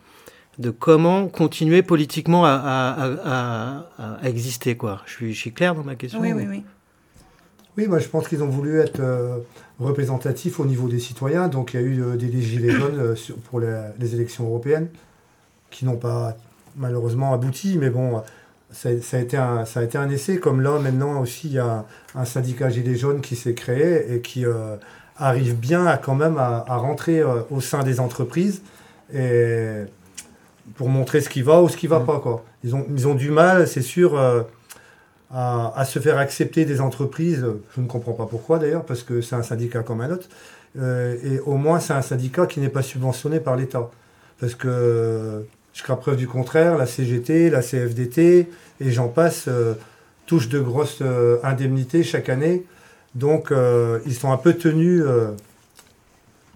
[0.59, 4.77] de comment continuer politiquement à, à, à, exister.
[4.77, 5.01] Quoi.
[5.05, 6.63] Je, suis, je suis clair dans ma question Oui, oui, oui.
[7.77, 9.37] Oui, moi je pense qu'ils ont voulu être euh,
[9.79, 11.47] représentatifs au niveau des citoyens.
[11.47, 13.15] Donc il y a eu euh, des gilets jaunes euh,
[13.49, 14.89] pour les, les, élections européennes
[15.71, 16.35] qui n'ont pas
[16.75, 17.77] malheureusement abouti.
[17.77, 18.21] Mais bon,
[18.71, 21.59] ça, a été un, ça a été un essai, comme là maintenant aussi il y
[21.59, 21.85] a
[22.15, 24.75] un syndicat Gilets jaunes qui s'est créé et qui euh,
[25.17, 28.61] arrive bien à, quand même à, rentrer euh, au sein des entreprises
[29.13, 29.85] et
[30.75, 32.05] pour montrer ce qui va ou ce qui va mm.
[32.05, 32.19] pas.
[32.19, 32.43] Quoi.
[32.63, 34.43] Ils, ont, ils ont du mal, c'est sûr, euh,
[35.31, 37.45] à, à, se faire accepter des entreprises.
[37.75, 40.27] Je ne comprends pas pourquoi d'ailleurs, parce que c'est un syndicat comme un autre.
[40.75, 43.89] et au moins c'est un syndicat qui n'est pas subventionné par l'État.
[44.39, 45.45] Parce que
[45.79, 48.49] Jusqu'à preuve du contraire, la CGT, la CFDT
[48.81, 49.75] et j'en passe euh,
[50.25, 52.65] touchent de grosses euh, indemnités chaque année.
[53.15, 55.03] Donc euh, ils sont un peu tenus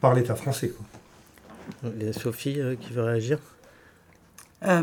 [0.01, 0.74] par l'État français.
[1.84, 3.39] Il y a Sophie qui veut réagir.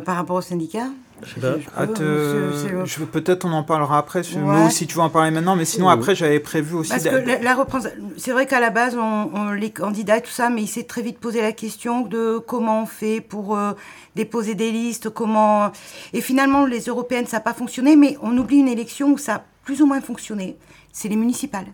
[0.04, 0.86] Par rapport au syndicat
[1.22, 6.14] je, peut-être on en parlera après, si tu veux en parler maintenant, mais sinon après
[6.14, 6.90] j'avais prévu aussi.
[6.90, 7.66] Parce que la,
[8.16, 11.02] c'est vrai qu'à la base on, les candidats et tout ça, mais il s'est très
[11.02, 13.72] vite posé la question de comment on fait pour euh,
[14.16, 15.72] déposer des listes, comment.
[16.12, 19.34] Et finalement les européennes ça n'a pas fonctionné, mais on oublie une élection où ça
[19.36, 20.56] a plus ou moins fonctionné,
[20.92, 21.66] c'est les municipales.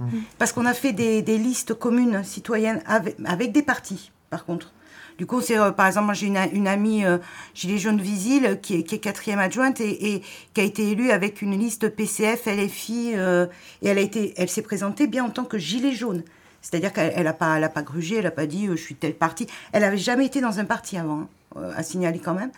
[0.00, 0.06] Mmh.
[0.38, 4.73] Parce qu'on a fait des, listes communes citoyennes avec des partis, par contre.
[5.18, 7.18] Du coup, c'est euh, par exemple, j'ai une, amie euh,
[7.54, 10.22] Gilet jaune Visile qui est, quatrième adjointe et,
[10.54, 13.46] qui a été élue avec une liste PCF, LFI euh,
[13.82, 16.24] et elle a été, elle s'est présentée bien en tant que gilet jaune.
[16.62, 19.14] C'est-à-dire qu'elle n'a pas, elle a pas grugé, elle n'a pas dit je suis tel
[19.14, 19.46] parti.
[19.72, 22.50] Elle n'avait jamais été dans un parti avant, hein, à signaler quand même.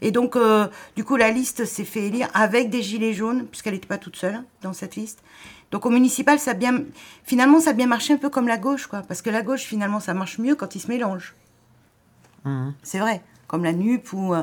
[0.00, 0.38] Et donc,
[0.94, 4.14] du coup, la liste s'est fait élire avec des gilets jaunes, puisqu'elle n'était pas toute
[4.14, 5.24] seule dans cette liste.
[5.72, 6.84] Donc au municipal, ça bien,
[7.24, 9.02] finalement, ça a bien marché un peu comme la gauche, quoi.
[9.02, 11.34] Parce que la gauche, finalement, ça marche mieux quand ils se mélangent.
[12.44, 12.74] Mhm.
[12.82, 14.34] C'est vrai, comme la NUP ou.
[14.34, 14.42] Euh,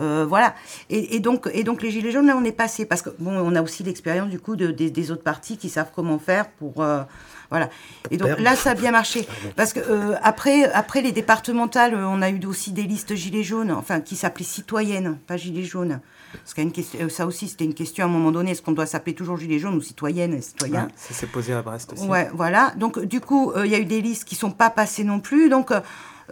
[0.00, 0.54] euh, voilà.
[0.90, 2.84] Et, donc, et donc les Gilets jaunes, là, on est passé.
[2.84, 5.90] Parce que, bon, on a aussi l'expérience, du coup, de, des, autres partis qui savent
[5.94, 6.82] comment faire pour.
[6.82, 7.02] Euh,
[7.50, 7.70] voilà.
[8.10, 9.26] Et donc là, ça a bien marché.
[9.54, 9.80] Parce que
[10.22, 14.44] après, après les départementales, on a eu aussi des listes Gilets jaunes, enfin, qui s'appelaient
[14.44, 16.00] citoyennes, pas Gilets jaunes.
[16.32, 18.72] Parce qu'il une question, ça aussi, c'était une question à un moment donné, est-ce qu'on
[18.72, 22.04] doit s'appeler toujours Gilets jaunes ou citoyennes et citoyens Ça s'est posé à Brest aussi.
[22.04, 22.72] Ouais, voilà.
[22.76, 25.48] Donc, du coup, il y a eu des listes qui sont pas passées non plus.
[25.48, 25.72] Donc,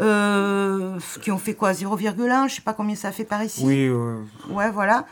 [0.01, 3.63] euh, qui ont fait quoi 0,1 Je sais pas combien ça fait par ici.
[3.65, 3.89] Oui.
[4.51, 5.07] Ouais, voilà.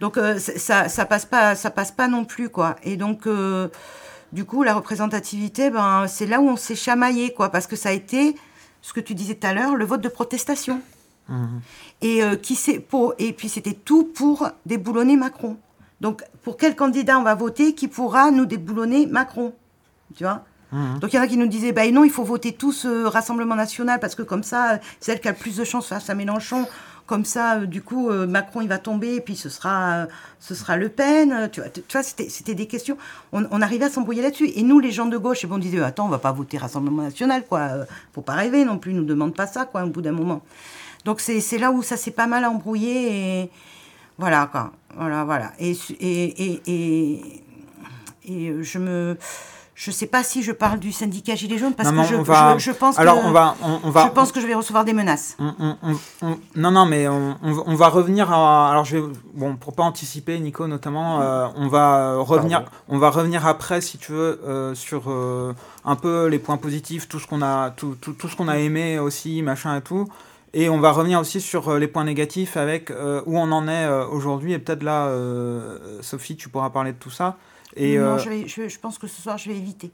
[0.00, 2.76] Donc euh, ça, ça passe pas, ça passe pas non plus quoi.
[2.82, 3.68] Et donc euh,
[4.32, 7.88] du coup la représentativité, ben c'est là où on s'est chamaillé quoi, parce que ça
[7.88, 8.36] a été
[8.82, 10.80] ce que tu disais tout à l'heure, le vote de protestation.
[11.28, 11.60] Mhm.
[12.00, 15.56] Et qui c'est pour et puis c'était tout pour déboulonner Macron.
[16.00, 19.52] Donc pour quel candidat on va voter qui pourra nous déboulonner Macron?
[20.14, 20.44] Tu vois?
[20.72, 20.98] Mmh.
[20.98, 23.04] Donc il y en a qui nous disaient, bah non, il faut voter tous ce
[23.04, 26.10] Rassemblement national parce que comme ça, c'est elle qui a le plus de chance face
[26.10, 26.66] à Mélenchon.
[27.08, 30.06] Comme ça, euh, du coup, euh, Macron il va tomber et puis ce sera,
[30.40, 31.48] ce sera Le Pen.
[31.50, 32.98] Tu vois, tu vois c'était des questions.
[33.32, 34.50] On, arrivait à s'embrouiller là-dessus.
[34.54, 36.58] Et nous, les gens de gauche, et bon, on disait, attends, on va pas voter
[36.58, 37.60] Rassemblement national, quoi.
[37.60, 40.42] Euh, faut pas rêver non plus, nous demande pas ça, quoi, au bout d'un moment.
[41.06, 43.50] Donc c'est là où ça s'est pas mal embrouillé et
[44.18, 44.72] Voilà, quoi.
[44.94, 45.52] Voilà, voilà.
[45.58, 47.42] Et, et, et,
[48.26, 49.16] et je me
[49.78, 52.16] je ne sais pas si je parle du syndicat Gilets jaunes parce que je,
[52.58, 54.92] je, pense Alors que on va, on, va, je pense que je vais recevoir des
[54.92, 55.36] menaces.
[56.56, 58.72] non, non, mais on, va revenir à.
[58.72, 63.10] Alors je vais, bon, pour pas anticiper, Nico notamment, euh, on va revenir, on va
[63.10, 65.54] revenir après, si tu veux, euh, sur euh,
[65.84, 68.58] un peu les points positifs, tout ce qu'on a, tout, tout, tout ce qu'on a
[68.58, 70.08] aimé aussi, machin et tout.
[70.54, 74.54] Et on va revenir aussi sur les points négatifs avec où on en est aujourd'hui.
[74.54, 75.08] Et peut-être là,
[76.00, 77.36] Sophie, tu pourras parler de tout ça.
[77.78, 79.92] Et non, euh, je, je, pense que ce soir, je vais éviter.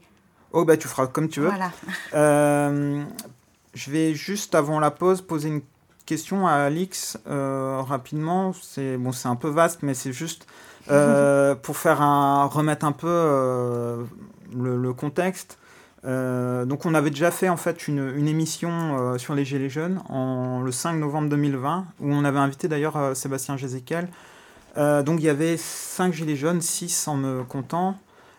[0.51, 1.47] Oh, bah tu feras comme tu veux.
[1.47, 1.71] Voilà.
[2.13, 3.03] Euh,
[3.73, 5.61] je vais juste, avant la pause, poser une
[6.05, 8.53] question à Alix euh, rapidement.
[8.53, 10.47] C'est bon, un peu vaste, mais c'est juste
[10.87, 13.07] pour faire un, remettre un peu
[14.55, 15.57] le, contexte.
[16.03, 20.61] donc on avait déjà fait en fait une, une émission sur les Gilets jaunes en,
[20.61, 24.07] le 5 novembre 2020 où on avait invité d'ailleurs Sébastien Jézéquel
[24.77, 27.97] euh, donc il y avait 5 gilets jaunes, 6 en me comptant.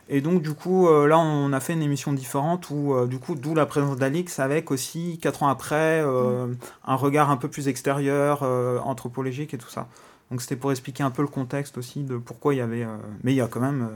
[0.08, 3.18] Et donc du coup, euh, là on a fait une émission différente où euh, du
[3.18, 6.56] coup, d'où la présence d'Alix avec aussi, 4 ans après, mm.
[6.86, 8.42] un regard un peu plus extérieur,
[8.84, 9.88] anthropologique et tout ça.
[10.30, 12.84] Donc c'était pour expliquer un peu le contexte aussi de pourquoi il y avait...
[13.22, 13.88] mais il y a quand même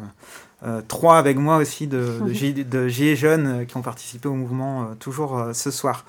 [0.86, 5.48] trois avec moi aussi de, de, de Gilets jaunes qui ont participé au mouvement toujours
[5.52, 6.04] ce soir.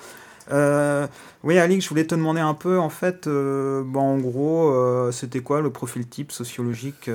[0.50, 1.06] Euh,
[1.44, 5.12] oui, Alix, je voulais te demander un peu, en fait, euh, bon, en gros, euh,
[5.12, 7.08] c'était quoi le profil type sociologique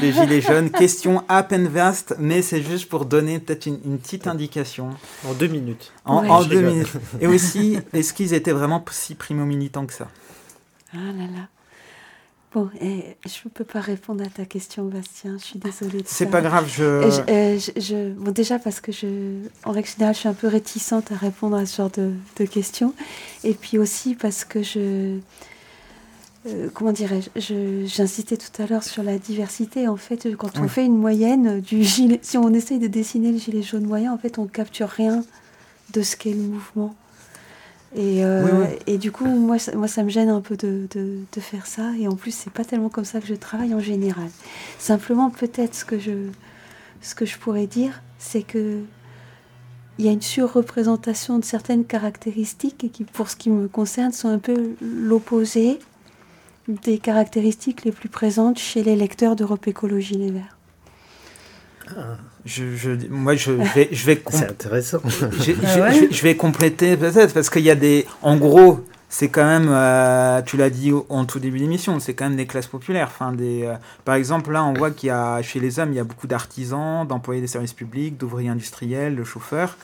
[0.00, 4.26] des Gilets jaunes Question à peine vaste, mais c'est juste pour donner peut-être une, petite
[4.26, 4.90] indication.
[5.26, 5.92] En deux minutes.
[6.04, 6.92] En, deux minutes.
[7.20, 10.08] Et aussi, est-ce qu'ils étaient vraiment si primo-militants que ça?
[10.92, 11.48] Ah là là.
[12.52, 12.86] Bon, je
[13.44, 15.38] ne peux pas répondre à ta question, Bastien.
[15.38, 16.02] Je suis désolée.
[16.04, 16.68] C'est pas grave.
[16.80, 17.08] Euh,
[17.58, 17.80] je...
[17.80, 19.06] je, bon, déjà parce que je,
[19.64, 22.44] en règle générale, je suis un peu réticente à répondre à ce genre de, de
[22.46, 22.92] questions,
[23.44, 25.18] et puis aussi parce que je,
[26.46, 29.86] euh, comment dirais-je, j'insistais tout à l'heure sur la diversité.
[29.86, 33.38] En fait, quand on fait une moyenne du gilet, si on essaye de dessiner le
[33.38, 35.22] gilet jaune moyen, en fait, on capture rien
[35.92, 36.96] de ce qu'est le mouvement.
[37.96, 41.18] Et, euh, et, du coup, moi ça, moi, ça me gêne un peu de, de,
[41.32, 41.90] de faire ça.
[41.98, 44.28] Et en plus, c'est pas tellement comme ça que je travaille en général.
[44.78, 46.28] Simplement, peut-être ce que je,
[47.02, 48.78] ce que je pourrais dire, c'est que
[49.98, 54.12] il y a une surreprésentation de certaines caractéristiques et qui, pour ce qui me concerne,
[54.12, 55.78] sont un peu l'opposé
[56.68, 60.59] des caractéristiques les plus présentes chez les lecteurs d'Europe Écologie Les Verts.
[62.44, 65.00] Je, je, moi, je vais, je vais c'est intéressant.
[65.04, 69.44] Je, ah je, vais compléter peut-être parce qu'il y a des, en gros, c'est quand
[69.44, 73.08] même, euh, tu l'as dit en tout début d'émission, c'est quand même des classes populaires.
[73.08, 73.74] Enfin, des, euh,
[74.04, 76.26] par exemple, là, on voit qu'il y a chez les hommes, il y a beaucoup
[76.26, 79.76] d'artisans, d'employés des services publics, d'ouvriers industriels, de chauffeurs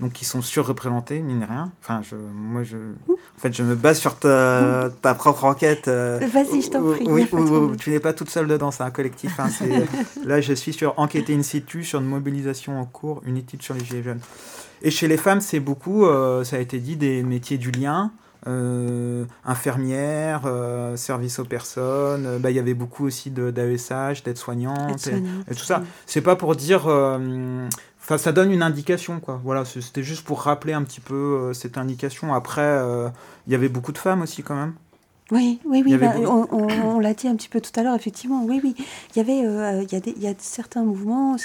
[0.00, 1.72] donc qui sont surreprésentés, mine de rien.
[1.82, 5.88] Enfin, je, moi, je, en fait, je me base sur ta, ta propre enquête.
[5.88, 7.06] Euh, Vas-y, je t'en prie.
[7.08, 7.26] Oui,
[7.78, 9.38] tu n'es pas toute seule dedans, c'est un collectif.
[9.40, 9.48] Hein,
[10.24, 13.74] là, je suis sur enquêter in situ, sur une mobilisation en cours, une étude sur
[13.74, 14.20] les gilets jaunes.
[14.82, 18.12] Et chez les femmes, c'est beaucoup, euh, ça a été dit, des métiers du lien.
[18.46, 25.54] Euh, infirmière, euh, service aux personnes, bah, il y avait beaucoup aussi d'AESH, d'aide-soignante, et,
[25.54, 25.82] tout ça.
[26.06, 26.88] C'est pas pour dire
[28.08, 29.38] Enfin, ça donne une indication, quoi.
[29.44, 32.32] Voilà, c'était juste pour rappeler un petit peu euh, cette indication.
[32.32, 33.10] Après, euh,
[33.46, 34.72] il y avait beaucoup de femmes aussi, quand même.
[35.30, 35.94] Oui, oui, oui.
[35.98, 38.44] Bah, on, l'a dit un petit peu tout à l'heure, effectivement.
[38.46, 38.74] Oui, oui.
[39.14, 41.36] Il y avait, euh, il, y a des, il y a certains mouvements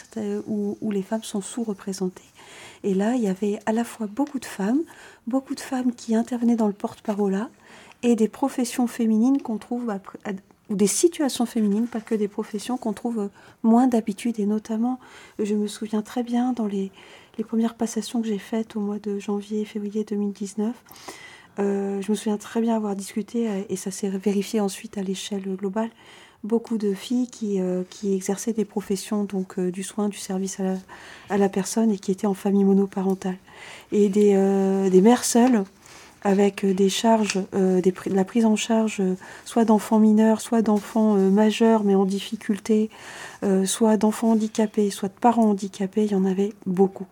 [0.48, 2.24] où, où, les femmes sont sous-représentées.
[2.86, 4.84] Et là, il y avait à la fois beaucoup de femmes,
[5.28, 7.46] beaucoup de femmes qui intervenaient dans le porte-parole
[8.04, 9.94] et des professions féminines qu'on trouve
[10.70, 13.30] ou des situations féminines, pas que des professions qu'on trouve
[13.64, 14.40] moins d'habitude.
[14.40, 15.00] Et notamment,
[15.40, 16.92] je me souviens très bien dans les,
[17.38, 20.76] les premières passations que j'ai faites au mois de janvier et février 2019.
[21.60, 25.04] Euh, je me souviens très bien avoir discuté, euh, et ça s'est vérifié ensuite à
[25.04, 25.90] l'échelle globale,
[26.44, 30.64] beaucoup de filles qui, euh, qui exerçaient des professions donc du soin, du service à
[30.64, 30.76] la,
[31.30, 33.38] à la, personne et qui étaient en famille monoparentale.
[33.92, 34.34] Et des,
[34.90, 35.64] des mères seules
[36.24, 39.16] avec euh, des charges, euh, des, la prise en charge euh,
[39.46, 42.90] soit d'enfants mineurs, soit d'enfants majeurs mais en difficulté,
[43.66, 47.06] soit d'enfants handicapés, soit de parents handicapés, il y en avait beaucoup.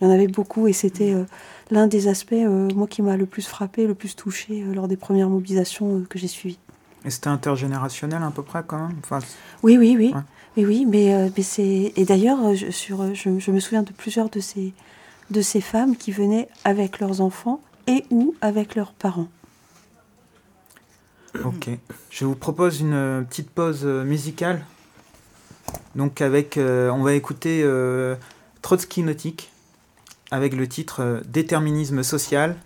[0.00, 1.14] Il y en avait beaucoup et c'était
[1.70, 2.34] l'un des aspects,
[2.74, 6.28] moi, qui m'a le plus frappé, le plus touché lors des premières mobilisations que j'ai
[6.28, 6.58] suivies.
[7.04, 8.96] Et c'était intergénérationnel à peu près quand même?
[9.02, 9.20] Enfin,
[9.62, 10.14] Oui, oui, oui.
[10.56, 11.92] Oui, oui, mais, mais c'est...
[11.96, 14.74] Et d'ailleurs, je, sur, je, je, me souviens de plusieurs de ces,
[15.30, 19.28] de ces femmes qui venaient avec leurs enfants et ou avec leurs parents.
[21.44, 21.68] Ok.
[22.10, 24.64] Je vous propose une euh, petite pause euh, musicale.
[25.94, 27.62] Donc avec, euh, on va écouter
[28.62, 29.50] Trotsky Nautique
[30.30, 32.56] avec le titre Déterminisme social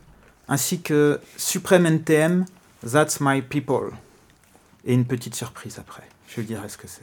[0.48, 2.44] ainsi que Supreme NTM,
[2.90, 3.90] That's My People.
[4.84, 6.04] et une petite surprise après.
[6.28, 7.02] Je vous dirai ce que c'est.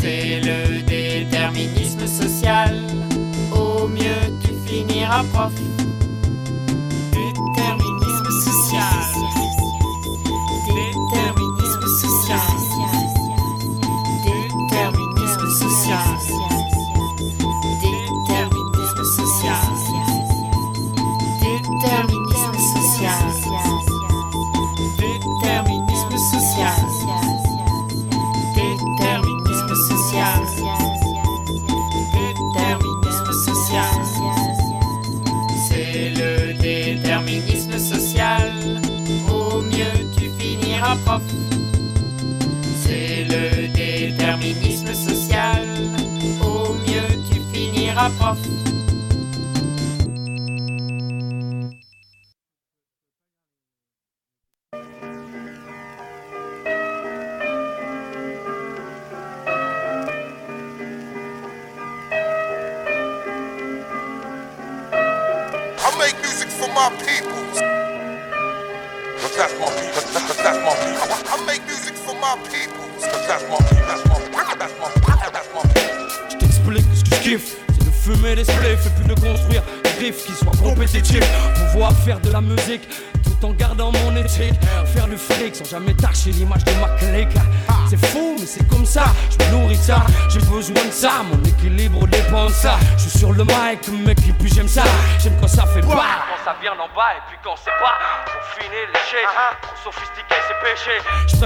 [0.00, 2.82] C'est le déterminisme social.
[3.52, 5.52] Au mieux, tu finiras prof.
[47.94, 48.10] Terra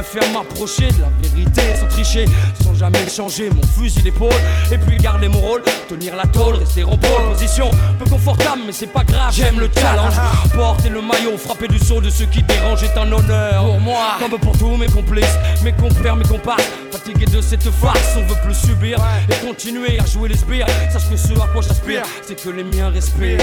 [0.08, 2.24] préfère m'approcher de la vérité sans tricher,
[2.62, 4.32] sans jamais changer mon fusil d'épaule.
[4.72, 7.70] Et puis garder mon rôle, tenir la tôle, rester en pole position.
[7.98, 10.14] Peu confortable, mais c'est pas grave, j'aime le challenge.
[10.54, 14.16] Porter le maillot, frapper du saut de ceux qui dérangent est un honneur pour moi.
[14.18, 16.68] Comme pour tous mes complices, mes compères, mes comparses.
[16.90, 18.98] Fatigué de cette farce, on veut plus subir
[19.28, 20.66] et continuer à jouer les sbires.
[20.90, 23.38] Sache que ce à quoi j'aspire, c'est que les miens respirent.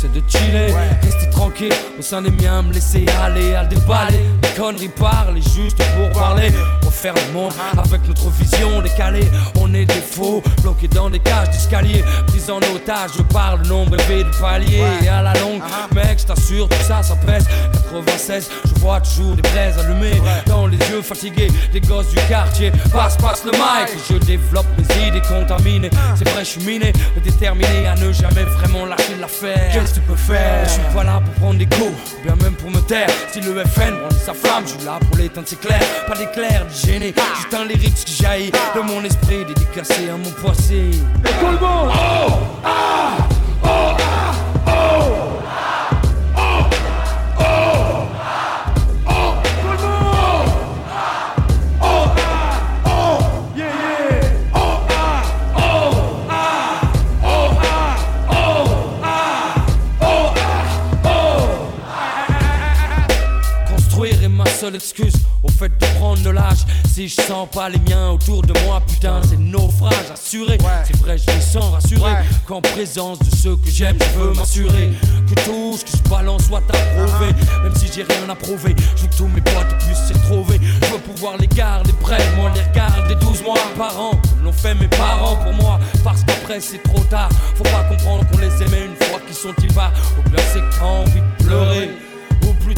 [0.00, 0.72] C'est de chiller,
[1.02, 4.20] rester tranquille au sein des miens, me laisser aller à déballer.
[4.42, 6.52] Les conneries parlent juste pour parler
[6.98, 9.28] faire le monde avec notre vision décalée.
[9.60, 13.10] On est des faux, bloqués dans des cages d'escalier, pris en otage.
[13.16, 15.94] Je parle nombre élevé de paliers et à la longue, uh-huh.
[15.94, 17.46] mec, je t'assure, tout ça, ça pèse.
[17.92, 22.70] 96, je vois toujours des braises allumées dans les yeux fatigués des gosses du quartier.
[22.92, 25.90] Passe, passe le mic, je développe mes idées contaminées.
[26.16, 29.70] C'est vrai, je suis miné, déterminé à ne jamais vraiment lâcher l'affaire.
[29.72, 30.64] Qu'est-ce que tu peux faire?
[30.64, 31.92] Je suis pas là pour prendre des coups,
[32.24, 33.08] bien même pour me taire.
[33.32, 35.80] Si le FN brandit sa flamme, je suis là pour l'éteindre, c'est clair.
[36.06, 37.14] Pas d'éclair, gêné.
[37.36, 40.90] Juste un lyrique qui jaillit de mon esprit, dédicacé à mon poissé.
[41.24, 42.32] Et tout le monde Oh
[42.64, 43.07] Ah
[64.78, 66.64] excuse au fait de prendre de l'âge.
[66.88, 70.56] Si je sens pas les miens autour de moi, putain, c'est naufrage assuré.
[70.84, 72.12] C'est vrai, je me sens rassuré
[72.46, 74.90] qu'en présence de ceux que j'aime, je veux m'assurer
[75.28, 77.32] que tout ce que je balance soit approuvé.
[77.64, 80.60] Même si j'ai rien à prouver, je veux que tous mes potes puissent s'y retrouver.
[80.82, 84.52] Je veux pouvoir les garder près, moi les regarder 12 mois par an, comme l'ont
[84.52, 85.80] fait mes parents pour moi.
[86.04, 89.54] Parce qu'après c'est trop tard, faut pas comprendre qu'on les aimait une fois qu'ils sont
[89.60, 89.90] y va.
[90.18, 92.07] Au bien c'est que t'as envie de pleurer ou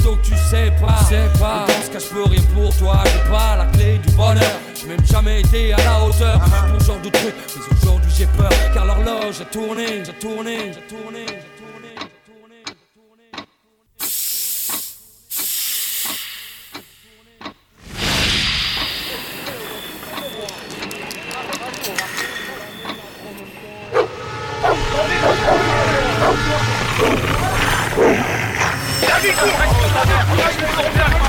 [0.01, 0.99] plutôt que tu sais pas.
[1.09, 1.67] Sais pas.
[1.67, 3.03] dans ce cas, je peux rien pour toi.
[3.05, 4.61] J'ai pas la clé du bonheur.
[4.75, 7.35] J'ai même jamais été à la hauteur pour ce genre de truc.
[7.71, 11.27] Mais aujourd'hui j'ai peur car l'horloge a tourné, j'ai tourné, j'ai tourné.
[29.21, 29.67] 进攻还
[30.51, 31.20] 是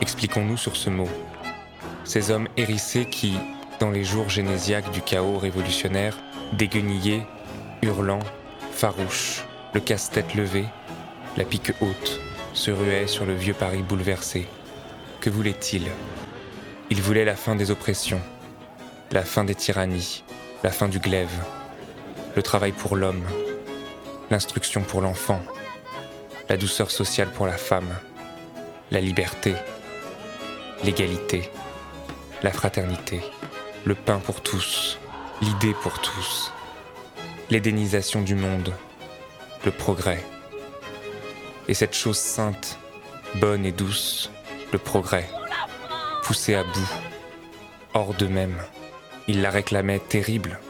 [0.00, 1.08] Expliquons-nous sur ce mot.
[2.02, 3.34] Ces hommes hérissés qui,
[3.78, 6.18] dans les jours génésiaques du chaos révolutionnaire,
[6.54, 7.24] déguenillaient,
[7.82, 8.18] hurlant,
[8.72, 9.44] farouches,
[9.74, 10.64] le casse-tête levé,
[11.36, 12.20] la pique haute,
[12.52, 14.48] se ruaient sur le vieux Paris bouleversé.
[15.20, 15.88] Que voulaient-ils?
[16.90, 18.20] Ils voulaient la fin des oppressions,
[19.12, 20.24] la fin des tyrannies,
[20.64, 21.44] la fin du glaive,
[22.34, 23.24] le travail pour l'homme,
[24.30, 25.40] l'instruction pour l'enfant,
[26.48, 27.94] la douceur sociale pour la femme,
[28.90, 29.54] la liberté,
[30.84, 31.50] l'égalité,
[32.42, 33.20] la fraternité,
[33.84, 34.98] le pain pour tous,
[35.42, 36.52] l'idée pour tous,
[37.50, 38.72] l'édénisation du monde,
[39.64, 40.22] le progrès.
[41.66, 42.78] Et cette chose sainte,
[43.36, 44.30] bonne et douce,
[44.72, 45.28] le progrès,
[46.22, 46.92] poussé à bout,
[47.94, 48.62] hors d'eux-mêmes,
[49.26, 50.60] ils la réclamaient terrible,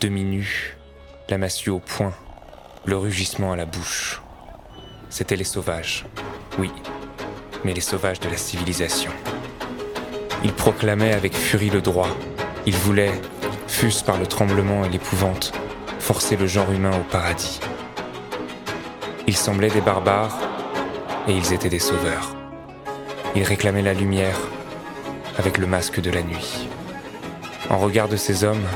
[0.00, 0.76] demi-nue,
[1.28, 2.12] la massue au poing,
[2.84, 4.20] le rugissement à la bouche.
[5.08, 6.04] C'étaient les sauvages,
[6.58, 6.72] oui,
[7.64, 9.10] mais les sauvages de la civilisation.
[10.44, 12.10] Ils proclamaient avec furie le droit.
[12.66, 13.20] Ils voulaient,
[13.66, 15.52] fût-ce par le tremblement et l'épouvante,
[15.98, 17.60] forcer le genre humain au paradis.
[19.26, 20.38] Ils semblaient des barbares
[21.26, 22.34] et ils étaient des sauveurs.
[23.34, 24.38] Ils réclamaient la lumière
[25.38, 26.68] avec le masque de la nuit.
[27.70, 28.66] En regard de ces hommes,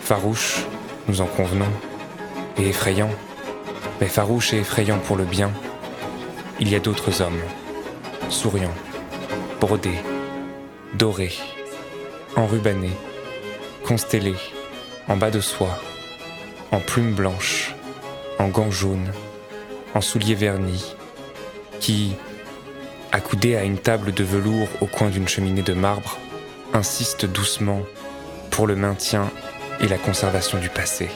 [0.00, 0.66] farouches,
[1.08, 1.72] nous en convenons,
[2.58, 3.14] et effrayants,
[4.00, 5.50] mais farouches et effrayants pour le bien,
[6.58, 7.40] il y a d'autres hommes
[8.28, 8.74] souriant,
[9.60, 9.94] brodé,
[10.94, 11.32] doré,
[12.36, 12.90] enrubanné,
[13.86, 14.34] constellé,
[15.08, 15.78] en bas de soie,
[16.70, 17.74] en plumes blanches,
[18.38, 19.12] en gants jaunes,
[19.94, 20.94] en souliers vernis,
[21.80, 22.14] qui,
[23.12, 26.18] accoudé à une table de velours au coin d'une cheminée de marbre,
[26.72, 27.82] insiste doucement
[28.50, 29.30] pour le maintien
[29.80, 31.10] et la conservation du passé,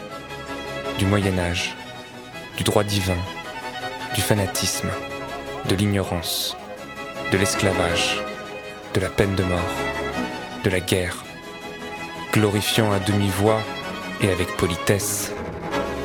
[0.99, 1.75] du Moyen Âge,
[2.57, 3.17] du droit divin,
[4.15, 4.89] du fanatisme,
[5.69, 6.57] de l'ignorance,
[7.33, 8.21] de l'esclavage,
[8.95, 9.59] de la peine de mort,
[10.65, 11.25] de la guerre,
[12.33, 13.61] glorifiant à demi-voix
[14.21, 15.33] et avec politesse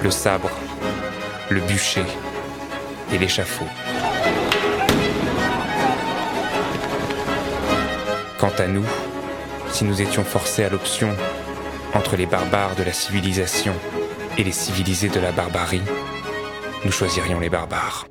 [0.03, 0.49] le sabre,
[1.49, 2.05] le bûcher
[3.13, 3.67] et l'échafaud.
[8.39, 8.85] Quant à nous,
[9.69, 11.15] si nous étions forcés à l'option
[11.93, 13.73] entre les barbares de la civilisation
[14.37, 15.83] et les civilisés de la barbarie,
[16.83, 18.10] nous choisirions les barbares.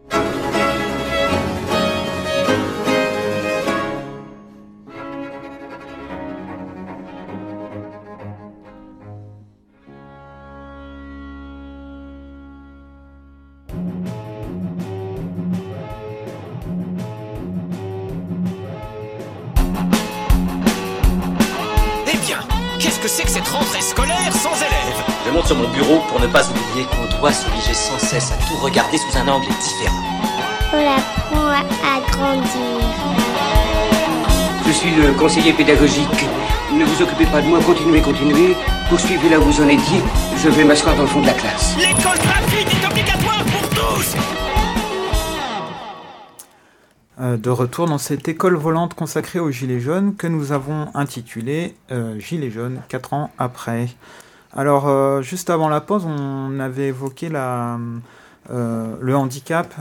[25.80, 29.26] Bureau pour ne pas oublier qu'on doit s'obliger sans cesse à tout regarder sous un
[29.28, 30.02] angle différent.
[30.72, 32.80] On apprend à grandir.
[34.66, 36.26] Je suis le conseiller pédagogique.
[36.72, 38.56] Ne vous occupez pas de moi, continuez, continuez.
[38.88, 40.00] Poursuivez là où vous en étiez.
[40.36, 41.74] Je vais m'asseoir dans le fond de la classe.
[41.76, 44.16] L'école gratuite est obligatoire pour tous
[47.20, 51.74] euh, de retour dans cette école volante consacrée aux Gilets jaunes que nous avons intitulée
[51.90, 53.88] euh, Gilets jaunes 4 ans après.
[54.52, 57.78] Alors, juste avant la pause, on avait évoqué la,
[58.48, 59.72] le handicap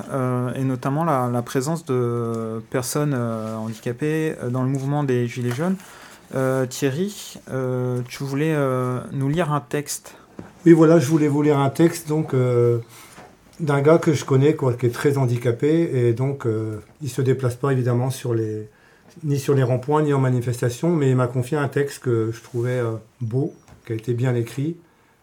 [0.55, 5.75] et notamment la, présence de personnes handicapées dans le mouvement des Gilets jaunes.
[6.69, 7.39] Thierry,
[8.07, 8.55] tu voulais
[9.11, 10.15] nous lire un texte
[10.67, 12.35] Oui, voilà, je voulais vous lire un texte donc
[13.59, 17.21] d'un gars que je connais, qui est très handicapé, et donc euh, il ne se
[17.21, 18.67] déplace pas évidemment sur les,
[19.23, 22.41] ni sur les ronds-points, ni en manifestation, mais il m'a confié un texte que je
[22.41, 23.53] trouvais euh, beau,
[23.89, 24.75] qui a été bien écrit,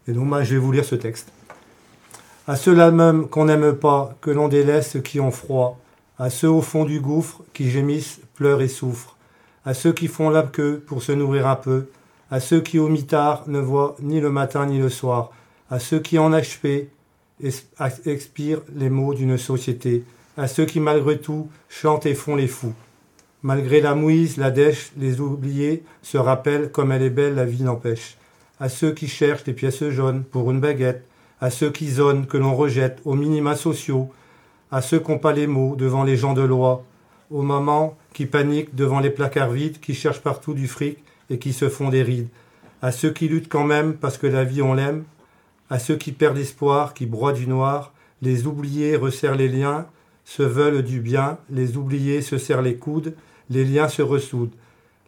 [0.09, 1.29] et donc moi je vais vous lire ce texte.
[2.49, 5.79] À ceux-là même qu'on n'aime pas, que l'on délaisse, qui ont froid,
[6.19, 9.17] à ceux au fond du gouffre, qui gémissent, pleurent et souffrent,
[9.65, 11.87] à ceux qui font la queue pour se nourrir un peu,
[12.29, 15.31] à ceux qui au mitard ne voient ni le matin ni le soir,
[15.71, 16.89] à ceux qui en HP
[18.05, 20.03] expire les maux d'une société,
[20.37, 22.75] à ceux qui malgré tout chantent et font les fous.
[23.45, 27.63] Malgré la mouise, la dèche, les oubliés se rappellent comme elle est belle, la vie
[27.63, 28.17] n'empêche.
[28.59, 31.05] À ceux qui cherchent des pièces jaunes pour une baguette,
[31.41, 34.11] à ceux qui zonent que l'on rejette aux minima sociaux,
[34.71, 36.85] à ceux qui n'ont pas les mots devant les gens de loi,
[37.31, 40.99] aux mamans qui paniquent devant les placards vides, qui cherchent partout du fric
[41.29, 42.29] et qui se font des rides,
[42.83, 45.05] à ceux qui luttent quand même parce que la vie on l'aime,
[45.69, 47.93] à ceux qui perdent espoir, qui broient du noir,
[48.23, 49.87] les oubliés resserrent les liens,
[50.25, 53.15] se veulent du bien, les oubliés se serrent les coudes,
[53.51, 54.55] les liens se ressoudent.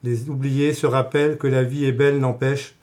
[0.05, 2.76] Les oubliés se rappellent que la vie est belle n'empêche,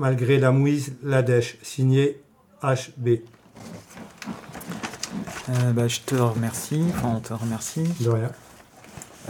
[0.00, 1.58] malgré la mouise, la dèche.
[1.62, 2.20] Signé
[2.62, 3.20] HB.
[5.50, 7.84] Euh, bah, je te remercie, enfin, on te remercie.
[8.00, 8.30] De rien.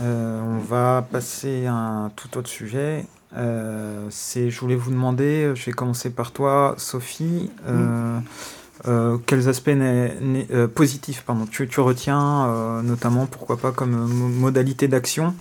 [0.01, 3.05] Euh, on va passer à un tout autre sujet.
[3.37, 7.51] Euh, c'est, je voulais vous demander, je vais commencer par toi, Sophie.
[7.67, 8.21] Mm.
[8.87, 9.71] euh, quels aspects
[10.75, 15.35] positifs pardon, tu, tu retiens, notamment, pourquoi pas, comme modalité d'action?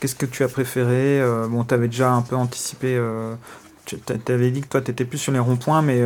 [0.00, 1.22] Qu'est-ce que tu as préféré?
[1.48, 3.00] Bon, tu avais déjà un peu anticipé,
[3.84, 6.02] tu avais dit que toi, tu étais plus sur les ronds-points, mais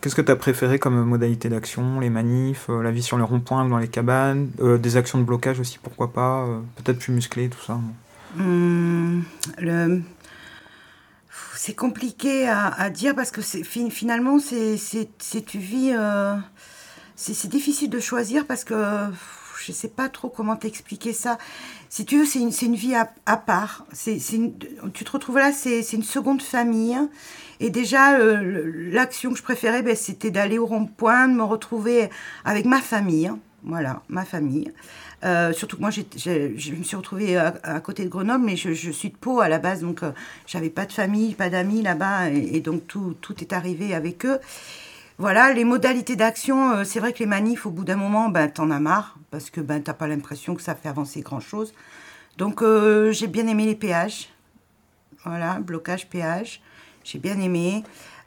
[0.00, 2.00] qu'est-ce que tu as préféré comme modalité d'action?
[2.00, 5.78] Les manifs, la vie sur les ronds-points, dans les cabanes, des actions de blocage aussi,
[5.82, 6.46] pourquoi pas
[6.76, 7.78] Peut-être plus musclées, tout ça
[8.36, 9.20] mmh,
[9.58, 10.02] le
[11.64, 14.76] c'est compliqué à, dire parce que finalement, c'est
[15.46, 15.92] tu vis.
[15.96, 16.34] Euh,
[17.14, 18.74] c'est difficile de choisir parce que
[19.64, 21.38] je ne sais pas trop comment t'expliquer ça.
[21.94, 23.84] Si tu veux, c'est une, vie à, part.
[23.92, 24.16] C'est
[24.94, 26.96] tu te retrouves là, c'est une seconde famille.
[27.60, 32.08] Et déjà, euh, l'action que je préférais, ben, c'était d'aller au rond-point, de me retrouver
[32.46, 33.30] avec ma famille.
[33.62, 34.72] Voilà, ma famille.
[35.22, 39.10] Euh, surtout que moi, je me suis retrouvée à, côté de Grenoble, mais je, suis
[39.10, 40.12] de Pau à la base, donc euh,
[40.46, 44.38] j'avais pas de famille, pas d'amis là-bas, et, donc tout, est arrivé avec eux.
[45.18, 48.48] Voilà, les modalités d'action, euh, c'est vrai que les manifs, au bout d'un moment, ben,
[48.48, 51.74] t'en as marre, parce que ben, t'as pas l'impression que ça fait avancer grand-chose.
[52.38, 52.64] Donc
[53.10, 54.30] j'ai bien aimé les péages.
[55.24, 56.62] Voilà, blocage péage.
[57.04, 57.84] J'ai bien aimé.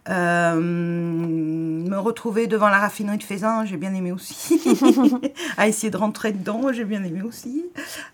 [0.08, 4.62] Euh, me retrouver devant la raffinerie de Faisin, j'ai bien aimé aussi.
[5.58, 7.66] à essayer de rentrer dedans, j'ai bien aimé aussi.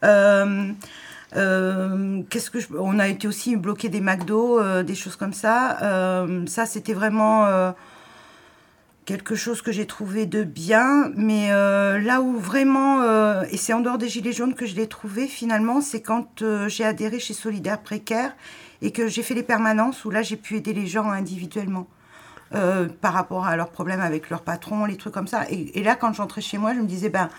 [0.06, 0.72] Euh,
[1.36, 6.28] euh, qu'est-ce que on a été aussi bloqué des McDo, des choses comme ça.
[6.48, 7.74] ça, c'était vraiment
[9.12, 11.12] quelque chose que j'ai trouvé de bien.
[11.16, 13.04] Mais là où vraiment,
[13.44, 16.86] et c'est en dehors des Gilets jaunes que je l'ai trouvé finalement, c'est quand j'ai
[16.86, 18.34] adhéré chez Solidaire Précaire
[18.82, 21.88] et que j'ai fait les permanences où là j'ai pu aider les gens individuellement.
[22.54, 25.46] Euh, par rapport à leurs problèmes avec leur patron, les trucs comme ça.
[25.50, 27.30] Et, là, quand j'entrais chez moi, je me disais, ben,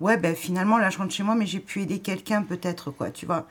[0.00, 3.10] ouais, ben, finalement, là, je rentre chez moi, mais j'ai pu aider quelqu'un peut-être, quoi,
[3.10, 3.46] tu vois.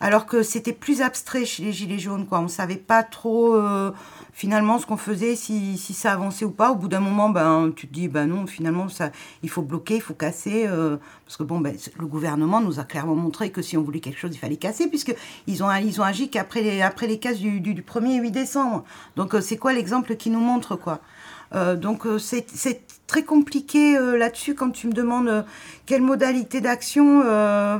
[0.00, 2.40] Alors que c'était plus abstrait chez les Gilets jaunes, quoi.
[2.40, 3.92] On savait pas trop euh,
[4.38, 6.70] finalement ce qu'on faisait, si, si, ça avançait ou pas.
[6.70, 9.10] Au bout d'un moment, ben, tu te dis, ben non, finalement, ça,
[9.42, 10.64] il faut bloquer, il faut casser.
[10.68, 13.98] Euh, parce que bon, ben, le gouvernement nous a clairement montré que si on voulait
[13.98, 17.38] quelque chose, il fallait casser, puisqu'ils ont, ils ont agi qu'après les, après les cases
[17.38, 18.84] du, du, 1er 8 décembre.
[19.16, 21.00] Donc euh, c'est quoi l'exemple qui nous montre, quoi?
[21.76, 25.46] Donc c'est très compliqué là-dessus quand tu me demandes
[25.86, 27.22] quelle modalité d'action.
[27.24, 27.78] Euh,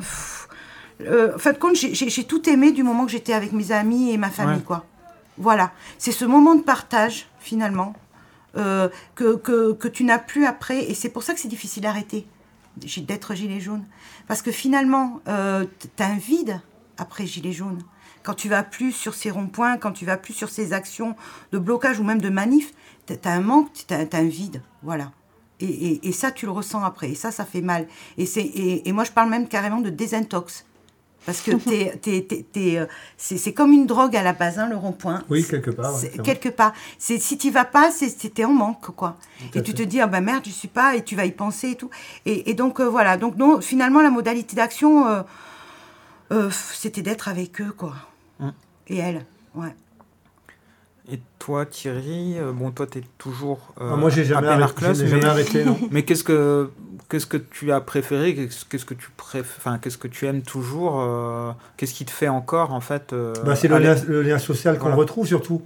[1.35, 4.17] en fin de compte, j'ai tout aimé du moment que j'étais avec mes amis et
[4.17, 4.87] ma famille, quoi.
[5.39, 5.73] Voilà.
[5.98, 7.94] C'est ce moment de partage, finalement,
[8.56, 10.90] euh, que, que, tu n'as plus après.
[10.90, 12.27] Et c'est pour ça que c'est difficile d'arrêter
[12.77, 13.85] d'être gilet jaune.
[14.28, 16.60] Parce que finalement, euh, tu as un vide
[16.97, 17.82] après gilet jaune.
[18.23, 21.16] Quand tu vas plus sur ces ronds-points, quand tu vas plus sur ces actions
[21.52, 22.73] de blocage ou même de manif,
[23.06, 24.62] tu as un manque, tu as, un vide.
[24.82, 25.12] Voilà.
[25.60, 27.10] Et, et, et, ça, tu le ressens après.
[27.10, 27.89] Et ça, ça fait mal.
[28.16, 30.66] Et, et, et moi, je parle même carrément de désintox.
[31.29, 32.87] Parce que euh,
[33.19, 35.25] c'est comme une drogue à la base, hein, le rond-point.
[35.29, 35.93] Oui, quelque part.
[36.25, 36.73] quelque part.
[36.99, 39.19] Si tu vas pas, c'était en manque, quoi.
[39.55, 41.73] et tu te dis, ah ben merde, je suis pas, et tu vas y penser
[41.73, 41.91] et tout.
[42.25, 43.19] Et, donc, euh, voilà.
[43.19, 45.23] Donc, non, finalement, la modalité d'action,
[46.33, 47.93] euh, c'était d'être avec eux, quoi.
[48.41, 48.55] Hum.
[48.87, 49.75] Et elle, ouais.
[51.11, 55.65] Et toi, Thierry, bon, toi, tu es toujours ah, moi, j'ai jamais, arrêté, jamais arrêté.
[55.65, 55.79] Non.
[55.91, 56.71] mais qu'est-ce que
[57.09, 61.03] qu'est-ce que tu as préféré Qu'est-ce que tu enfin, qu'est-ce que tu aimes toujours
[61.77, 63.15] Qu'est-ce qui te fait encore, en fait
[63.45, 65.63] bah, C'est le, le, lien social qu'on retrouve surtout.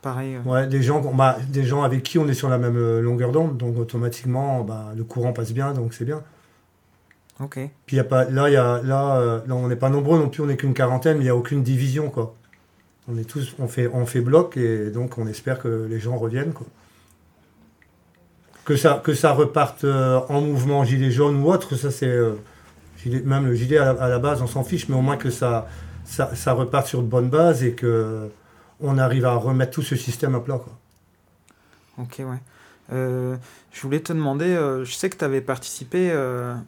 [0.00, 0.38] Pareil.
[0.46, 3.56] Ouais, des gens, bah, des gens avec qui on est sur la même longueur d'onde,
[3.56, 6.22] donc automatiquement, bah, le courant passe bien, donc c'est bien.
[7.40, 7.58] Ok.
[7.86, 10.42] Puis y a pas, là, y a, là, là on n'est pas nombreux non plus,
[10.42, 12.34] on n'est qu'une quarantaine, mais il n'y a aucune division, quoi.
[13.10, 16.18] On est tous, on fait, on fait bloc et donc on espère que les gens
[16.18, 16.52] reviennent.
[18.66, 22.34] Que ça, que ça reparte euh, en mouvement gilet jaune ou autre, ça c'est, euh,
[23.24, 25.68] même le gilet à la, base, on s'en fiche, mais au moins que ça,
[26.04, 28.28] ça, reparte sur de bonnes bases et que
[28.80, 30.60] on arrive à remettre tout ce système à plat.
[31.96, 32.38] Ok, ouais.
[32.92, 33.36] Euh,
[33.72, 34.54] je voulais te demander,
[34.84, 36.14] je sais que tu avais participé,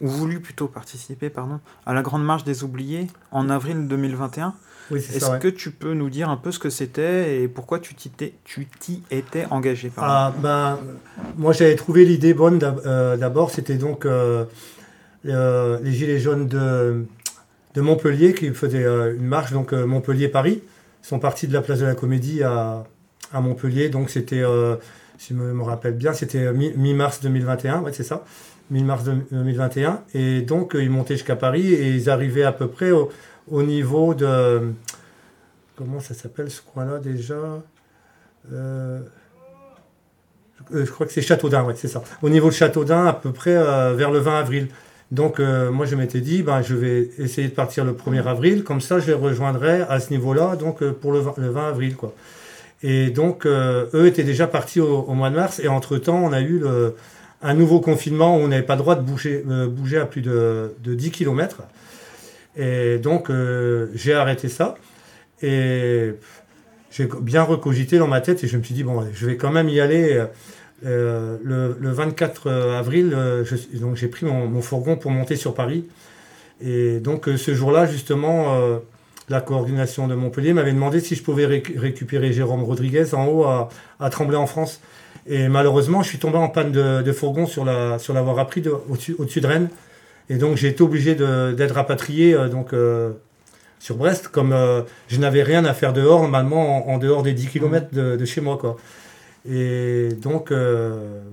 [0.00, 4.54] ou voulu plutôt participer, pardon, à la Grande Marche des Oubliés en avril 2021.
[4.90, 7.94] Oui, Est-ce que tu peux nous dire un peu ce que c'était et pourquoi tu
[7.94, 10.78] t'y étais engagé ah, ben,
[11.36, 13.50] Moi, j'avais trouvé l'idée bonne d'abord.
[13.50, 14.06] C'était donc
[15.24, 17.04] les Gilets jaunes de,
[17.74, 18.86] de Montpellier qui faisaient
[19.16, 20.62] une marche, donc Montpellier-Paris.
[21.02, 22.84] Ils sont partis de la place de la Comédie à,
[23.32, 23.88] à Montpellier.
[23.88, 24.44] Donc, c'était
[25.20, 28.24] si je me rappelle bien, c'était mi-mars 2021, ouais, c'est ça,
[28.70, 30.00] mi-mars 2021.
[30.14, 33.10] Et donc, euh, ils montaient jusqu'à Paris et ils arrivaient à peu près au,
[33.50, 34.72] niveau de.
[35.76, 37.62] Comment ça s'appelle ce coin-là déjà
[38.52, 39.00] euh,
[40.72, 42.02] je, crois que c'est Châteaudun, ouais, c'est ça.
[42.22, 44.68] Au niveau de Châteaudun, à peu près euh, vers le 20 avril.
[45.10, 48.80] Donc, moi, je m'étais dit, ben, je vais essayer de partir le 1er avril, comme
[48.80, 52.14] ça, je les rejoindrai à ce niveau-là, donc pour le le 20 avril, quoi.
[52.82, 55.60] Et donc, euh, eux étaient déjà partis au, mois de mars.
[55.60, 56.62] Et entre-temps, on a eu
[57.42, 60.22] un nouveau confinement où on n'avait pas le droit de bouger, euh, bouger à plus
[60.22, 61.62] de, de, 10 km.
[62.56, 64.76] Et donc, euh, j'ai arrêté ça.
[65.42, 66.12] Et
[66.90, 69.50] j'ai bien recogité dans ma tête et je me suis dit, bon, je vais quand
[69.50, 70.24] même y aller.
[70.82, 71.38] Le,
[71.78, 73.14] le, 24 avril,
[73.74, 75.84] donc j'ai pris mon, fourgon pour monter sur Paris.
[76.62, 78.80] Et donc, ce jour-là, justement
[79.30, 84.10] la coordination de Montpellier m'avait demandé si je pouvais récupérer Jérôme Rodriguez en haut à,
[84.10, 84.80] Tremblay en France.
[85.26, 89.68] Et malheureusement, je suis tombé en panne de, fourgon sur la, sur au-dessus de Rennes.
[90.30, 93.10] Et donc, j'ai été obligé d'être rapatrié euh, donc, euh,
[93.80, 97.48] sur Brest, comme euh, je n'avais rien à faire dehors, normalement, en, dehors des 10
[97.48, 98.56] km de, chez moi.
[98.56, 98.76] Quoi.
[99.50, 100.52] Et donc,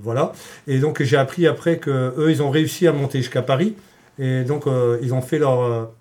[0.01, 0.31] voilà.
[0.65, 3.75] Et donc, j'ai appris après qu'eux, ils ont réussi à monter jusqu'à Paris.
[4.17, 4.63] Et donc,
[5.01, 5.91] ils ont fait leur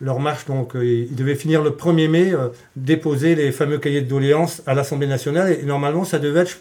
[0.00, 0.46] leur marche.
[0.46, 2.32] Donc, ils devaient finir le 1er mai,
[2.76, 5.58] déposer les fameux cahiers de doléances à l'Assemblée nationale.
[5.60, 6.56] Et, normalement, ça devait être,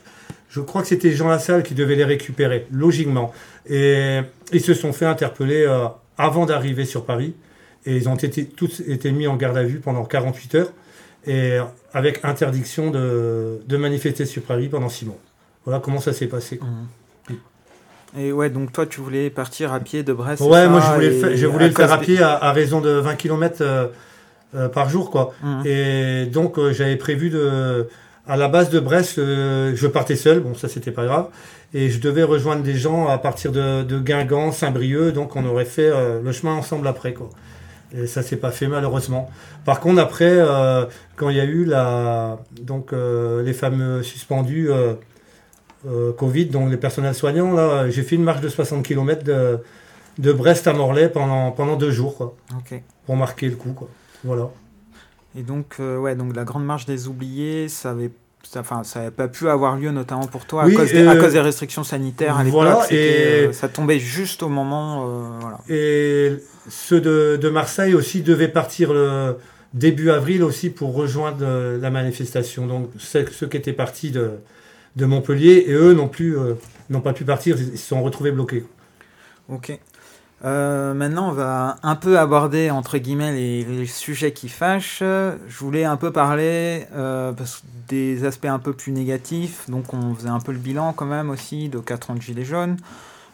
[0.49, 3.31] je crois que c'était Jean Lassalle qui devait les récupérer, logiquement.
[3.69, 4.21] Et
[4.53, 5.85] ils se sont fait interpeller euh,
[6.17, 7.33] avant d'arriver sur Paris.
[7.85, 10.71] Et ils ont été, tous été mis en garde à vue pendant 48 heures.
[11.25, 11.57] Et
[11.93, 15.19] avec interdiction de, de manifester sur Paris pendant 6 mois.
[15.65, 16.59] Voilà comment ça s'est passé.
[16.61, 16.85] Mmh.
[18.17, 21.09] Et ouais, donc toi, tu voulais partir à pied de Brest Ouais, moi, je voulais,
[21.09, 23.87] le, faire, je voulais le faire à pied à, raison de 20 km euh,
[24.55, 25.33] euh, par jour, quoi.
[25.41, 25.61] Mmh.
[25.65, 27.87] Et donc, euh, j'avais prévu de.
[28.25, 31.27] À la base de Brest, je partais seul, bon, ça, c'était pas grave.
[31.73, 35.65] Et je devais rejoindre des gens à partir de, de Guingamp, Saint-Brieuc, donc on aurait
[35.65, 35.89] fait
[36.21, 37.29] le chemin ensemble après, quoi.
[37.95, 39.29] Et ça s'est pas fait malheureusement.
[39.65, 40.39] Par contre, après,
[41.15, 44.69] quand il y a eu la, donc les fameux suspendus
[45.85, 49.59] euh, Covid, donc les personnels soignants, là, j'ai fait une marche de 60 km de,
[50.17, 52.35] de Brest à Morlaix pendant, pendant deux jours, quoi.
[53.05, 53.89] Pour marquer le coup, quoi.
[54.23, 54.49] Voilà.
[55.35, 58.11] Et donc, euh, ouais, donc la grande marche des oubliés, ça avait
[58.43, 58.63] ça
[58.95, 61.83] n'avait pas pu avoir lieu notamment pour toi à, cause, des, à cause, des, restrictions
[61.83, 62.61] sanitaires à l'époque.
[62.61, 65.37] Voilà, et euh, ça tombait juste au moment.
[65.39, 65.59] voilà.
[65.69, 66.33] Et
[66.69, 69.37] ceux de, de, Marseille aussi devaient partir le
[69.73, 71.45] début avril aussi pour rejoindre
[71.79, 72.67] la manifestation.
[72.67, 74.31] Donc ceux qui étaient partis de,
[74.95, 76.53] de Montpellier et eux non plus euh,
[76.89, 78.65] n'ont pas pu partir, ils se sont retrouvés bloqués.
[79.49, 79.77] Ok.
[80.43, 84.99] Euh, maintenant, on va un peu aborder entre guillemets les, sujets qui fâchent.
[85.01, 87.31] Je voulais un peu parler euh,
[87.87, 89.69] des aspects un peu plus négatifs.
[89.69, 92.45] Donc, on faisait un peu le bilan quand même aussi de 4 ans de Gilets
[92.45, 92.77] jaunes,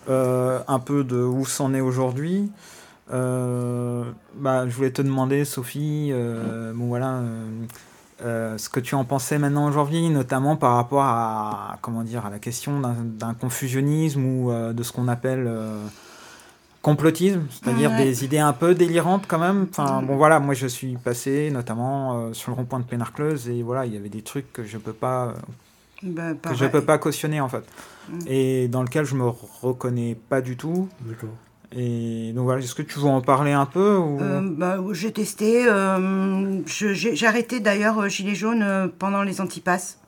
[0.08, 2.52] un peu de où c'en est aujourd'hui.
[3.10, 6.14] bah, je voulais te demander, Sophie,
[6.74, 7.22] bon voilà,
[8.22, 12.30] euh, ce que tu en pensais maintenant aujourd'hui, notamment par rapport à, comment dire, à
[12.30, 15.86] la question d'un confusionnisme ou euh, de ce qu'on appelle euh,
[16.82, 19.68] complotisme, c'est-à-dire des idées un peu délirantes quand même.
[19.70, 23.86] Enfin, bon voilà, moi je suis passé notamment sur le rond-point de Pénarcleuse et voilà,
[23.86, 25.34] il y avait des trucs que je peux pas,
[26.02, 27.64] bah, que je peux pas cautionner en fait,
[28.10, 28.20] mm.
[28.28, 29.28] et dans lequel je me
[29.62, 30.88] reconnais pas du tout.
[31.02, 31.36] D'accord.
[31.76, 34.20] Et donc voilà, est-ce que tu veux en parler un peu ou...
[34.22, 35.68] Euh, bah, J'ai testé.
[35.68, 39.99] Euh, j'ai arrêté d'ailleurs euh, Gilet jaune pendant les antipasses.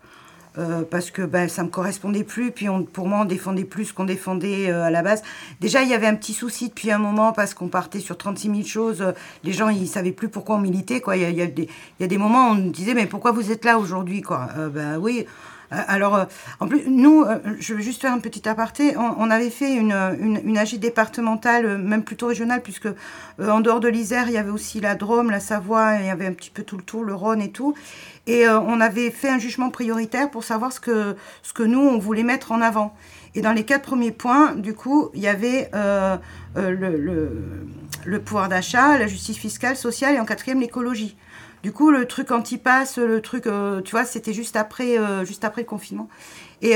[0.58, 2.52] Euh, parce que ben, ça me correspondait plus.
[2.52, 5.24] Puis on, pour moi, on défendait plus ce qu'on défendait euh, à la base.
[5.62, 8.48] Déjà, il y avait un petit souci depuis un moment parce qu'on partait sur 36
[8.50, 9.14] 000 choses.
[9.46, 11.00] Les gens, ils savaient plus pourquoi on militait.
[11.00, 11.16] Quoi.
[11.16, 14.22] Il, y a, des, moments où on nous disait, mais pourquoi vous êtes là aujourd'hui
[14.22, 14.50] quoi?
[14.58, 15.26] Euh, Ben oui.
[15.74, 16.26] Alors,
[16.60, 17.24] en plus, nous,
[17.60, 18.98] je vais juste faire un petit aparté.
[18.98, 22.90] On, avait fait une, une, départementale, même plutôt régionale, puisque
[23.40, 26.28] en dehors de l'Isère, il y avait aussi la Drôme, la Savoie, il y avait
[26.28, 27.74] un petit peu tout le tour, le Rhône et tout.
[28.28, 31.80] Et euh, on avait fait un jugement prioritaire pour savoir ce que, ce que nous,
[31.80, 32.94] on voulait mettre en avant.
[33.34, 36.18] Et dans les quatre premiers points, du coup, il y avait euh,
[36.58, 37.32] euh,
[38.06, 41.16] le, pouvoir d'achat, la justice fiscale, sociale et en quatrième, l'écologie.
[41.64, 43.44] Du coup, le truc anti-pass, le truc,
[43.86, 46.10] tu vois, c'était juste après, juste après le confinement.
[46.64, 46.74] Et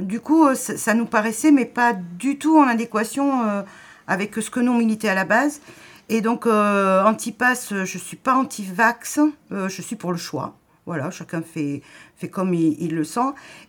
[0.00, 3.64] du coup, ça, nous paraissait, mais pas du tout en adéquation
[4.06, 5.60] avec ce que nous militait à la base.
[6.08, 9.18] Et donc, anti-pass, je ne suis pas anti-vax,
[9.50, 10.54] je suis pour le choix.
[10.84, 11.80] Voilà, chacun fait,
[12.16, 13.20] fait comme il, le sent.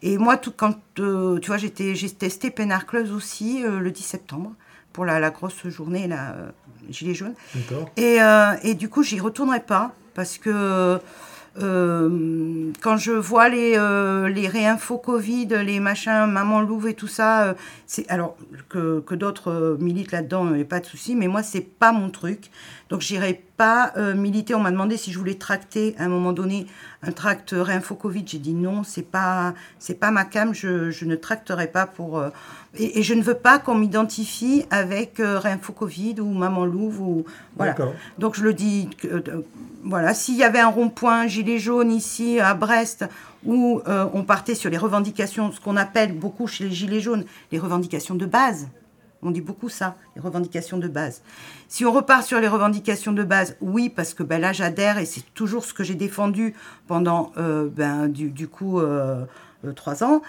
[0.01, 4.53] Et moi, tout, quand euh, tu vois, j'ai testé Penarcleuse aussi euh, le 10 septembre
[4.93, 6.49] pour la, la grosse journée, la euh,
[6.89, 7.35] Gilet jaune.
[7.97, 8.17] Et,
[8.63, 10.99] et, du coup, j'y retournerai pas parce que
[11.55, 13.77] quand je vois les,
[14.33, 18.35] les réinfos Covid, les machins, Maman Louve et tout ça, c'est alors
[18.69, 21.91] que, que d'autres militent là-dedans, il n'y a pas de souci, mais moi, c'est pas
[21.91, 22.49] mon truc.
[22.89, 23.52] Donc, j'irai pas
[24.15, 24.55] militer.
[24.55, 26.67] On m'a demandé si je voulais tracter à un moment donné
[27.01, 28.23] un tract réinfo Covid.
[28.25, 32.23] J'ai dit non, c'est pas, c'est pas ma cam, je, je ne tracterai pas pour.
[32.75, 37.01] Et, et, je ne veux pas qu'on m'identifie avec réinfo Covid ou Maman Louve.
[37.01, 37.25] Ou,
[37.55, 37.75] voilà.
[38.17, 38.89] Donc, je le dis
[39.83, 43.05] voilà, s'il y avait un rond-point gilet jaune ici à Brest
[43.45, 47.25] où euh, on partait sur les revendications, ce qu'on appelle beaucoup chez les gilets jaunes,
[47.51, 48.67] les revendications de base.
[49.23, 51.21] On dit beaucoup ça, les revendications de base.
[51.67, 55.05] Si on repart sur les revendications de base, oui, parce que ben, là j'adhère et
[55.05, 56.53] c'est toujours ce que j'ai défendu
[56.87, 59.25] pendant euh, ben, du, coup euh,
[59.75, 60.21] trois ans.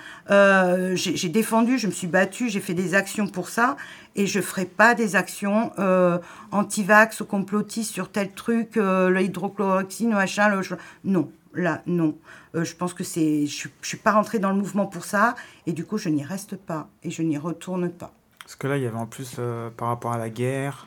[0.95, 3.77] j'ai défendu, je me suis battue, j'ai fait des actions pour ça
[4.17, 6.19] et je ferai pas des actions euh,
[6.53, 10.63] anti-vax ou complotistes sur tel truc, euh, l'hydrochloroxine, machin, le...
[11.05, 12.17] non, là, non.
[12.55, 15.35] Euh, je pense que c'est, je, je suis pas rentrée dans le mouvement pour ça,
[15.67, 18.13] et du coup, je n'y reste pas, et je n'y retourne pas.
[18.45, 20.87] Parce que là, il y avait en plus, euh, par rapport à la guerre...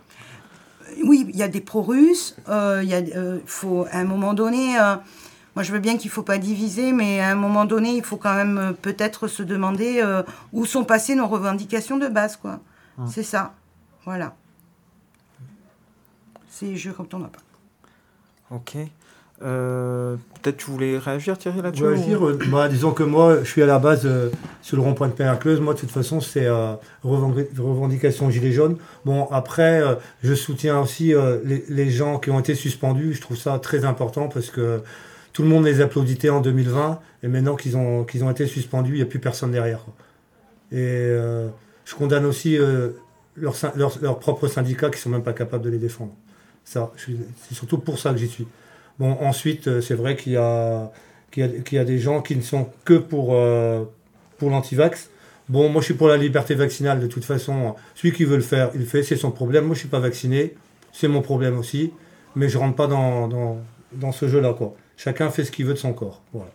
[1.04, 3.02] Oui, il y a des pro-russes, il y a,
[3.46, 4.78] faut, à un moment donné...
[5.56, 8.04] Moi, je veux bien qu'il ne faut pas diviser, mais à un moment donné, il
[8.04, 10.06] faut quand même peut-être se demander
[10.54, 12.60] où sont passées nos revendications de base, quoi.
[13.00, 13.08] Hein.
[13.08, 13.56] C'est ça.
[14.06, 14.36] Voilà.
[16.48, 17.40] C'est je retourne pas.
[18.52, 18.78] Ok.
[19.44, 23.62] Euh, peut-être tu voulais réagir Thierry là-dessus Réagir, euh, bah, disons que moi je suis
[23.62, 24.32] à la base euh,
[24.64, 26.48] sur le rond-point de Pénacleuse, moi de toute façon c'est
[27.04, 28.78] revendication gilet jaune.
[29.06, 29.84] Bon après
[30.24, 34.28] je soutiens aussi les, les, gens qui ont été suspendus, je trouve ça très important
[34.28, 34.82] parce que
[35.34, 38.94] tout le monde les applaudissait en 2020 et maintenant qu'ils ont, qu'ils ont été suspendus,
[38.94, 39.82] il n'y a plus personne derrière.
[40.72, 41.12] Et
[41.86, 42.58] je condamne aussi
[43.36, 46.14] leurs leur, propres syndicats qui sont même pas capables de les défendre.
[46.66, 48.48] Ça, c'est surtout pour ça que j'y suis.
[48.99, 50.91] Bon, ensuite, euh, c'est vrai qu'il y, a,
[51.32, 53.84] qu'il y, a, des gens qui ne sont que pour, euh,
[54.38, 55.10] pour l'antivax.
[55.49, 57.76] Bon, moi je suis pour la liberté vaccinale de toute façon.
[57.95, 59.65] Celui qui veut le faire, il le fait, c'est son problème.
[59.65, 60.56] Moi je suis pas vacciné,
[60.91, 61.94] c'est mon problème aussi.
[62.36, 63.57] Mais je rentre pas dans, dans,
[63.94, 64.53] dans ce jeu-là.
[64.53, 64.76] quoi.
[64.98, 66.22] Chacun fait ce qu'il veut de son corps.
[66.34, 66.52] Voilà.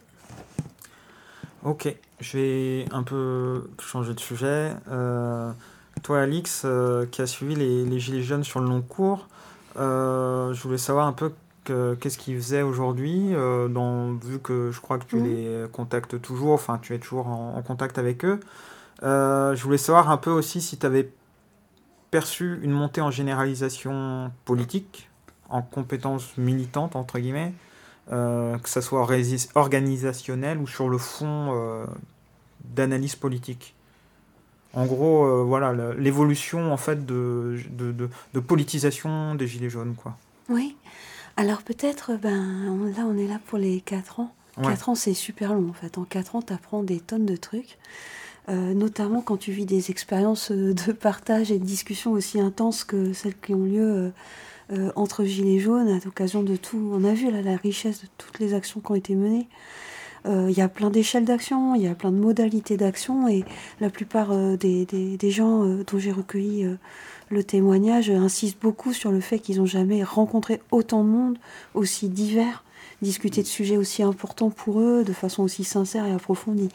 [1.65, 4.73] Ok, je vais un peu changer de sujet.
[4.91, 5.51] Euh,
[6.03, 9.29] toi, Alix, euh, qui a suivi les, les, Gilets jaunes sur le long cours,
[9.77, 11.33] je voulais savoir un peu
[11.65, 15.25] qu'est-ce qu'ils faisaient aujourd'hui, vu que je crois que tu mmh.
[15.25, 18.41] les contactes toujours, enfin tu es toujours en, en contact avec eux.
[19.03, 21.11] je voulais savoir un peu aussi si tu avais
[22.13, 25.09] perçu une montée en généralisation politique,
[25.49, 27.53] en compétences militantes, entre guillemets,
[28.13, 29.01] euh, que ça soit
[29.55, 31.87] organisationnel ou sur le fond euh,
[32.65, 33.75] d'analyse politique.
[34.75, 37.93] En gros, euh, voilà, l'évolution en fait de, de,
[38.35, 39.95] de, politisation des Gilets jaunes.
[39.95, 40.17] Quoi.
[40.49, 40.77] Oui.
[41.37, 44.35] Alors peut-être, ben, là on est là pour les 4 ans.
[44.63, 45.99] 4 ans c'est super long en fait.
[45.99, 47.79] En 4 ans tu apprends des tonnes de trucs.
[48.49, 53.39] notamment quand tu vis des expériences de partage et de discussion aussi intenses que celles
[53.39, 54.13] qui ont lieu
[54.73, 56.93] euh, entre Gilets jaunes, à l'occasion de tout.
[56.95, 59.49] On a vu là la richesse de toutes les actions qui ont été menées.
[60.25, 63.45] Euh, il y a plein d'échelles d'action, il y a plein de modalités d'action et
[63.81, 66.67] la plupart euh, des, des, des, gens dont j'ai recueilli
[67.33, 71.39] le témoignage insistent beaucoup sur le fait qu'ils n'ont jamais rencontré autant de monde
[71.75, 72.63] aussi divers,
[73.01, 76.69] discuter de sujets aussi importants pour eux de façon aussi sincère et approfondie.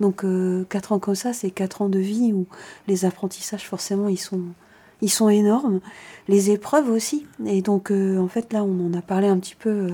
[0.00, 0.24] Donc
[0.68, 2.46] quatre ans comme ça, c'est quatre ans de vie où
[2.86, 4.42] les apprentissages forcément ils sont
[5.02, 5.80] ils sont énormes.
[6.28, 7.26] Les épreuves aussi.
[7.44, 9.90] Et donc, euh, en fait, là, on en a parlé un petit peu euh,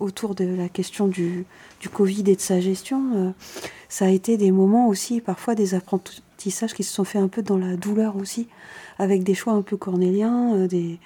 [0.00, 1.44] autour de la question du,
[1.80, 3.34] du, Covid et de sa gestion,
[3.88, 7.42] ça a été des moments aussi, parfois des apprentissages qui se sont faits un peu
[7.42, 8.48] dans la douleur aussi,
[8.98, 10.98] avec des choix un peu cornéliens, des,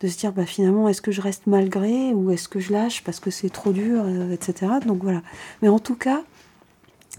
[0.00, 3.02] de se dire bah, finalement est-ce que je reste malgré ou est-ce que je lâche
[3.04, 4.72] parce que c'est trop dur, etc.
[4.86, 5.22] Donc voilà.
[5.62, 6.22] Mais en tout cas,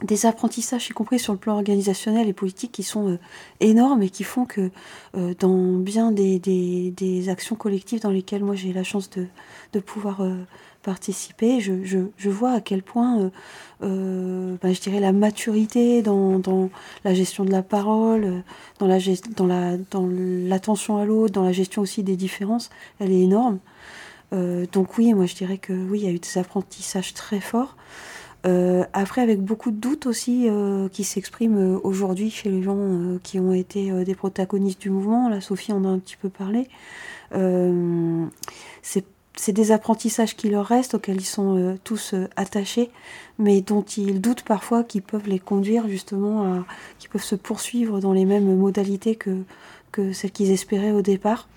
[0.04, 3.20] des apprentissages, y compris sur le plan organisationnel et politique, qui sont euh,
[3.60, 4.70] énormes et qui font que
[5.16, 9.26] euh, dans bien des, des, actions collectives dans lesquelles moi j'ai la chance de,
[9.74, 10.36] de pouvoir euh,
[10.88, 13.32] participer, je, je, vois à quel point,
[13.82, 13.88] bah,
[14.74, 16.70] je dirais, la maturité dans, dans,
[17.04, 18.44] la gestion de la parole,
[18.80, 18.98] dans la
[19.36, 22.70] dans la dans l'attention à l'autre, dans la gestion aussi des différences,
[23.00, 23.60] elle est énorme.
[24.32, 27.76] donc oui, moi je dirais que oui, il y a eu des apprentissages très forts.
[28.46, 33.18] Euh, après, avec beaucoup de doutes aussi euh, qui s'expriment euh, aujourd'hui chez les gens
[33.24, 35.30] qui ont été des protagonistes du mouvement.
[35.30, 36.68] Là, Sophie en a un petit peu parlé.
[38.82, 39.06] c'est
[39.50, 42.90] des apprentissages qui leur restent, auxquels ils sont tous attachés,
[43.40, 46.66] mais dont ils doutent parfois qu'ils peuvent les conduire justement à.
[47.00, 49.44] qui peuvent se poursuivre dans les mêmes modalités que,
[50.14, 51.48] celles qu'ils espéraient au départ.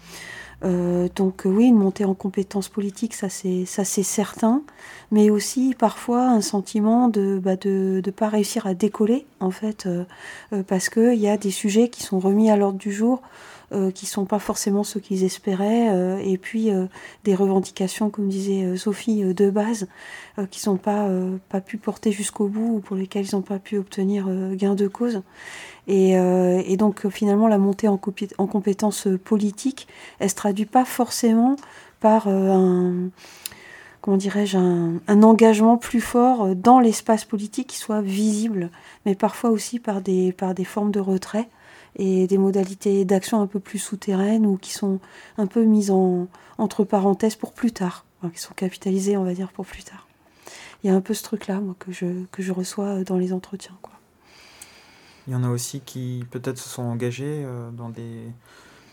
[0.62, 4.62] Euh, donc oui, une montée en compétences politiques, ça c'est c'est certain,
[5.10, 9.86] mais aussi parfois un sentiment de bah, de de pas réussir à décoller en fait,
[9.86, 10.04] euh,
[10.52, 13.22] euh, parce que il y a des sujets qui sont remis à l'ordre du jour,
[13.72, 16.70] euh, qui sont pas forcément ceux qu'ils espéraient, et puis
[17.24, 19.88] des revendications, comme disait Sophie, de base,
[20.50, 21.08] qui sont pas
[21.48, 24.88] pas pu porter jusqu'au bout ou pour lesquelles ils n'ont pas pu obtenir gain de
[24.88, 25.22] cause.
[25.90, 28.00] Euh, et, donc finalement, la montée en,
[28.38, 29.88] en compétences politiques,
[30.18, 31.56] elle se traduit pas forcément
[32.00, 33.10] par euh, un,
[34.00, 38.70] comment dirais-je, un, engagement plus fort dans l'espace politique qui soit visible,
[39.04, 41.48] mais parfois aussi par des, par des formes de retrait
[41.96, 45.00] et des modalités d'action un peu plus souterraines ou qui sont
[45.38, 49.52] un peu mises en, entre parenthèses pour plus tard, qui sont capitalisées, on va dire,
[49.52, 50.06] pour plus tard.
[50.82, 53.32] Il y a un peu ce truc-là, moi, que je, que je reçois dans les
[53.32, 53.76] entretiens.
[53.82, 53.92] Quoi.
[55.26, 58.24] Il y en a aussi qui peut-être se sont engagés euh, dans des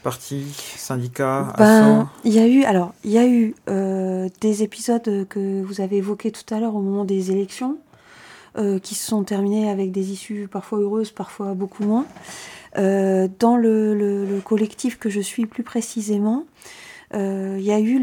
[0.03, 0.45] partis,
[0.75, 5.61] syndicats, ben, Il y a eu, alors, il y a eu euh, des épisodes que
[5.63, 7.77] vous avez évoqués tout à l'heure au moment des élections,
[8.57, 12.05] euh, qui se sont terminés avec des issues parfois heureuses, parfois beaucoup moins.
[12.75, 16.45] Dans le, le, collectif que je suis plus précisément,
[17.13, 17.99] il y a eu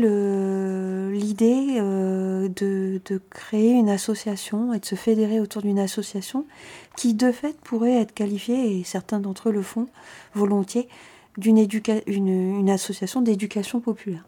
[1.13, 6.47] l'idée de, de, créer une association et de se fédérer autour d'une association
[6.97, 9.89] qui de fait pourraient être qualifiés, et certains d'entre eux le font
[10.35, 10.89] volontiers,
[11.37, 11.59] d'une
[12.07, 14.25] une, une association d'éducation populaire.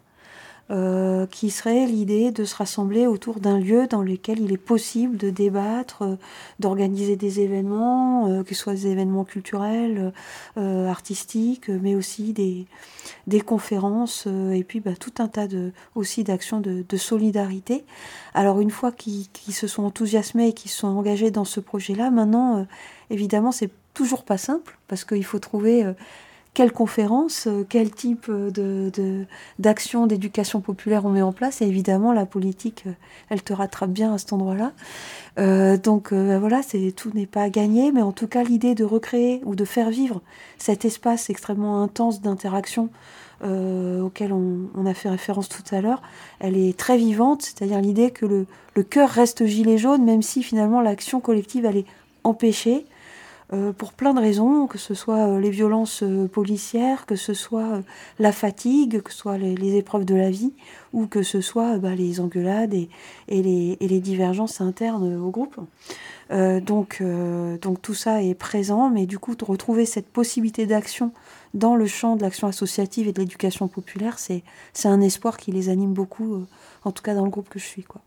[0.68, 5.16] Euh, qui serait l'idée de se rassembler autour d'un lieu dans lequel il est possible
[5.16, 6.16] de débattre, euh,
[6.58, 10.12] d'organiser des événements, euh, que ce des événements culturels,
[10.56, 12.66] artistiques, mais aussi des,
[13.28, 17.84] des conférences et puis bah, tout un tas de, aussi d'actions de, de, solidarité.
[18.34, 22.10] Alors une fois qu'ils se sont enthousiasmés et qu'ils se sont engagés dans ce projet-là,
[22.10, 22.66] maintenant,
[23.10, 25.84] évidemment, c'est toujours pas simple parce qu'il faut trouver
[26.56, 29.26] quelle conférence, euh, quel type de,
[29.58, 31.60] d'action d'éducation populaire on met en place.
[31.60, 32.92] Et évidemment, la politique, euh,
[33.28, 34.72] elle te rattrape bien à cet endroit-là.
[35.38, 36.62] Euh, donc ben voilà,
[36.96, 40.22] tout n'est pas gagné, mais en tout cas, l'idée de recréer ou de faire vivre
[40.56, 42.88] cet espace extrêmement intense d'interaction
[43.42, 46.00] auquel on, a fait référence tout à l'heure,
[46.40, 50.42] elle est très vivante, c'est-à-dire l'idée que le, le cœur reste gilet jaune, même si
[50.42, 51.86] finalement l'action collective, elle est
[52.24, 52.86] empêchée.
[53.52, 57.32] Euh, pour plein de raisons, que ce soit euh, les violences euh, policières, que ce
[57.32, 57.80] soit
[58.18, 60.52] la fatigue, que ce soit les, épreuves de la vie,
[60.92, 62.88] ou que ce soit bah, les engueulades et,
[63.28, 65.56] les, divergences internes au groupe.
[66.30, 67.02] donc,
[67.62, 71.12] donc tout ça est présent, mais du coup, retrouver cette possibilité d'action
[71.54, 74.42] dans le champ de l'action associative et de l'éducation populaire, c'est
[74.84, 76.44] un espoir qui les anime beaucoup,
[76.84, 77.82] en tout cas dans le groupe que je suis.
[77.82, 78.02] Quoi.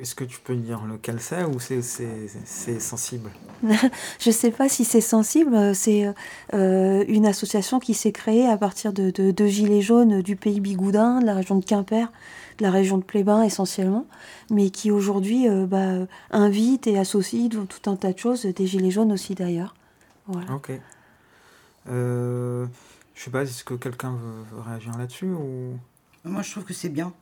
[0.00, 3.30] Est-ce que tu peux dire lequel c'est ou c'est sensible
[3.62, 5.74] Je ne sais pas si c'est sensible.
[5.74, 6.12] C'est
[6.52, 11.20] euh, une association qui s'est créée à partir de, de, Gilets jaunes du pays Bigoudin,
[11.20, 12.10] de la région de Quimper,
[12.58, 14.06] de la région de Plébin essentiellement,
[14.50, 18.90] mais qui aujourd'hui euh, bah, invite et associe tout un tas de choses, des Gilets
[18.90, 19.74] jaunes aussi d'ailleurs.
[20.26, 20.52] Voilà.
[20.52, 20.72] Ok.
[21.88, 22.66] Euh,
[23.14, 25.78] je sais pas, est-ce que quelqu'un veut, veut, réagir là-dessus ou...
[26.24, 27.12] Moi je trouve que c'est bien,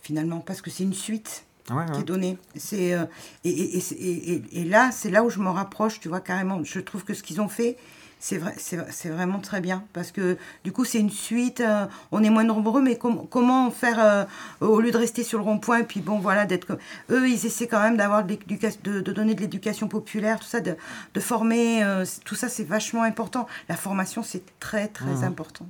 [0.00, 2.38] finalement, parce que c'est une suite qui est donné.
[2.56, 3.04] C'est, euh,
[3.44, 6.62] et, et, et, et, là, c'est là où je me rapproche, tu vois, carrément.
[6.64, 7.76] Je trouve que ce qu'ils ont fait,
[8.18, 9.84] c'est, vrai, c'est, vraiment très bien.
[9.92, 11.60] Parce que du coup, c'est une suite.
[11.60, 14.24] Euh, on est moins nombreux, mais comment faire, euh,
[14.60, 16.78] au lieu de rester sur le rond-point, et puis bon, voilà, d'être comme.
[17.10, 20.60] Eux, ils essaient quand même d'avoir de, de, de donner de l'éducation populaire, tout ça,
[20.60, 20.76] de,
[21.14, 21.84] de former.
[22.24, 23.46] tout ça, c'est vachement important.
[23.68, 25.24] La formation, c'est très, très mmh.
[25.24, 25.66] important.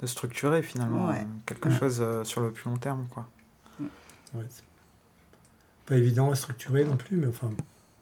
[0.00, 1.14] De structurer, finalement,
[1.46, 3.28] quelque chose sur le plus long terme, quoi.
[5.86, 7.50] Pas évident à structurer non plus, mais enfin,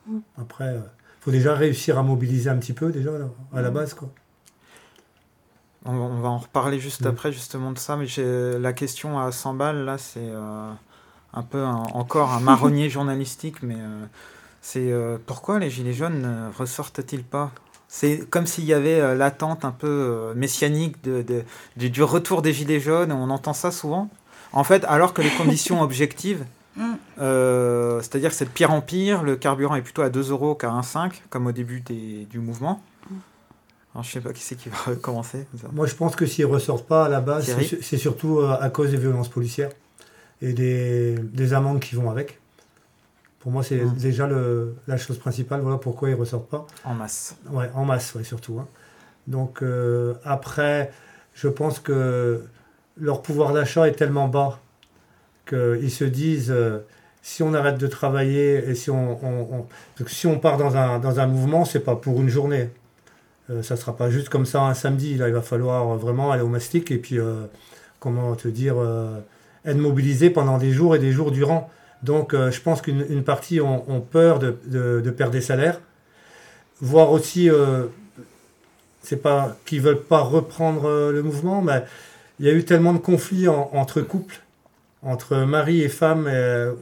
[0.07, 0.19] mm.
[0.41, 3.11] après, il faut déjà réussir à mobiliser un petit peu déjà
[3.55, 3.75] à la mm.
[3.75, 4.09] base, quoi.
[5.85, 9.85] On, va en reparler juste après justement de ça, mais la question à 100 balles,
[9.85, 10.31] là, c'est
[11.35, 13.79] un peu encore un marronnier journalistique, mais
[14.61, 14.95] c'est
[15.27, 17.51] pourquoi les Gilets jaunes ne ressortent-ils pas?
[17.95, 21.45] C'est comme s'il y avait euh, l'attente un peu euh, messianique de,
[21.77, 23.13] du retour des Gilets jaunes.
[23.13, 24.09] On entend ça souvent?
[24.53, 26.43] En fait, alors que les conditions objectives,
[26.77, 26.95] mm.
[27.19, 30.55] euh, c'est-à-dire que c'est de pire en pire, le carburant est plutôt à 2 euros
[30.55, 32.83] qu'à 1,5, comme au début du mouvement.
[33.95, 35.47] Alors, je sais pas qui c'est qui va commencer.
[35.73, 38.91] Moi, je pense que s'ils ne ressortent pas à la base, c'est surtout à cause
[38.91, 39.71] des violences policières
[40.41, 42.41] et des, des amendes qui vont avec.
[43.43, 43.95] Pour moi, c'est mmh.
[43.95, 45.63] déjà le, la chose principale.
[45.63, 46.65] Voilà pourquoi ils ne ressortent pas.
[46.85, 47.37] En masse.
[47.51, 48.61] Ouais, en masse, ouais, surtout.
[48.61, 48.69] Hein.
[49.27, 50.93] Donc, euh, après,
[51.35, 52.45] je pense que
[52.97, 54.61] leur pouvoir d'achat est tellement bas
[55.53, 56.79] qu'ils se disent euh,
[57.23, 59.67] si on arrête de travailler et si on,
[60.07, 62.71] si on part dans un, dans un mouvement, c'est pas pour une journée.
[63.51, 65.17] Euh, ça sera pas juste comme ça un samedi.
[65.17, 67.19] Là, il va falloir vraiment aller au mastic et puis,
[68.01, 68.77] comment te dire,
[69.65, 71.71] être mobilisé pendant des jours et des jours durant.
[72.03, 75.81] Donc euh, je pense qu'une partie ont, peur de, perdre des salaires,
[76.81, 77.87] voire aussi, euh,
[79.03, 81.85] c'est pas qu'ils veulent pas reprendre euh, le mouvement, mais
[82.41, 84.42] il y a eu tellement de conflits entre couples,
[85.03, 86.31] entre mari et femme,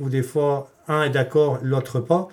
[0.01, 2.29] où des fois un est d'accord, l'autre pas,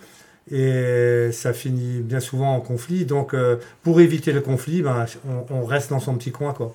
[0.51, 3.05] et ça finit bien souvent en conflit.
[3.05, 3.35] Donc
[3.83, 5.05] pour éviter le conflit, ben,
[5.49, 6.53] on, reste dans son petit coin.
[6.53, 6.73] Quoi.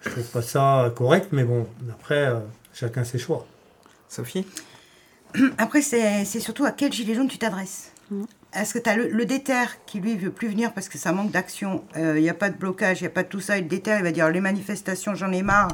[0.00, 2.32] Je trouve pas ça correct, mais bon, après,
[2.72, 3.46] chacun ses choix.
[4.08, 4.46] Sophie?
[5.58, 7.92] Après, c'est surtout à quel gilet jaune tu t'adresses?
[8.10, 8.24] Mm.
[8.52, 11.30] Est-ce que tu as le, déter qui, lui, veut plus venir parce que ça manque
[11.30, 13.56] d'action Il n'y a pas de blocage, il n'y a pas de tout ça.
[13.56, 15.68] Le déter, il va dire les manifestations, j'en ai marre.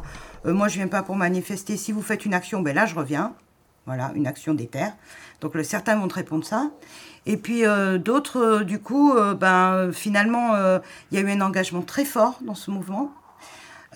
[0.44, 1.77] Euh, moi, je viens pas pour manifester.
[1.77, 3.32] Si vous faites une action, ben là, je reviens.
[3.86, 4.89] Voilà, une action déter.
[5.40, 6.70] Donc, le, certains vont te répondre ça.
[7.24, 10.55] Et puis, euh, d'autres, euh, du coup, ben, finalement,
[11.11, 13.12] il y a eu un engagement très fort dans ce mouvement.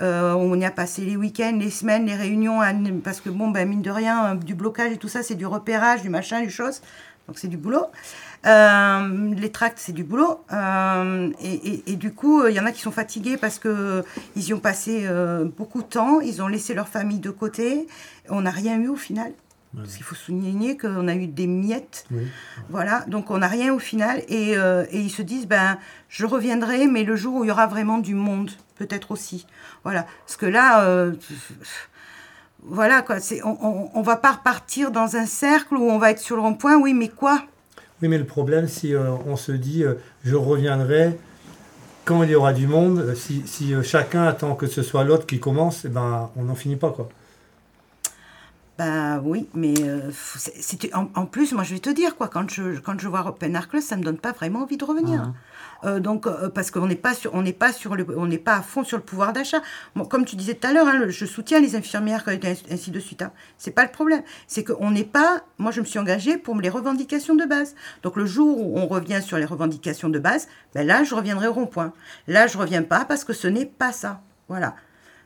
[0.00, 2.60] Euh, on y a passé les week-ends, les semaines, les réunions,
[3.04, 5.46] parce que bon, ben, mine de rien, euh, du blocage et tout ça, c'est du
[5.46, 6.80] repérage, du machin, du chose.
[7.28, 7.86] Donc c'est du boulot.
[8.46, 10.40] Euh, les tracts, c'est du boulot.
[10.50, 14.04] et, du coup, il y en a qui sont fatigués parce que
[14.36, 15.06] ils y ont passé
[15.56, 17.86] beaucoup de temps, ils ont laissé leur famille de côté.
[18.28, 19.32] On n'a rien eu au final.
[19.76, 22.06] Parce qu'il faut souligner qu'on a eu des miettes.
[22.70, 24.22] Voilà, donc on n'a rien au final.
[24.28, 27.66] Et, et, ils se disent, ben, je reviendrai, mais le jour où il y aura
[27.66, 28.50] vraiment du monde
[28.80, 29.46] peut-être aussi.
[29.84, 30.06] Voilà.
[30.26, 31.12] Parce que là, euh,
[32.62, 33.16] voilà, quoi.
[33.44, 36.76] On, on, va pas repartir dans un cercle où on va être sur le rond-point.
[36.78, 37.42] Oui, mais quoi?
[38.02, 39.94] Oui, mais le problème, si euh, on se dit euh,
[40.24, 41.18] je reviendrai
[42.04, 45.38] quand il y aura du monde, si, si chacun attend que ce soit l'autre qui
[45.38, 47.08] commence, eh ben, on n'en finit pas, quoi.
[48.78, 49.74] Ben oui, mais
[50.94, 53.70] en, plus, moi je vais te dire, quoi, quand je, quand je vois Open Arc
[53.82, 55.22] ça me donne pas vraiment envie de revenir.
[55.26, 55.32] Ah.
[55.84, 58.38] Euh, donc, euh, parce qu'on n'est pas sur, on n'est pas sur le, on n'est
[58.38, 59.62] pas à fond sur le pouvoir d'achat.
[60.08, 62.24] comme tu disais tout à l'heure, hein, je soutiens les infirmières
[62.70, 63.22] ainsi de suite.
[63.22, 63.32] Hein.
[63.58, 64.22] C'est pas le problème.
[64.46, 65.42] C'est qu'on n'est pas.
[65.58, 67.74] Moi, je me suis engagée pour les revendications de base.
[68.02, 71.48] Donc, le jour où on revient sur les revendications de base, ben là, je reviendrai
[71.48, 71.92] au rond-point.
[72.28, 74.20] Là, je reviens pas parce que ce n'est pas ça.
[74.48, 74.74] Voilà.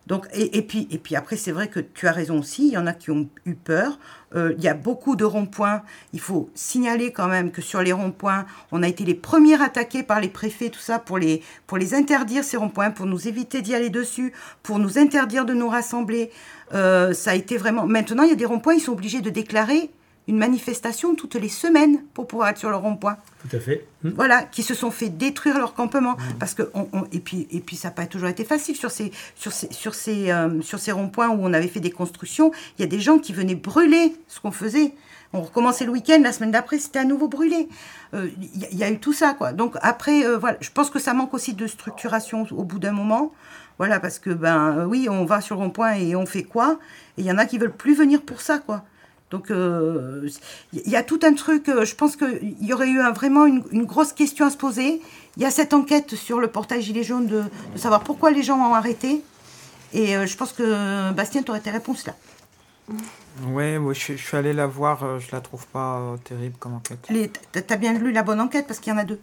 [0.06, 2.76] Donc, et, puis, et puis après, c'est vrai que tu as raison aussi, il y
[2.76, 3.98] en a qui ont eu peur.
[4.34, 5.82] Euh, il y a beaucoup de ronds-points.
[6.12, 10.02] Il faut signaler quand même que sur les ronds-points, on a été les premiers attaqués
[10.02, 13.62] par les préfets, tout ça, pour les, pour les interdire, ces ronds-points, pour nous éviter
[13.62, 16.30] d'y aller dessus, pour nous interdire de nous rassembler.
[16.74, 17.86] Euh, ça a été vraiment...
[17.86, 19.90] Maintenant, il y a des ronds-points, ils sont obligés de déclarer
[20.26, 23.16] une manifestation toutes les semaines pour pouvoir être sur le rond-point.
[23.42, 23.86] Tout à fait.
[24.02, 24.10] Hmm.
[24.16, 26.12] Voilà, qui se sont fait détruire leur campement.
[26.12, 26.38] Hmm.
[26.38, 26.62] Parce que
[27.12, 29.94] et, puis, et puis ça n'a pas toujours été facile sur ces, sur ces, sur
[29.94, 32.52] ces, euh, sur ces ronds-points où on avait fait des constructions.
[32.78, 34.94] Il y a des gens qui venaient brûler ce qu'on faisait.
[35.34, 37.68] On recommençait le week-end, la semaine d'après, c'était à nouveau brûlé.
[38.14, 39.52] Euh, il y, a eu tout ça, quoi.
[39.52, 42.92] Donc après, euh, voilà, je pense que ça manque aussi de structuration au bout d'un
[42.92, 43.32] moment.
[43.78, 46.78] Voilà, parce que, ben oui, on va sur le rond-point et on fait quoi?
[47.18, 48.84] Et il y en a qui veulent plus venir pour ça, quoi.
[49.34, 50.28] Donc, il euh,
[50.72, 54.12] y a tout un truc, euh, je pense qu'il y aurait eu vraiment une, grosse
[54.12, 55.02] question à se poser.
[55.36, 57.42] Il y a cette enquête sur le portail Gilets jaunes de,
[57.74, 59.24] savoir pourquoi les gens ont arrêté.
[59.92, 62.14] Et euh, je pense que Bastien, tu aurais tes réponses là.
[63.48, 67.08] Ouais, moi je, suis allé la voir, je la trouve pas terrible comme enquête.
[67.08, 69.18] Tu as bien lu la bonne enquête parce qu'il y en a deux.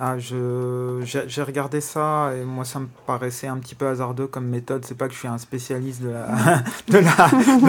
[0.00, 4.46] Ah, je, j'ai regardé ça et moi ça me paraissait un petit peu hasardeux comme
[4.46, 4.84] méthode.
[4.86, 6.98] C'est pas que je suis un spécialiste de la, de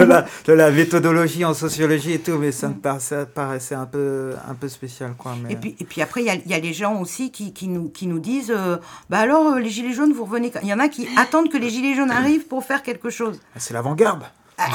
[0.02, 4.34] la, de la, méthodologie en sociologie et tout, mais ça me paraissait, paraissait un, peu,
[4.48, 5.14] un peu spécial.
[5.18, 5.52] Quoi, mais...
[5.52, 7.68] et, puis, et puis après, il y a, y a, les gens aussi qui, qui,
[7.68, 8.78] nous, qui nous disent euh,
[9.10, 10.50] Bah alors, euh, les Gilets jaunes, vous revenez.
[10.62, 13.38] Il y en a qui attendent que les Gilets jaunes arrivent pour faire quelque chose.
[13.54, 14.24] Ah, c'est l'avant-garde.
[14.56, 14.68] Ah,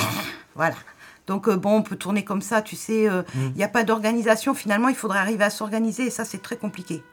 [0.56, 0.76] voilà.
[1.26, 3.04] Donc bon, on peut tourner comme ça, tu sais.
[3.04, 3.54] Il mm.
[3.56, 4.54] n'y a pas d'organisation.
[4.54, 7.04] Finalement, il faudrait arriver à s'organiser et ça, c'est très compliqué.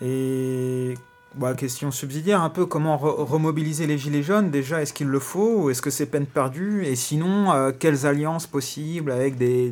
[0.00, 0.94] Et
[1.34, 4.50] bah, question subsidiaire, un peu comment remobiliser les Gilets jaunes?
[4.50, 6.84] Déjà, est-ce qu'il le faut ou est-ce que c'est peine perdue?
[6.84, 9.70] Et sinon, euh, quelles alliances possibles avec des,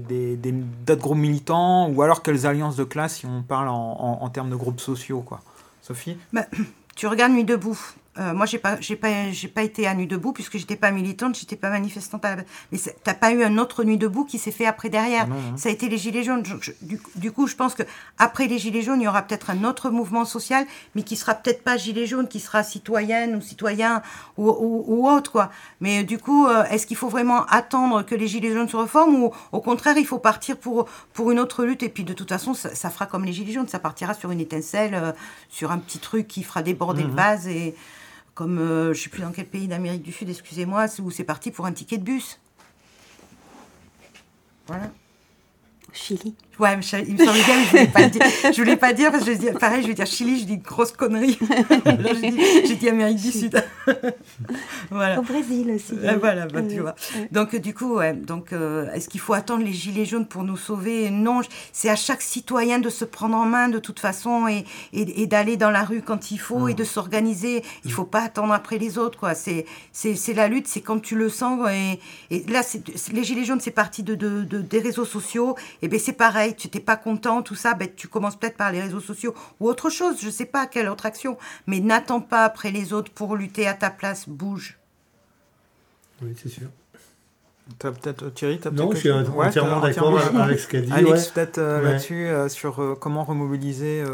[0.87, 4.51] d'autres groupes militants ou alors quelles alliances de classe si on parle en, en, termes
[4.51, 5.41] de groupes sociaux quoi?
[5.83, 6.17] Sophie?
[6.33, 6.47] Bah,
[6.95, 7.79] Tu regardes Nuit debout.
[8.19, 10.91] Euh, moi, j'ai pas, j'ai pas, j'ai pas été à Nuit debout puisque j'étais pas
[10.91, 12.25] militante, j'étais pas manifestante.
[12.25, 12.43] À la...
[12.73, 15.27] Mais t'as pas eu un autre Nuit debout qui s'est fait après derrière.
[15.31, 16.43] Ah Ça a été les Gilets jaunes.
[16.83, 17.83] du, coup, je pense que
[18.19, 21.35] après les Gilets jaunes, il y aura peut-être un autre mouvement social, mais qui sera
[21.35, 24.03] peut-être pas Gilets jaunes, qui sera citoyenne ou citoyen
[24.39, 25.51] ou, ou, autre quoi.
[25.81, 29.25] Mais du coup, euh, est-ce qu'il faut vraiment attendre que les Gilets jaunes se reforment
[29.25, 31.83] ou au contraire, il faut partir pour pour une autre lutte?
[31.83, 34.41] Et puis de toute façon, ça, fera comme les Gilets jaunes, ça partira sur une
[34.41, 35.13] étincelle, euh,
[35.49, 37.15] sur un petit truc qui fera déborder le mhm.
[37.15, 37.75] vase et
[38.37, 41.25] comme euh, je ne sais plus dans quel pays d'Amérique du Sud, excusez-moi, où c'est
[41.25, 42.39] parti pour un ticket de bus.
[44.67, 44.91] Voilà.
[45.95, 46.37] Chili.
[46.59, 48.23] Ouais, il me semblait bien, mais je voulais pas le dire.
[48.45, 50.57] Je voulais pas dire parce que je dis, pareil, je vais dire Chili, je dis
[50.57, 51.39] grosse connerie.
[52.65, 53.63] j'ai dit, Amérique du Sud.
[54.91, 55.19] voilà.
[55.19, 55.93] Au Brésil aussi.
[56.19, 56.95] voilà, bah, tu vois.
[57.31, 60.57] Donc du coup, ouais, donc euh, est-ce qu'il faut attendre les gilets jaunes pour nous
[60.57, 61.11] sauver?
[61.11, 61.43] Non,
[61.73, 64.65] c'est à chaque citoyen de se prendre en main de toute façon et,
[64.95, 67.63] et, d'aller dans la rue quand il faut et de s'organiser.
[67.85, 69.35] Il faut pas attendre après les autres, quoi.
[69.35, 72.01] C'est c'est la lutte, c'est quand tu le sens et,
[72.31, 72.63] et là,
[73.13, 75.55] les gilets jaunes, c'est parti de, de, de, des réseaux sociaux.
[75.83, 78.73] Et ben c'est pareil tu n'étais pas content, tout ça, ben, tu commences peut-être par
[78.73, 82.21] les réseaux sociaux ou autre chose, je ne sais pas quelle autre action, mais n'attends
[82.21, 84.79] pas après les autres pour lutter à ta place, bouge.
[86.23, 86.69] Oui, c'est sûr.
[87.83, 90.93] As peut-être Thierry, as non, je suis entièrement d'accord avec ce qu'elle dit.
[90.93, 94.05] Alex, peut-être euh, là-dessus euh, sur euh, comment remobiliser.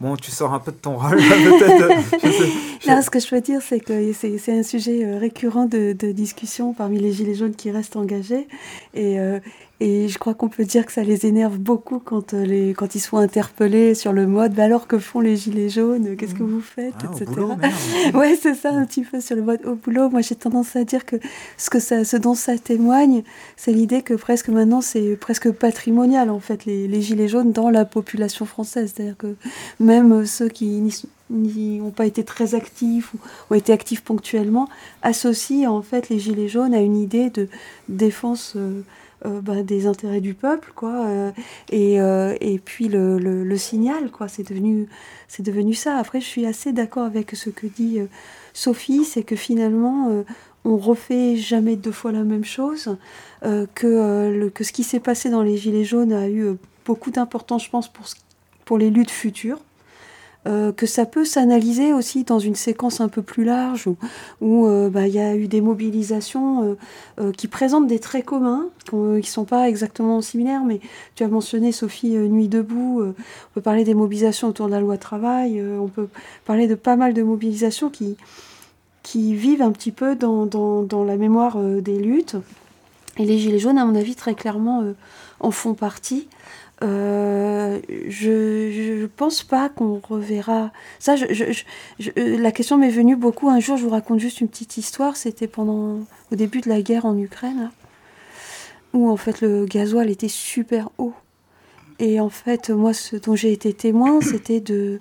[0.00, 2.88] Bon, tu sors un peu de ton rôle, peut-être.
[2.88, 6.72] non, ce que je peux dire, c'est que c'est un sujet récurrent de, de, discussion
[6.72, 8.46] parmi les Gilets jaunes qui restent engagés.
[8.94, 9.18] Et,
[9.80, 12.96] et je crois qu'on peut dire que ça les énerve beaucoup quand, euh, les, quand
[12.96, 16.42] ils sont interpellés sur le mode bah alors que font les gilets jaunes, qu'est-ce que
[16.42, 17.40] vous faites, ah, etc.
[18.14, 20.10] ouais, c'est ça un petit peu sur le mode au boulot.
[20.10, 21.16] Moi j'ai tendance à dire que
[21.56, 23.22] ce, que ça, ce dont ça témoigne,
[23.56, 27.70] c'est l'idée que presque maintenant c'est presque patrimonial en fait les, les, gilets jaunes dans
[27.70, 28.92] la population française.
[28.94, 29.36] C'est-à-dire que
[29.78, 30.82] même ceux qui
[31.30, 33.18] n'ont pas été très actifs ou
[33.50, 34.68] ont été actifs ponctuellement
[35.02, 37.46] associent en fait les gilets jaunes à une idée de
[37.88, 38.54] défense.
[38.56, 38.82] Euh,
[39.26, 41.06] euh, bah, des intérêts du peuple, quoi.
[41.06, 41.32] Euh,
[41.70, 44.28] et, euh, et puis le, signal, quoi.
[44.28, 44.88] C'est devenu,
[45.26, 45.96] c'est devenu ça.
[45.96, 47.98] Après, je suis assez d'accord avec ce que dit
[48.52, 50.24] Sophie, c'est que finalement,
[50.64, 52.96] on refait jamais deux fois la même chose,
[53.42, 57.70] que, que ce qui s'est passé dans les Gilets jaunes a eu beaucoup d'importance, je
[57.70, 58.06] pense, pour,
[58.64, 59.58] pour les luttes futures.
[60.48, 63.86] Euh, que ça peut s'analyser aussi dans une séquence un peu plus large
[64.40, 66.78] où euh, bah, il y a eu des mobilisations
[67.20, 70.80] euh, qui présentent des traits communs, qui ne sont pas exactement similaires, mais
[71.16, 73.14] tu as mentionné, Sophie, Nuit debout, on
[73.54, 76.08] peut parler des mobilisations autour de la loi travail, on peut
[76.46, 78.16] parler de pas mal de mobilisations qui,
[79.14, 82.36] vivent un petit peu dans, dans la mémoire des luttes.
[83.18, 84.84] Et les Gilets jaunes, à mon avis, très clairement,
[85.40, 86.28] en font partie.
[86.82, 90.70] Euh, je ne pense pas qu'on reverra.
[90.98, 93.48] Ça, euh, la question m'est venue beaucoup.
[93.48, 95.16] Un jour, je vous raconte juste une petite histoire.
[95.16, 96.00] C'était pendant
[96.30, 97.70] au début de la guerre en Ukraine,
[98.92, 101.14] où en fait le gasoil était super haut.
[101.98, 105.00] Et en fait, moi, ce dont j'ai été témoin, c'était de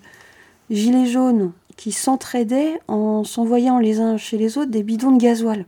[0.70, 5.66] gilets jaunes qui s'entraidaient en s'envoyant les uns chez les autres des bidons de gasoil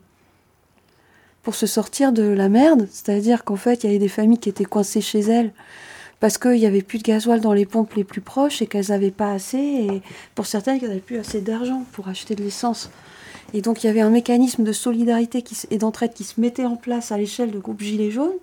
[1.43, 2.87] pour se sortir de la merde.
[2.91, 5.53] C'est-à-dire qu'en fait, il y avait des familles qui étaient coincées chez elles
[6.19, 8.87] parce qu'il n'y avait plus de gasoil dans les pompes les plus proches et qu'elles
[8.89, 10.01] n'avaient pas assez, et
[10.35, 12.89] pour certaines, qu'elles n'avaient plus assez d'argent pour acheter de l'essence.
[13.53, 16.65] Et donc il y avait un mécanisme de solidarité qui, et d'entraide qui se mettait
[16.65, 18.37] en place à l'échelle de groupe Gilets jaunes,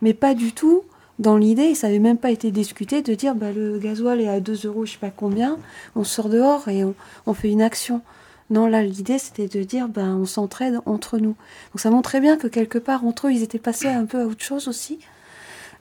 [0.00, 0.82] mais pas du tout
[1.18, 4.28] dans l'idée, et ça n'avait même pas été discuté, de dire bah, le gasoil est
[4.28, 5.58] à 2 euros, je sais pas combien,
[5.94, 6.84] on sort dehors et
[7.26, 8.02] on, fait une action.
[8.50, 11.36] Non, là, l'idée, c'était de dire, ben, on s'entraide entre nous.
[11.72, 14.26] Donc ça montrait bien que quelque part, entre eux, ils étaient passés un peu à
[14.26, 14.98] autre chose aussi.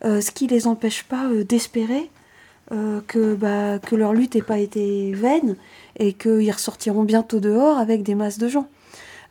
[0.03, 2.09] Euh, ce qui les empêche pas euh, d'espérer
[2.71, 5.55] euh, que, bah, que leur lutte n'ait pas été vaine
[5.99, 8.67] et qu'ils ressortiront bientôt dehors avec des masses de gens.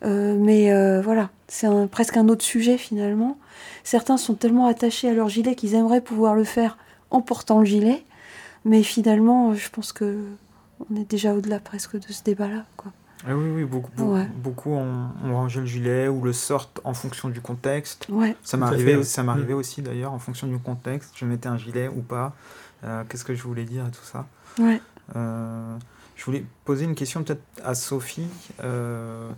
[0.03, 0.71] mais
[1.01, 3.37] voilà, c'est presque un autre sujet finalement.
[3.83, 6.77] Certains sont tellement attachés à leur gilet qu'ils aimeraient pouvoir le faire
[7.09, 8.03] en portant le gilet,
[8.63, 10.19] mais finalement, je pense que
[10.89, 12.65] on est déjà au-delà presque de ce débat-là.
[12.77, 12.91] Quoi.
[13.27, 17.41] Ah oui, oui, beaucoup, beaucoup, ont, rangé le gilet ou le sortent en fonction du
[17.41, 18.07] contexte.
[18.09, 18.35] Ouais.
[18.43, 19.57] Ça m'arrivait, ça m'arrivait mm.
[19.57, 21.13] aussi d'ailleurs en fonction du contexte.
[21.15, 22.33] Je mettais un gilet ou pas.
[22.83, 24.25] Euh, qu'est-ce que je voulais dire et tout ça?
[24.59, 24.81] Ouais.
[25.15, 25.77] Euh,
[26.15, 28.27] je voulais poser une question peut-être à Sophie.
[28.63, 29.29] Euh,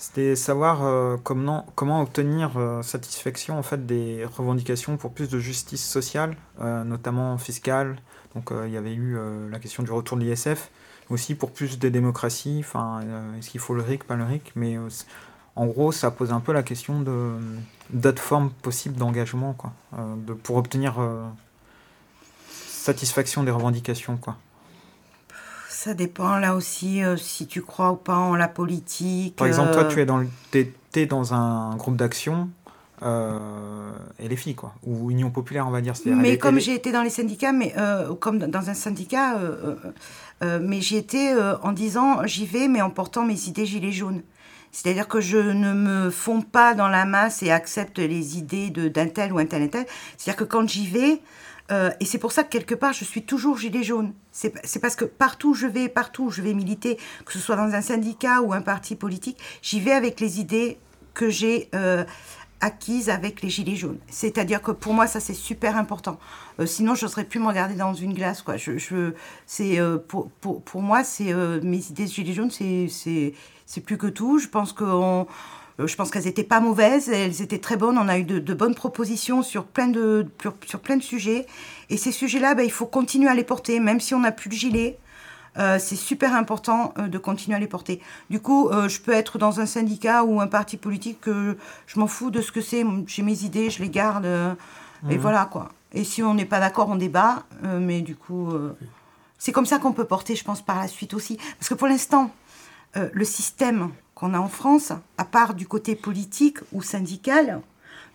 [0.00, 5.38] C'était savoir euh, comment, comment obtenir euh, satisfaction en fait, des revendications pour plus de
[5.38, 7.96] justice sociale, euh, notamment fiscale.
[8.34, 9.18] Donc il y avait eu
[9.50, 10.70] la question du retour de l'ISF,
[11.10, 12.58] aussi pour plus de démocratie.
[12.60, 13.00] Enfin,
[13.38, 14.76] est-ce qu'il faut le RIC, pas le RIC Mais
[15.56, 17.32] en gros, ça pose un peu la question de
[17.90, 21.00] d'autres formes possibles d'engagement, quoi, de, pour obtenir
[22.48, 24.36] satisfaction des revendications, quoi.
[25.82, 29.36] Ça dépend là aussi euh, si tu crois ou pas en la politique.
[29.36, 30.22] Par exemple, toi, euh, tu es dans,
[30.52, 32.59] es, dans un groupe d'action euh,
[33.02, 35.94] et les filles, quoi, ou Union Populaire, on va dire.
[36.06, 37.74] Mais comme j'ai été dans les syndicats, mais
[38.20, 39.38] comme dans un syndicat,
[40.42, 44.22] mais j'y étais en disant j'y vais, mais en portant mes idées gilets jaunes.
[44.72, 49.08] C'est-à-dire que je ne me fonds pas dans la masse et accepte les idées d'un
[49.08, 49.86] tel ou un tel un tel.
[50.16, 51.20] C'est-à-dire que quand j'y vais,
[51.70, 54.12] euh, et c'est pour ça que quelque part, je suis toujours gilet jaune.
[54.32, 57.56] C'est parce que partout où je vais, partout où je vais militer, que ce soit
[57.56, 60.78] dans un syndicat ou un parti politique, j'y vais avec les idées
[61.14, 62.04] que j'ai euh,
[62.60, 63.98] acquises avec les gilets jaunes.
[64.08, 66.18] C'est-à-dire que pour moi, ça c'est super important.
[66.58, 68.42] Euh, sinon, je ne serais plus me regarder dans une glace.
[68.42, 68.56] Quoi.
[68.56, 69.12] Je,
[69.46, 69.78] c'est
[70.08, 71.32] pour, pour, pour, moi, c'est
[71.62, 74.38] mes idées de gilets jaunes, c'est plus que tout.
[74.38, 75.26] Je pense qu'on
[75.80, 77.98] euh, je pense qu'elles n'étaient pas mauvaises, elles étaient très bonnes.
[77.98, 80.26] On a eu de, bonnes propositions sur plein de,
[80.66, 81.46] sur, plein de sujets.
[81.88, 84.50] Et ces sujets-là, ben, il faut continuer à les porter, même si on n'a plus
[84.50, 84.98] le gilet.
[85.58, 88.00] Euh, c'est super important euh, de continuer à les porter.
[88.30, 92.30] Du coup, je peux être dans un syndicat ou un parti politique, je m'en fous
[92.30, 92.84] de ce que c'est.
[93.06, 94.26] J'ai mes idées, je les garde.
[95.08, 95.20] Et mhm.
[95.20, 95.70] voilà, quoi.
[95.92, 97.44] Et si on n'est pas d'accord, on débat.
[97.62, 98.52] mais du coup,
[99.38, 101.36] c'est comme ça qu'on peut porter, je pense, par la suite aussi.
[101.58, 102.30] Parce que pour l'instant,
[102.94, 107.60] le système qu'on a en France, à part du côté politique ou syndical,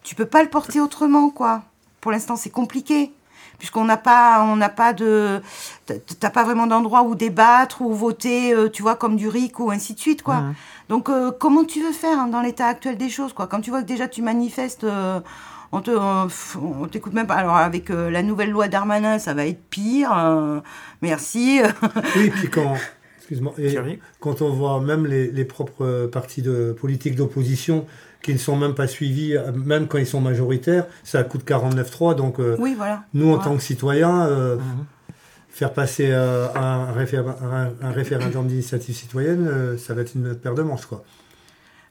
[0.03, 1.63] tu peux pas le porter autrement, quoi.
[1.99, 3.11] Pour l'instant, c'est compliqué
[3.57, 5.41] puisqu'on n'a pas on n'a pas de
[6.19, 9.71] t'as pas vraiment d'endroit où débattre ou voter euh, tu vois comme du RIC ou
[9.71, 10.43] ainsi de suite quoi.
[10.89, 13.47] Donc euh, comment tu veux faire hein, dans l'état actuel des choses quoi?
[13.47, 15.19] Quand tu vois que déjà tu manifestes euh,
[15.71, 17.35] on te on, t'écoute même pas.
[17.35, 20.13] Alors avec la nouvelle loi Darmanin ça va être pire
[21.01, 21.61] merci.
[22.15, 22.75] Oui puis quand
[23.17, 23.55] Excuse-moi.
[23.57, 27.87] Et quand on voit même les, propres partis de politique d'opposition
[28.25, 32.15] qui ne sont même pas suivis, même quand ils sont majoritaires, ça coûte 49,3.
[32.15, 33.03] Donc, euh, oui, voilà.
[33.13, 34.85] nous, en tant que citoyens, euh, mhm.
[35.49, 40.87] faire passer euh, un, un, référendum d'initiative citoyenne, ça va être une paire de manches.
[40.87, 41.03] Quoi.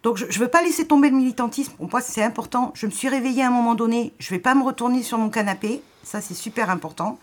[0.03, 1.75] Donc, je ne veux pas laisser tomber le militantisme.
[1.75, 2.73] Pour moi, c'est important.
[2.75, 4.13] Je me suis réveillée à un moment donné.
[4.19, 5.83] Je ne vais pas me retourner sur mon canapé.
[6.03, 7.21] Ça, c'est super important.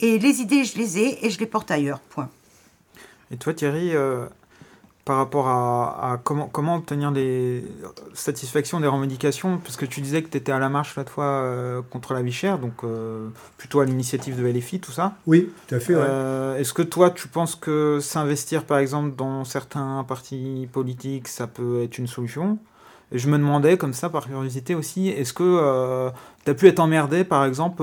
[0.00, 2.00] Et les idées, je les ai et je les porte ailleurs.
[2.00, 2.30] Point.
[3.30, 4.24] Et toi, Thierry, euh,
[5.04, 7.62] par rapport à, comment, comment obtenir des
[8.14, 11.24] satisfactions des revendications, parce que tu disais que tu étais à la marche la fois
[11.24, 13.28] euh, contre la vie chère, donc euh,
[13.58, 15.14] plutôt à l'initiative de LFI, tout ça.
[15.26, 15.92] Oui, tout à fait.
[16.58, 21.82] Est-ce que toi, tu penses que s'investir, par exemple, dans certains partis politiques, ça peut
[21.82, 22.58] être une solution?
[23.12, 26.10] Et je me demandais, comme ça, par curiosité aussi, est-ce que
[26.46, 27.82] tu as pu être emmerdé, par exemple,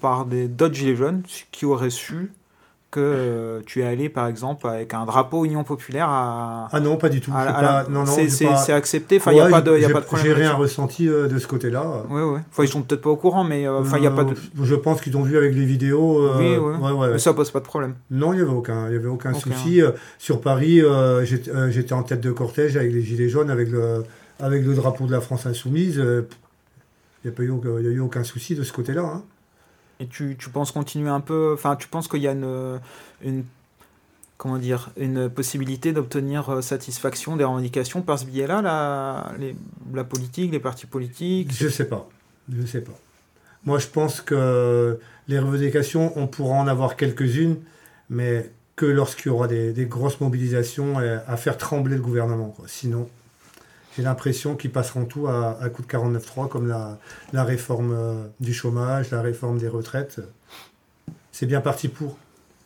[0.00, 2.30] par des d'autres gilets jaunes qui auraient su
[2.94, 6.68] que euh, tu es allé, par exemple, avec un drapeau Union Populaire à...
[6.70, 7.32] Ah non, pas du tout.
[8.28, 10.26] C'est accepté, il n'y a, pas de, y a pas de problème.
[10.26, 12.04] J'ai rien ressenti euh, de ce côté-là.
[12.08, 12.38] Oui, oui.
[12.52, 14.34] Enfin, ils sont peut-être pas au courant, mais euh, enfin, il y a pas de...
[14.62, 16.30] Je pense qu'ils ont vu avec les vidéos.
[16.38, 17.08] oui, oui.
[17.12, 17.94] mais ça pose pas de problème.
[18.12, 19.80] Non, il n'y avait aucun, y avait aucun souci.
[20.18, 20.80] Sur Paris,
[21.24, 24.04] j'étais en tête de cortège avec les Gilets jaunes, avec le,
[24.38, 25.96] avec le drapeau de la France Insoumise.
[25.96, 29.02] Il n'y a, a, eu aucun souci de ce côté-là.
[29.02, 29.22] Hein.
[30.00, 33.44] Et tu, tu, penses continuer un peu, enfin, tu penses qu'il y a une,
[34.36, 39.32] comment dire, une possibilité d'obtenir euh, satisfaction des revendications par ce biais-là, la,
[39.92, 41.52] la politique, les partis politiques?
[41.52, 42.08] Je sais pas,
[42.52, 42.98] je sais pas.
[43.64, 44.98] Moi, je pense que
[45.28, 47.56] les revendications, on pourra en avoir quelques-unes,
[48.10, 52.54] mais que lorsqu'il y aura des, grosses mobilisations à faire trembler le gouvernement.
[52.66, 53.08] Sinon,
[53.96, 59.10] j'ai l'impression qu'ils passeront tout à, coup de 49.3, comme la, réforme euh, du chômage,
[59.10, 60.20] la réforme des retraites.
[61.32, 62.18] C'est bien parti pour.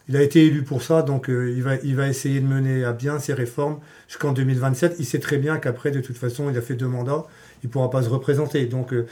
[0.08, 2.82] Il a été élu pour ça, donc euh, il, va, il va essayer de mener
[2.82, 4.96] à bien ces réformes jusqu'en 2027.
[4.98, 7.26] Il sait très bien qu'après, de toute façon, il a fait deux mandats,
[7.62, 8.64] il ne pourra pas se représenter.
[8.64, 9.06] Donc euh,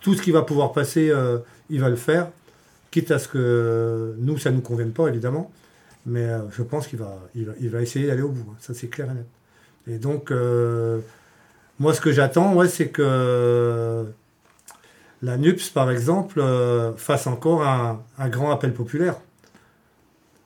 [0.00, 1.12] tout ce qui va pouvoir passer,
[1.68, 2.28] il va le faire,
[2.92, 5.50] quitte à ce que nous, ça ne nous convienne pas, évidemment.
[6.08, 8.48] Mais je pense qu'il va, il va, il va essayer d'aller au bout.
[8.48, 8.56] Hein.
[8.60, 9.26] Ça, c'est clair et net.
[9.88, 10.30] Et donc,
[11.78, 14.06] moi, ce que j'attends, ouais, c'est que
[15.22, 19.16] la NUPS, par exemple, euh, fasse encore un, grand appel populaire.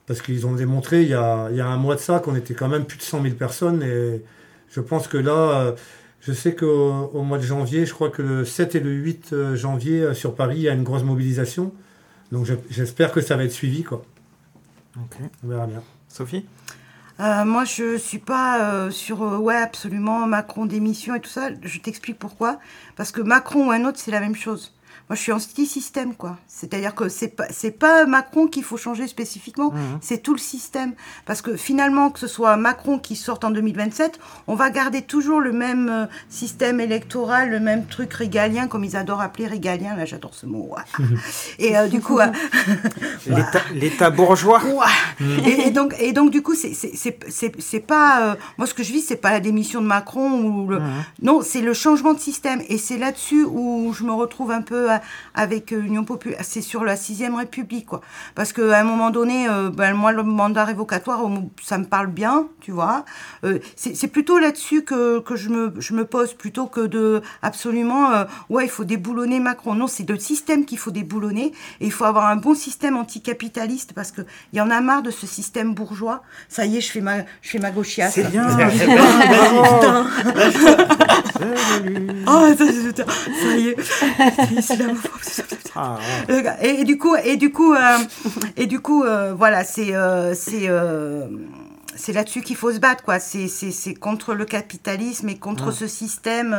[0.07, 2.85] Parce qu'ils ont démontré il y, a, un mois de ça qu'on était quand même
[2.85, 3.83] plus de 100 000 personnes.
[3.83, 4.23] Et
[4.69, 5.71] je pense que là, euh,
[6.19, 9.55] je sais qu'au mois de janvier, je crois que le 7 et le 8 euh,
[9.55, 11.73] janvier, sur Paris, il y a une grosse mobilisation.
[12.31, 13.83] Donc j'espère que ça va être suivi.
[13.83, 14.03] Quoi.
[14.97, 15.17] Ok.
[15.43, 15.83] On verra bien.
[16.07, 16.45] Sophie?
[17.21, 21.49] Euh, moi, je suis pas euh, sur euh, ouais absolument Macron démission et tout ça.
[21.61, 22.59] Je t'explique pourquoi.
[22.95, 24.73] Parce que Macron ou un autre, c'est la même chose.
[25.09, 26.37] Moi, je suis anti-système, quoi.
[26.47, 29.99] C'est-à-dire que c'est pas, c'est pas Macron qu'il faut changer spécifiquement, Mhm.
[30.01, 30.93] c'est tout le système.
[31.25, 35.41] Parce que finalement, que ce soit Macron qui sorte en 2027, on va garder toujours
[35.41, 39.95] le même euh, système électoral, le même truc régalien, comme ils adorent appeler régalien.
[39.95, 40.75] Là, j'adore ce mot.
[41.59, 42.27] Et euh, du coup, euh,
[43.73, 44.61] L'état- bourgeois.
[44.65, 44.85] Ouah.
[45.19, 45.25] Mm.
[45.45, 48.21] Et, et donc, et donc, du coup, c'est- c'est pas.
[48.31, 50.79] euh, moi, ce que je vis, c'est pas la démission de Macron ou le.
[51.21, 52.61] Non, c'est le changement de système.
[52.69, 54.97] Et c'est là-dessus où je me retrouve un peu euh,
[55.35, 56.39] avec euh, Union Populaire.
[56.43, 58.01] C'est sur la sixième République, quoi.
[58.35, 61.21] Parce qu'à un moment donné, euh, ben, moi, le mandat révocatoire,
[61.61, 63.05] ça me parle bien, tu vois.
[63.43, 67.21] Euh, c'est c'est plutôt là-dessus que, que je, me, je me pose, plutôt que de
[67.41, 68.11] absolument.
[68.11, 69.75] euh, ouais, il faut déboulonner Macron.
[69.75, 71.53] Non, c'est le système qu'il faut déboulonner.
[71.79, 75.11] Et il faut avoir un bon système anticapitaliste parce qu'il y en a marre de
[75.11, 76.23] ce système bourgeois.
[76.49, 78.13] Ça y est, je fais ma, je fais ma gauchiasse.
[78.13, 78.47] C'est bien.
[82.27, 83.75] Oh, ça, y est.
[85.75, 85.97] Ah,
[86.29, 86.43] ouais.
[86.61, 87.97] Et, et du coup, et du coup, euh,
[88.57, 90.69] et du coup, euh, voilà, c'est, euh, c'est,
[91.95, 93.19] c'est là-dessus qu'il faut se battre, quoi.
[93.19, 95.73] C'est, c'est, c'est contre le capitalisme et contre Ouais.
[95.73, 96.55] ce système,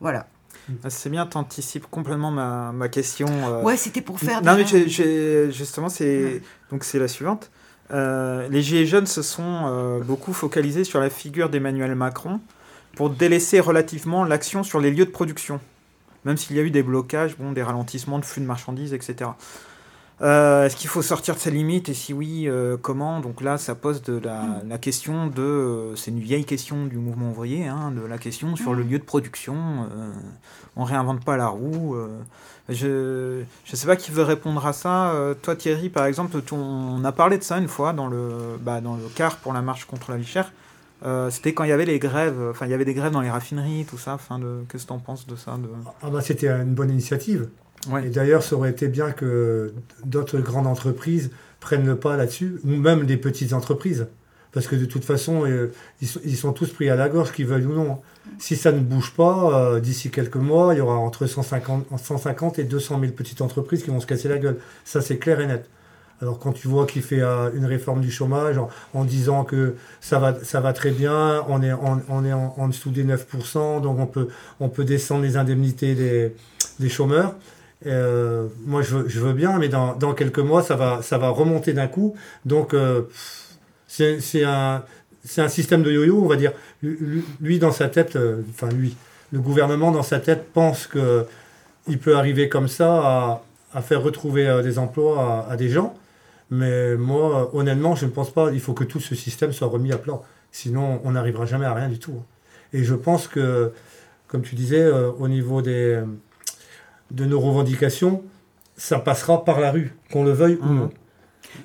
[0.00, 0.26] voilà.
[0.82, 3.26] Ah, C'est bien, t'anticipes complètement ma, ma question.
[3.62, 4.64] Ouais, c'était pour faire Non, mais
[5.50, 7.50] justement, c'est donc c'est la suivante.
[7.90, 12.40] Les Gilets jaunes se sont beaucoup focalisés sur la figure d'Emmanuel Macron
[12.96, 15.60] pour délaisser relativement l'action sur les lieux de production,
[16.24, 19.30] même s'il y a eu des blocages, bon, des ralentissements de flux de marchandises, etc.
[20.22, 21.88] Euh, Est-ce qu'il faut sortir de ses limites?
[21.88, 23.20] Et si oui, euh, comment?
[23.20, 25.42] Donc là, ça pose de la, question de.
[25.42, 28.98] euh, c'est une vieille question du mouvement ouvrier, hein, de la question sur le lieu
[28.98, 29.56] de production.
[30.76, 31.96] on réinvente pas la roue.
[32.68, 35.12] je ne sais pas qui veut répondre à ça.
[35.42, 38.94] Toi, Thierry, par exemple, on a parlé de ça une fois dans le, bah, dans
[38.94, 40.52] le car pour la marche contre la vie chère.
[41.04, 43.20] Euh, C'était quand il y avait les grèves, enfin il y avait des grèves dans
[43.20, 44.14] les raffineries, tout ça.
[44.14, 45.68] Enfin, de, qu'est-ce que tu en penses de ça de...
[46.02, 47.48] Ah bah, c'était une bonne initiative.
[47.90, 48.06] Ouais.
[48.06, 51.30] Et d'ailleurs, ça aurait été bien que d'autres grandes entreprises
[51.60, 54.06] prennent le pas là-dessus, ou même des petites entreprises.
[54.52, 57.32] Parce que de toute façon, euh, ils, sont, ils sont tous pris à la gorge,
[57.32, 58.00] qu'ils veuillent ou non.
[58.38, 62.58] Si ça ne bouge pas, euh, d'ici quelques mois, il y aura entre 150, 150
[62.60, 64.58] et 200 000 petites entreprises qui vont se casser la gueule.
[64.84, 65.68] Ça, c'est clair et net.
[66.22, 68.56] Alors quand tu vois qu'il fait une réforme du chômage
[68.94, 72.90] en, disant que ça va, ça va très bien, on est, on est en, dessous
[72.90, 74.28] des 9%, donc on peut,
[74.60, 76.34] on peut descendre les indemnités des,
[76.78, 77.34] des chômeurs.
[77.86, 81.72] Euh, moi, je veux, bien, mais dans, dans quelques mois, ça va, ça va remonter
[81.72, 82.14] d'un coup.
[82.44, 83.02] Donc, euh,
[83.86, 84.82] c'est un,
[85.36, 86.52] un système de yo-yo, on va dire.
[86.82, 88.96] Lui, dans sa tête, euh, enfin lui,
[89.32, 91.26] le gouvernement dans sa tête pense que
[91.86, 93.42] il peut arriver comme ça à,
[93.74, 95.94] à faire retrouver des emplois à des gens.
[96.50, 98.50] Mais moi, euh, honnêtement, je ne pense pas.
[98.52, 100.20] Il faut que tout ce système soit remis à plat.
[100.52, 102.22] Sinon, on n'arrivera jamais à rien du tout.
[102.72, 103.72] Et je pense que,
[104.28, 106.00] comme tu disais, euh, au niveau des,
[107.10, 108.22] de nos revendications,
[108.76, 110.90] ça passera par la rue, qu'on le veuille ou non.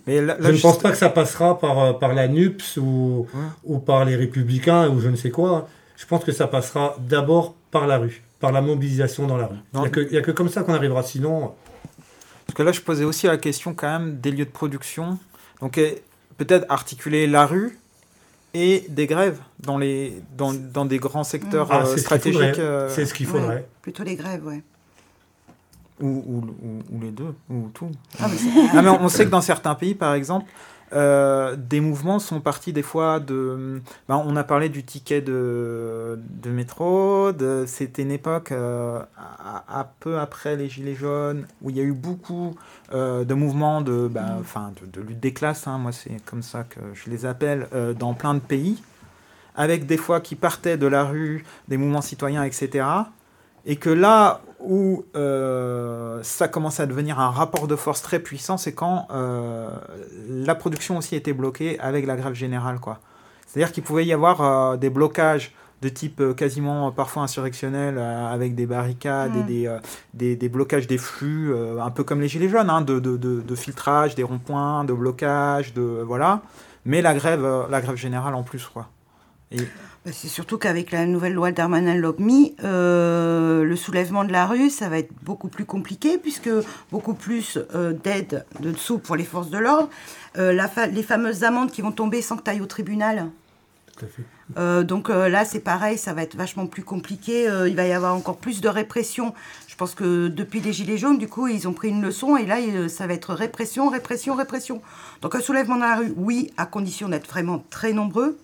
[0.05, 2.27] Mais là- là, je ne juste- pense pas que ça passera par, euh, par la
[2.27, 3.25] NUPS ou,
[3.63, 5.67] ou par les Républicains ou je ne sais quoi.
[5.97, 9.55] Je pense que ça passera d'abord par la rue, par la mobilisation dans la rue.
[9.73, 9.79] Il
[10.11, 11.01] n'y a, a que comme ça qu'on arrivera.
[11.03, 11.53] Sinon,
[12.49, 15.19] Parce que là, je posais aussi la question quand même des lieux de production.
[15.61, 15.79] Donc
[16.37, 17.77] peut-être articuler la rue
[18.55, 22.01] et des grèves dans, les, dans, dans des grands secteurs Ah, euh, c'est ce qu'il
[22.01, 22.39] stratégiques.
[22.41, 22.59] faudrait.
[22.59, 23.47] euh, C'est ce qu'il faudrait.
[23.57, 24.63] Ouais, plutôt les grèves, ouais.
[26.01, 27.91] Ou, ou, ou- ou les deux, ou tout.
[28.19, 28.37] Ah, mais
[28.73, 30.49] Ah, mais on sait que dans certains pays, par exemple,
[30.93, 33.81] euh, des mouvements sont partis des fois de...
[34.07, 39.79] ben, on a parlé du ticket de, de métro, de- c'était une époque euh, à,
[39.79, 42.55] à peu après les Gilets jaunes, où il y a eu beaucoup
[42.93, 44.41] euh, de mouvements de, ben,
[44.93, 48.13] de lutte des classes, hein, moi c'est comme ça que je les appelle, euh, dans
[48.13, 48.81] plein de pays,
[49.55, 52.85] avec des fois qui partaient de la rue, des mouvements citoyens, etc.
[53.65, 58.57] Et que là où euh, ça commence à devenir un rapport de force très puissant,
[58.57, 59.67] c'est quand euh,
[60.29, 62.79] la production aussi était bloquée avec la grève générale.
[62.79, 62.99] quoi.
[63.47, 68.65] C'est-à-dire qu'il pouvait y avoir euh, des blocages de type quasiment parfois insurrectionnel avec des
[68.67, 69.47] barricades et Mm.
[69.47, 69.77] des,
[70.13, 73.39] des, des blocages des flux, un peu comme les gilets jaunes, hein, de, de, de,
[73.41, 76.41] de filtrage, des ronds-points, de blocage, de voilà.
[76.85, 78.89] Mais la grève, la grève générale en plus, quoi.
[79.51, 79.61] Et
[80.05, 84.97] C'est surtout qu'avec la nouvelle loi Darmanin-Lopmi, euh, le soulèvement de la rue, ça va
[84.97, 86.49] être beaucoup plus compliqué, puisque
[86.91, 89.89] beaucoup plus euh, d'aide de dessous pour les forces de l'ordre.
[90.37, 93.29] Euh, fa- les fameuses amendes qui vont tomber sans que tu ailles au tribunal.
[93.97, 94.23] Tout à fait.
[94.57, 97.43] Euh, donc là, c'est pareil, ça va être vachement plus compliqué.
[97.67, 99.33] Il va y avoir encore plus de répression.
[99.67, 102.45] Je pense que depuis les Gilets jaunes, du coup, ils ont pris une leçon et
[102.45, 102.55] là,
[102.87, 104.81] ça va être répression, répression, répression.
[105.21, 108.39] Donc un soulèvement dans la rue, oui, à condition d'être vraiment très nombreux.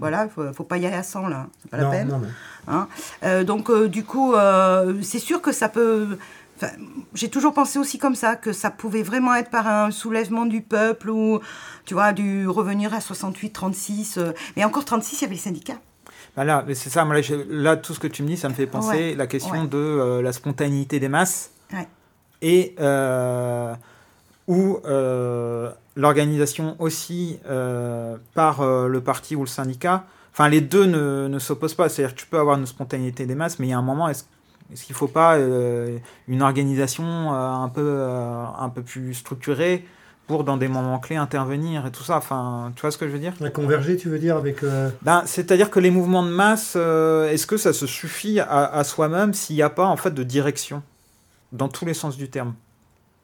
[0.00, 2.10] Voilà, il ne faut, pas y aller à 100 là, c'est pas la peine.
[2.66, 2.88] Hein
[3.22, 4.34] euh, donc du coup,
[5.02, 6.18] c'est sûr que ça peut
[7.14, 10.60] j'ai toujours pensé aussi comme ça, que ça pouvait vraiment être par un soulèvement du
[10.60, 11.40] peuple ou,
[11.84, 14.18] tu vois, du revenir à 68, 36.
[14.18, 15.78] Euh, mais encore 36, il y avait les syndicats.
[16.36, 17.06] Bah là, c'est ça,
[17.48, 20.22] là, tout ce que tu me dis, ça me fait penser la question de euh,
[20.22, 21.50] la spontanéité des masses
[22.42, 23.74] et euh,
[24.46, 24.78] ou
[26.00, 27.38] l'organisation aussi
[28.34, 30.04] par le parti ou le syndicat.
[30.32, 31.88] Enfin, les deux ne, ne s'opposent pas.
[31.88, 34.08] C'est-à-dire que tu peux avoir une spontanéité des masses, mais il y a un moment,
[34.08, 34.24] est-ce
[34.84, 35.98] qu'il ne faut pas euh,
[36.28, 39.84] une organisation euh, un, peu, euh, un peu plus structurée
[40.26, 42.16] pour, dans des moments clés, intervenir et tout ça?
[42.16, 43.34] Enfin, tu vois ce que je veux dire?
[43.40, 44.64] La converger, tu veux dire, avec...
[45.02, 49.56] Ben, C'est-à-dire que les mouvements de masse, est-ce que ça se suffit à, soi-même s'il
[49.56, 50.82] n'y a pas, en fait, de direction?
[51.52, 52.54] Dans tous les sens du terme.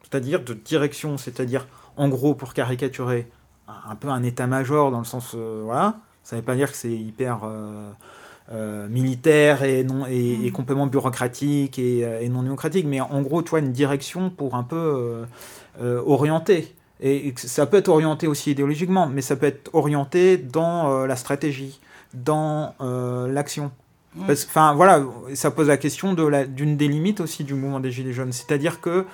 [0.03, 1.65] C'est-à-dire de direction, c'est-à-dire,
[1.97, 3.27] en gros, pour caricaturer,
[3.67, 5.35] un peu un état-major dans le sens...
[5.35, 5.97] voilà.
[6.23, 7.41] Ça ne veut pas dire que c'est hyper...
[8.49, 10.51] Euh, militaire et, non, et, mm.
[10.53, 15.25] complètement bureaucratique euh, et, non démocratique, mais en gros, toi, une direction pour un peu
[15.81, 16.73] euh, orienter.
[17.01, 21.81] Et, ça peut être orienté aussi idéologiquement, mais ça peut être orienté dans la stratégie,
[22.13, 22.73] dans
[23.29, 23.71] l'action.
[24.15, 24.31] Mm.
[24.31, 25.03] Enfin, voilà,
[25.33, 28.31] ça pose la question d'une des limites aussi du mouvement des Gilets jaunes.
[28.31, 29.05] C'est-à-dire que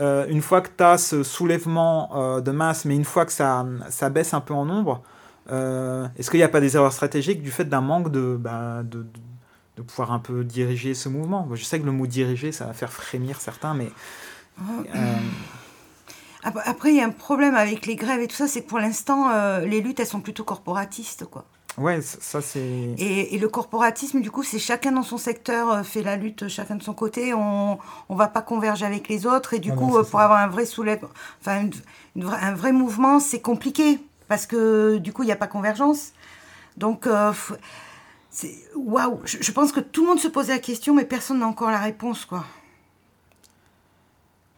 [0.00, 4.08] une fois que tu as ce soulèvement de masse, mais une fois que ça, ça
[4.08, 5.02] baisse un peu en nombre,
[5.50, 8.82] euh, est-ce qu'il n'y a pas des erreurs stratégiques du fait d'un manque de, bah,
[8.84, 9.06] de,
[9.82, 11.48] pouvoir un peu diriger ce mouvement?
[11.54, 13.90] Je sais que le mot diriger, ça va faire frémir certains, mais...
[14.60, 15.16] Euh,
[16.42, 18.78] après, il y a un problème avec les grèves et tout ça, c'est que pour
[18.78, 21.46] l'instant, euh, les luttes, elles sont plutôt corporatistes, quoi.
[21.78, 22.60] Ouais, ça c'est.
[22.98, 26.76] Et, et, le corporatisme, du coup, c'est chacun dans son secteur fait la lutte, chacun
[26.76, 27.32] de son côté.
[27.32, 27.78] On
[28.08, 29.54] ne va pas converger avec les autres.
[29.54, 31.08] Et du coup, pour avoir un vrai soulèvement,
[31.40, 31.68] enfin,
[32.16, 33.98] un vrai mouvement, c'est compliqué
[34.28, 36.12] parce que du coup, il n'y a pas convergence.
[36.76, 37.32] Donc, euh,
[38.76, 41.70] waouh, je, pense que tout le monde se posait la question, mais personne n'a encore
[41.70, 42.44] la réponse, quoi.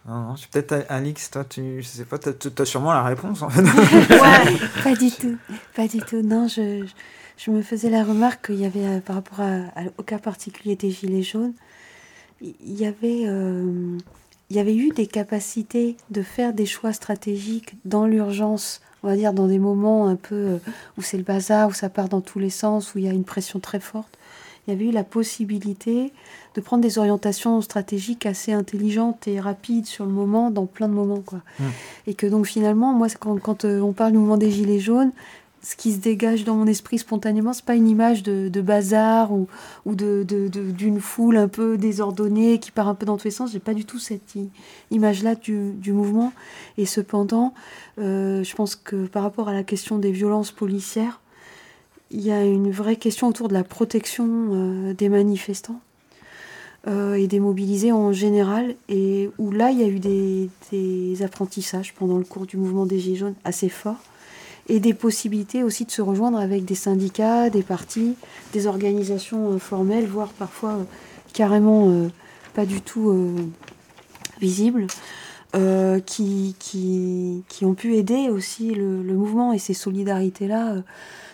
[0.07, 3.51] Non, non, peut-être Alix, toi, tu, je sais pas, tu as, sûrement la réponse en
[3.51, 3.63] fait.
[4.11, 5.37] ouais, pas du tout,
[5.75, 6.23] pas du tout.
[6.23, 6.85] Non, je,
[7.37, 10.75] je me faisais la remarque qu'il y avait, euh, par rapport à, au cas particulier
[10.75, 11.55] des Gilets jaunes,
[12.41, 13.97] il y avait, euh,
[14.51, 19.17] il y avait eu des capacités de faire des choix stratégiques dans l'urgence on va
[19.17, 20.59] dire, dans des moments un peu euh,
[20.97, 23.13] où c'est le bazar, où ça part dans tous les sens, où il y a
[23.13, 24.19] une pression très forte,
[24.67, 26.13] il y avait eu la possibilité
[26.55, 30.95] de prendre des orientations stratégiques assez intelligentes et rapides sur le moment, dans plein de
[30.95, 31.23] moments.
[31.25, 31.41] Quoi.
[31.59, 31.65] Mmh.
[32.09, 35.13] Et que donc finalement, moi, quand, quand euh, on parle du mouvement des Gilets jaunes,
[35.63, 39.47] ce qui se dégage dans mon esprit spontanément, c'est pas une image de, bazar ou,
[39.87, 43.53] ou de, d'une foule un peu désordonnée qui part un peu dans tous les sens.
[43.53, 44.35] J'ai pas du tout cette
[44.91, 46.33] image-là du, mouvement.
[46.79, 47.55] Et cependant,
[47.99, 51.21] euh, je pense que par rapport à la question des violences policières,
[52.11, 55.81] il y a une vraie question autour de la protection euh, des manifestants
[56.89, 58.75] euh, et des mobilisés en général.
[58.89, 62.99] Et où là, il y a eu des, apprentissages pendant le cours du mouvement des
[62.99, 64.03] Gilets jaunes assez forts
[64.69, 68.17] et des possibilités aussi de se rejoindre avec des syndicats, des partis,
[68.53, 70.85] des organisations euh, formelles, voire parfois euh,
[71.33, 72.09] carrément
[72.53, 73.35] pas du tout
[74.39, 74.87] visibles,
[76.05, 80.75] qui, qui, qui, ont pu aider aussi le mouvement et ces solidarités-là.
[80.77, 80.83] Il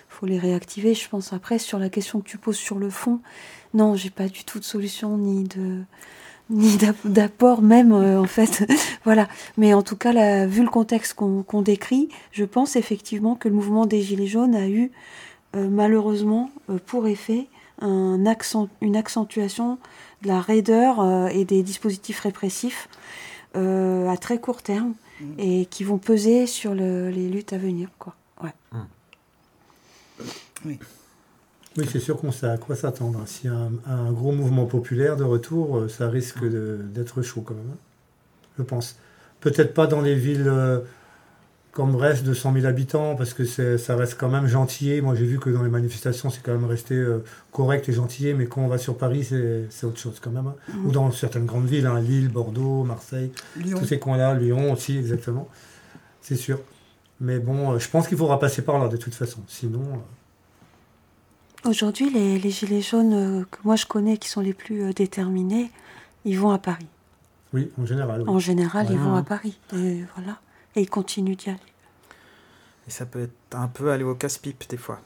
[0.09, 1.33] faut les réactiver, je pense.
[1.33, 3.19] Après, sur la question que tu poses sur le fond,
[3.75, 5.83] non, j'ai pas du tout de solution ni de
[6.51, 8.67] ni d'apport même euh, en fait
[9.05, 13.49] voilà mais en tout cas là, vu le contexte qu'on décrit je pense effectivement que
[13.49, 14.91] le mouvement des gilets jaunes a eu
[15.57, 17.49] euh, malheureusement euh, pour effet
[17.81, 19.79] un accent, une accentuation
[20.23, 22.89] de la raideur et des dispositifs répressifs
[23.55, 25.25] à très court terme mmh.
[25.39, 28.53] et qui vont peser sur le, les luttes à venir quoi ouais.
[28.73, 30.23] Mmh.
[30.67, 30.79] oui
[31.77, 33.23] oui, c'est sûr qu'on sait à quoi s'attendre.
[33.27, 37.55] S'il y a un, gros mouvement populaire de retour, euh, ça risque d'être chaud quand
[37.55, 37.71] même.
[37.73, 37.79] Hein.
[38.59, 38.97] Je pense.
[39.41, 40.81] Peut-être pas dans les villes euh,
[41.71, 45.01] comme Brest de 100 000 habitants, parce que ça reste quand même gentil.
[45.01, 47.23] Moi, j'ai vu que dans les manifestations, c'est quand même resté euh,
[47.53, 48.35] correct et gentil.
[48.35, 49.25] Mais quand on va sur Paris,
[49.71, 50.49] c'est autre chose quand même.
[50.49, 50.57] Hein.
[50.75, 50.87] Mmh.
[50.87, 53.31] Ou dans certaines grandes villes, hein, Lille, Bordeaux, Marseille,
[53.61, 55.49] tous ces coins-là, Lyon aussi, exactement.
[56.23, 56.59] C'est sûr.
[57.21, 59.41] Mais bon, je pense qu'il faudra passer par là de toute façon.
[59.47, 60.03] Sinon.
[61.65, 65.71] Aujourd'hui, les, gilets jaunes euh, que moi je connais, qui sont les plus euh, déterminés,
[66.25, 66.87] ils vont à Paris.
[67.53, 68.25] Oui, en général.
[68.29, 69.59] En général, ils vont à Paris.
[69.75, 70.39] Et voilà.
[70.77, 71.59] Et ils continuent d'y aller.
[72.87, 75.01] Et ça peut être un peu aller au casse-pipe des fois.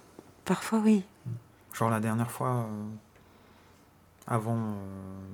[0.44, 1.04] Parfois, oui.
[1.72, 2.84] Genre la dernière fois, euh,
[4.26, 4.74] avant,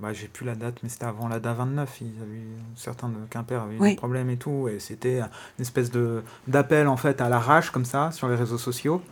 [0.01, 2.01] bah, j'ai plus la date, mais c'était avant la DA 29.
[2.01, 2.43] Ils avaient,
[2.77, 6.87] certains de Quimper avaient eu des problèmes et tout, et c'était une espèce de d'appel
[6.87, 9.03] en fait à l'arrache comme ça sur les réseaux sociaux.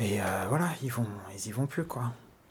[0.00, 0.18] Et
[0.48, 1.06] voilà, ils vont,
[1.36, 2.04] ils y vont plus quoi.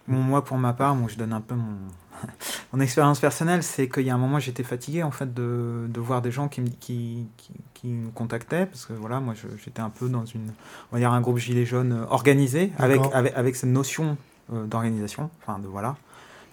[0.08, 1.78] moi, pour ma part, moi, je donne un peu mon,
[2.74, 6.00] mon expérience personnelle, c'est qu'il y a un moment, j'étais fatigué en fait de, de,
[6.00, 7.28] voir des gens qui me, qui,
[7.74, 10.52] qui, me contactaient parce que voilà, moi, j'étais un peu dans une,
[10.92, 14.18] on va dire un groupe gilet jaune organisé avec, avec, avec cette notion
[14.54, 15.96] euh, d'organisation, enfin de voilà,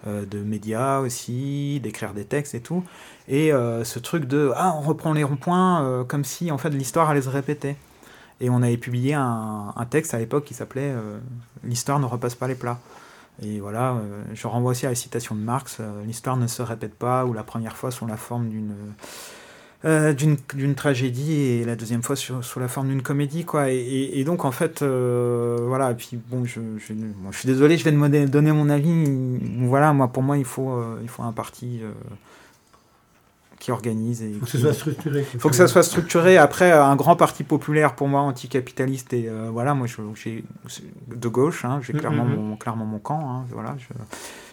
[0.05, 2.83] euh, de médias aussi, d'écrire des textes et tout,
[3.27, 7.09] et euh, ce truc de ah on reprend les ronds-points comme si en fait l'histoire
[7.09, 7.75] allait se répéter.
[8.39, 10.93] Et on avait publié un, texte à l'époque qui s'appelait
[11.63, 12.79] L'histoire ne repasse pas les plats.
[13.43, 16.61] Et voilà, euh, je renvoie aussi à la citation de Marx, euh, l'histoire ne se
[16.63, 18.73] répète pas, ou la première fois sous la forme d'une
[19.85, 24.43] euh, d'une tragédie et la deuxième fois sous la forme d'une comédie quoi et, donc
[24.43, 26.93] en fait voilà et puis bon je, je,
[27.31, 29.05] suis désolé je vais de donner mon avis
[29.67, 31.81] voilà moi pour moi il faut il faut un parti
[33.59, 34.21] qui organise.
[34.21, 35.25] Il faut que ce soit structuré.
[35.33, 36.37] Il faut que ça soit structuré.
[36.37, 40.43] Après, un grand parti populaire pour moi, anticapitaliste, et euh, voilà, moi, j'ai
[41.07, 42.49] de gauche, hein, j'ai mm, clairement, mm, mm.
[42.49, 43.29] mon, clairement mon camp.
[43.29, 43.87] Hein, voilà, je,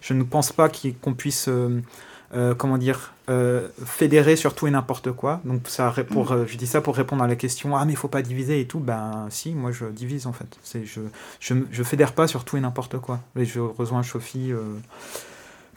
[0.01, 0.71] je, ne pense pas
[1.03, 1.83] qu'on puisse, euh,
[2.35, 3.13] euh, comment dire,
[3.85, 5.41] fédérer sur tout et n'importe quoi.
[5.45, 8.09] Donc, ça, pour, je dis ça pour répondre à la question ah, mais il faut
[8.09, 8.81] pas diviser et tout.
[8.81, 10.59] Ben, si, moi, je divise en fait.
[10.85, 11.01] Je,
[11.41, 13.21] je, je fédère pas sur tout et n'importe quoi.
[13.37, 14.53] Et je rejoins Sophie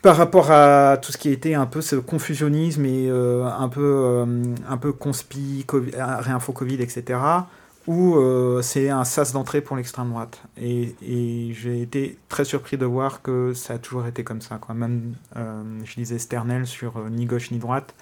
[0.02, 3.82] par rapport à tout ce qui était un peu ce confusionnisme et euh, un peu
[3.82, 7.20] euh, un peu conspi, réinfo Covid, etc.
[7.86, 10.42] Où euh, c'est un sas d'entrée pour l'extrême droite.
[10.60, 10.94] Et,
[11.52, 14.58] j'ai été très surpris de voir que ça a toujours été comme ça.
[14.58, 14.74] Quoi.
[14.74, 17.94] Même, je lisais Sternel sur ni gauche ni droite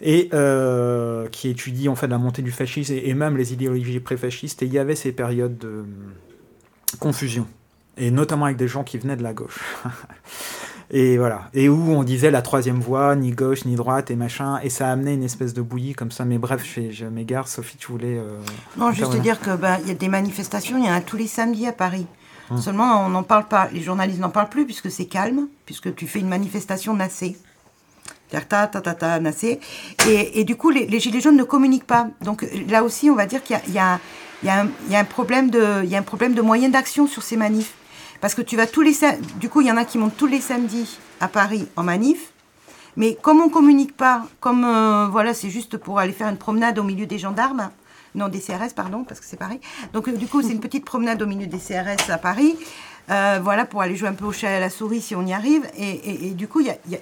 [0.00, 0.30] et
[1.30, 4.62] qui étudie en fait la montée du fascisme et, et même les idéologies pré-fascistes.
[4.62, 5.84] Et il y avait ces périodes de
[6.98, 7.46] confusion,
[7.98, 9.60] et notamment avec des gens qui venaient de la gauche.
[10.90, 11.48] Et voilà.
[11.54, 14.60] Et où on disait la troisième voie, ni gauche, ni droite, et machin.
[14.62, 16.24] Et ça a amené une espèce de bouillie comme ça.
[16.24, 17.48] Mais bref, je, je m'égare.
[17.48, 18.18] Sophie, tu voulais.
[18.18, 18.38] Euh,
[18.76, 21.16] non, juste te dire qu'il bah, y a des manifestations, il y en a tous
[21.16, 22.06] les samedis à Paris.
[22.50, 22.60] Hum.
[22.60, 23.68] Seulement, on n'en parle pas.
[23.72, 27.36] Les journalistes n'en parlent plus puisque c'est calme, puisque tu fais une manifestation nassée.
[28.30, 29.60] Ta, ta, ta, ta, nassée.
[30.08, 32.08] Et, et, du coup, les, Gilets jaunes ne communiquent pas.
[32.22, 36.40] Donc là aussi, on va dire qu'il y, y, y, y a, un problème de
[36.42, 37.74] moyens d'action sur ces manifs.
[38.24, 38.94] Parce que tu vas tous les
[39.36, 42.32] du coup, il y en a qui montent tous les samedis à Paris en manif.
[42.96, 46.78] Mais comme on communique pas, comme euh, voilà, c'est juste pour aller faire une promenade
[46.78, 47.68] au milieu des gendarmes,
[48.14, 49.60] non des CRS, pardon, parce que c'est pareil.
[49.92, 52.56] Donc du coup, c'est une petite promenade au milieu des CRS à Paris,
[53.10, 55.34] euh, voilà, pour aller jouer un peu au chat à la souris si on y
[55.34, 55.66] arrive.
[55.76, 56.98] Et, du coup, il n'y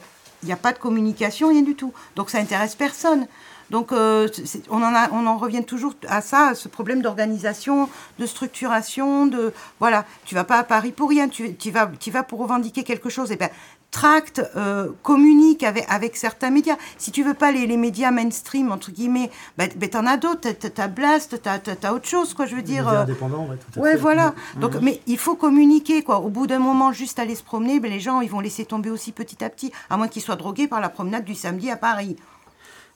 [0.48, 1.92] y a, pas de communication, rien du tout.
[2.16, 3.28] Donc ça intéresse personne.
[3.72, 4.28] Donc euh,
[4.70, 7.88] on, en on en revient toujours à ça, à ce problème d'organisation,
[8.18, 12.10] de structuration, de voilà, tu vas pas à Paris pour rien, tu, tu vas, tu
[12.10, 13.30] vas pour revendiquer quelque chose.
[13.30, 13.50] Et eh ben
[13.92, 16.76] tracte, euh, communique avec, avec certains médias.
[16.98, 20.50] Si tu veux pas les, les médias mainstream, entre guillemets, ben, ben t'en as d'autres,
[20.50, 22.88] t'as Blast, t'as as, autre chose, quoi, je veux dire.
[22.88, 24.34] Euh, indépendants, ouais, tout à ouais, voilà.
[24.56, 24.60] Mmh.
[24.60, 26.20] Donc, mais il faut communiquer, quoi.
[26.20, 28.88] Au bout d'un moment, juste aller se promener, ben, les gens, ils vont laisser tomber
[28.88, 31.76] aussi petit à petit, à moins qu'ils soient drogués par la promenade du samedi à
[31.76, 32.16] Paris.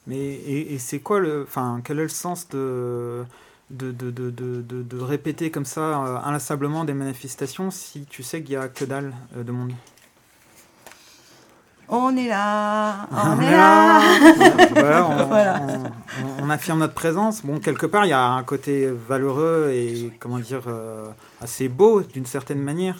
[0.07, 3.25] Mais et, c'est quoi le, enfin, quel est le sens de
[3.69, 8.53] de, de, de, de, répéter comme ça euh, inlassablement des manifestations si tu sais qu'il
[8.53, 9.73] y a que dalle euh, de monde?
[11.89, 14.01] On est là, on, est là.
[16.41, 17.45] on, affirme notre présence.
[17.45, 21.09] Bon, quelque part, il y a un côté valeureux et comment dire euh,
[21.41, 22.97] assez beau d'une certaine manière.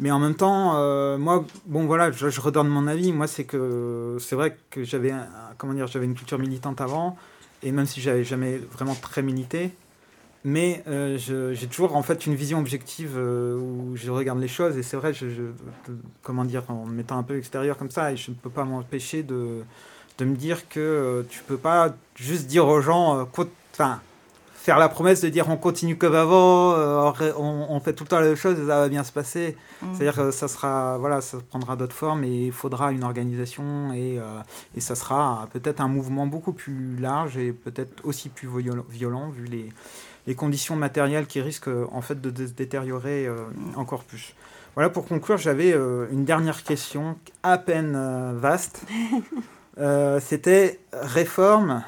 [0.00, 3.12] Mais en même temps, euh, moi, bon voilà, je, redonne mon avis.
[3.12, 5.12] Moi, c'est que c'est vrai que j'avais,
[5.58, 7.16] comment dire, j'avais une culture militante avant,
[7.62, 9.70] et même si j'avais jamais vraiment très milité,
[10.44, 14.76] mais euh, j'ai toujours en fait une vision objective euh, où je regarde les choses.
[14.78, 15.26] Et c'est vrai, je,
[16.22, 18.64] comment dire, en me mettant un peu extérieur comme ça, et je ne peux pas
[18.64, 19.62] m'empêcher de,
[20.18, 23.28] de me dire que tu peux pas juste dire aux gens,
[23.72, 24.00] enfin
[24.62, 28.20] faire la promesse de dire on continue comme avant, euh, on, fait tout le temps
[28.20, 29.56] la même chose et ça va bien se passer.
[29.82, 29.86] Mm.
[29.92, 34.20] C'est-à-dire que ça sera, voilà, ça prendra d'autres formes et il faudra une organisation et,
[34.20, 34.40] euh,
[34.76, 38.48] et ça sera peut-être un mouvement beaucoup plus large et peut-être aussi plus
[38.88, 39.68] violent, vu les,
[40.28, 44.34] les, conditions matérielles qui risquent en fait de se détériorer euh, encore plus.
[44.74, 45.72] Voilà, pour conclure, j'avais
[46.10, 47.92] une dernière question à peine
[48.38, 48.86] vaste.
[50.20, 51.82] C'était réforme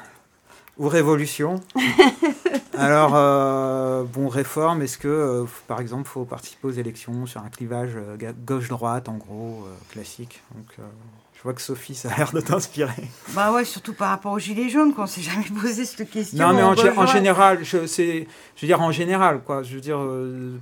[0.77, 1.61] ou révolution.
[2.77, 7.49] Alors, euh, bon, réforme, est-ce que, euh, par exemple, faut participer aux élections sur un
[7.49, 10.41] clivage euh, gauche-droite, en gros, classique?
[10.55, 10.87] Donc,
[11.35, 13.09] je vois que Sophie, ça a l'air de t'inspirer.
[13.29, 16.37] Bah ouais, surtout par rapport aux Gilets jaunes, qu'on s'est jamais posé cette question.
[16.37, 18.25] Non, mais en, général, je, je
[18.61, 19.63] veux dire en général, quoi.
[19.63, 19.99] Je veux dire,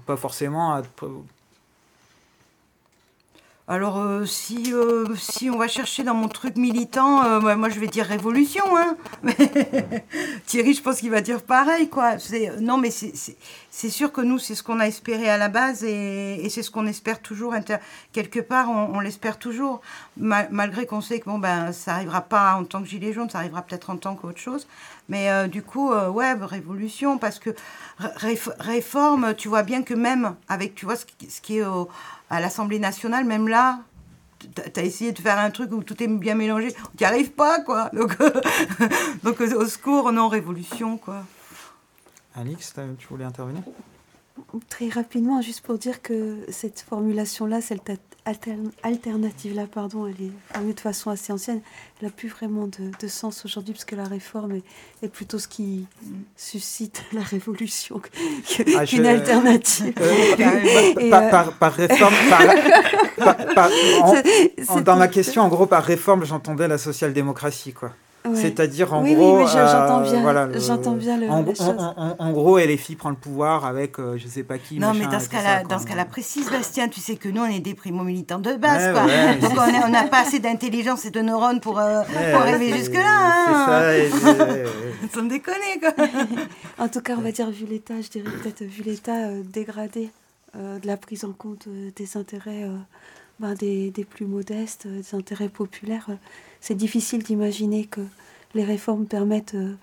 [0.06, 0.82] pas forcément
[3.66, 7.80] alors, euh, si, euh, si on va chercher dans mon truc militant, euh, moi je
[7.80, 8.64] vais dire révolution.
[8.76, 8.98] Hein
[10.48, 11.88] Thierry, je pense qu'il va dire pareil.
[11.88, 12.16] quoi.
[12.60, 16.46] Non, mais c'est sûr que nous, c'est ce qu'on a espéré à la base et,
[16.50, 17.56] c'est ce qu'on espère toujours.
[18.12, 19.80] Quelque part, on, l'espère toujours,
[20.18, 23.38] malgré qu'on sait que bon, ben, ça n'arrivera pas en tant que gilet jaune, ça
[23.38, 24.68] arrivera peut-être en tant qu'autre chose.
[25.10, 27.50] Mais du coup, ouais, révolution, parce que
[27.98, 31.06] réforme, tu vois bien que même avec, tu vois, ce
[31.42, 31.90] qui est au
[32.30, 33.82] à l'Assemblée nationale, même là,
[34.40, 37.32] tu as essayé de faire un truc où tout est bien mélangé, tu n'y arrives
[37.32, 37.90] pas, quoi.
[37.94, 38.18] Donc,
[39.24, 41.24] donc, au secours, non, révolution, quoi.
[42.36, 43.62] Alix, tu voulais intervenir?
[44.68, 47.84] Très rapidement, juste pour dire que cette formulation-là, cette
[48.26, 51.62] alternative-là, pardon, elle est formulée de façon assez ancienne.
[52.00, 54.60] Elle n'a plus vraiment de, sens aujourd'hui, parce que la réforme
[55.02, 55.86] est, plutôt ce qui
[56.36, 59.94] suscite la révolution qu'une alternative.
[61.60, 62.14] par, réforme,
[64.84, 67.94] dans ma question, en gros, par réforme, j'entendais la social-démocratie, quoi.
[68.36, 69.40] C'est-à-dire, en gros.
[69.40, 70.22] Oui, j'entends bien.
[70.22, 71.30] Voilà, j'entends bien le.
[71.30, 74.80] En, en, en, gros, LFI prend le pouvoir avec euh, je sais pas qui.
[74.80, 77.46] Non, mais dans ce cas-là, dans ce cas-là précis, Bastien, tu sais que nous, on
[77.46, 79.04] est des primo-militants de base, quoi.
[79.42, 83.04] Donc, on n'a pas assez d'intelligence et de neurones pour, euh, pour arriver jusque-là.
[83.04, 83.82] Hein.
[83.88, 84.48] C'est ça.
[85.14, 86.06] Sans déconner, quoi.
[86.80, 90.10] en tout cas, on va dire, vu l'État, je dirais peut-être, vu l'État euh, dégradé
[90.56, 92.70] de la prise en compte des intérêts
[93.40, 96.10] ben, des, des, plus modestes, des intérêts populaires
[96.64, 98.00] c'est difficile d'imaginer que
[98.56, 99.76] les réformes permettent euh,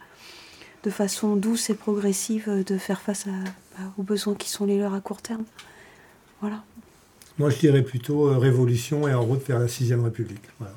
[0.82, 4.78] de façon douce et progressive euh, de faire face bah, aux besoins qui sont les
[4.78, 5.44] leurs à court terme.
[6.40, 6.64] Voilà.
[7.36, 10.40] Moi, je dirais plutôt euh, révolution et en route vers la sixième République.
[10.58, 10.74] Voilà.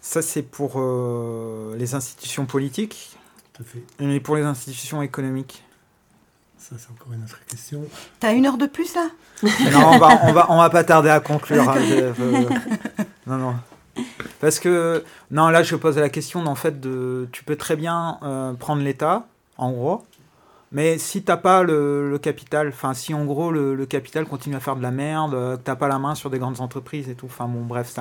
[0.00, 0.80] Ça, c'est pour
[1.76, 3.16] les institutions politiques?
[3.52, 3.82] Tout à fait.
[4.04, 5.64] Et pour les institutions économiques?
[6.70, 7.84] Ça, c'est encore une autre question.
[8.20, 9.10] T'as une heure de plus, là?
[9.70, 11.68] Non, on va, on va, on va pas tarder à conclure.
[11.68, 11.76] Hein,
[13.26, 13.54] non, non.
[14.40, 18.18] Parce que, non, là, je pose la question, en fait, de, tu peux très bien
[18.22, 19.26] euh, prendre l'État,
[19.58, 20.06] en gros,
[20.72, 24.76] mais si t'as pas le, capital, enfin, si en gros le, capital continue à faire
[24.76, 27.26] de la merde, euh, que t'as pas la main sur des grandes entreprises et tout,
[27.26, 27.94] enfin, bon, bref,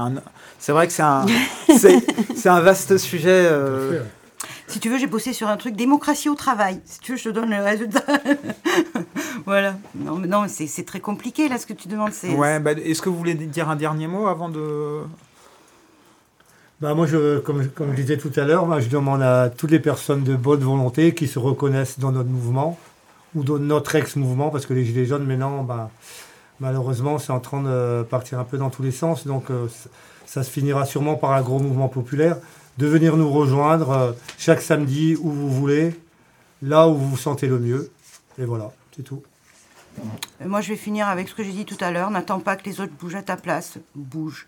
[0.57, 1.25] c'est, vrai que c'est un,
[1.77, 3.45] c'est, un vaste sujet.
[3.51, 4.03] Euh.
[4.67, 6.81] Si tu veux, j'ai bossé sur un truc démocratie au travail.
[6.85, 8.03] Si tu veux, je te donne le résultat.
[9.45, 9.75] voilà.
[9.95, 12.13] Non, mais non, c'est, très compliqué là ce que tu demandes.
[12.13, 12.33] C'est...
[12.35, 15.01] Ouais, bah, est-ce que vous voulez dire un dernier mot avant de
[16.81, 19.79] bah, moi, je, comme, comme je disais tout à l'heure, je demande à toutes les
[19.79, 22.77] personnes de bonne volonté qui se reconnaissent dans notre mouvement
[23.35, 25.91] ou dans notre ex-mouvement, parce que les Gilets jaunes, maintenant, bah,
[26.59, 29.25] malheureusement, c'est en train de partir un peu dans tous les sens.
[29.25, 29.67] Donc, euh,
[30.25, 32.37] ça se finira sûrement par un gros mouvement populaire.
[32.77, 35.99] De venir nous rejoindre euh, chaque samedi où vous voulez,
[36.61, 37.91] là où vous vous sentez le mieux.
[38.39, 39.21] Et voilà, c'est tout.
[40.43, 42.09] Moi, je vais finir avec ce que j'ai dit tout à l'heure.
[42.09, 43.77] N'attends pas que les autres bougent à ta place.
[43.93, 44.47] Bouge.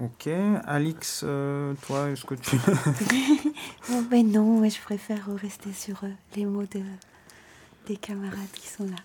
[0.00, 0.28] Ok,
[0.66, 2.56] Alix, euh, toi, est-ce que tu...
[3.90, 6.80] oh, ben non, je préfère rester sur euh, les mots de,
[7.86, 8.96] des camarades qui sont là.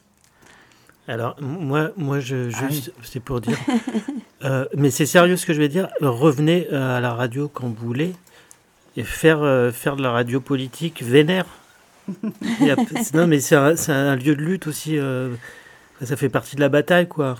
[1.08, 3.58] Alors, moi, moi je, ah juste, c'est pour dire...
[4.44, 5.90] Euh, mais c'est sérieux ce que je vais dire.
[6.00, 8.14] Revenez à la radio quand vous voulez
[8.96, 11.48] et faire, faire de la radio politique vénère.
[13.16, 15.00] non, mais c'est un, un, lieu de lutte aussi.
[16.04, 17.38] ça fait partie de la bataille, quoi.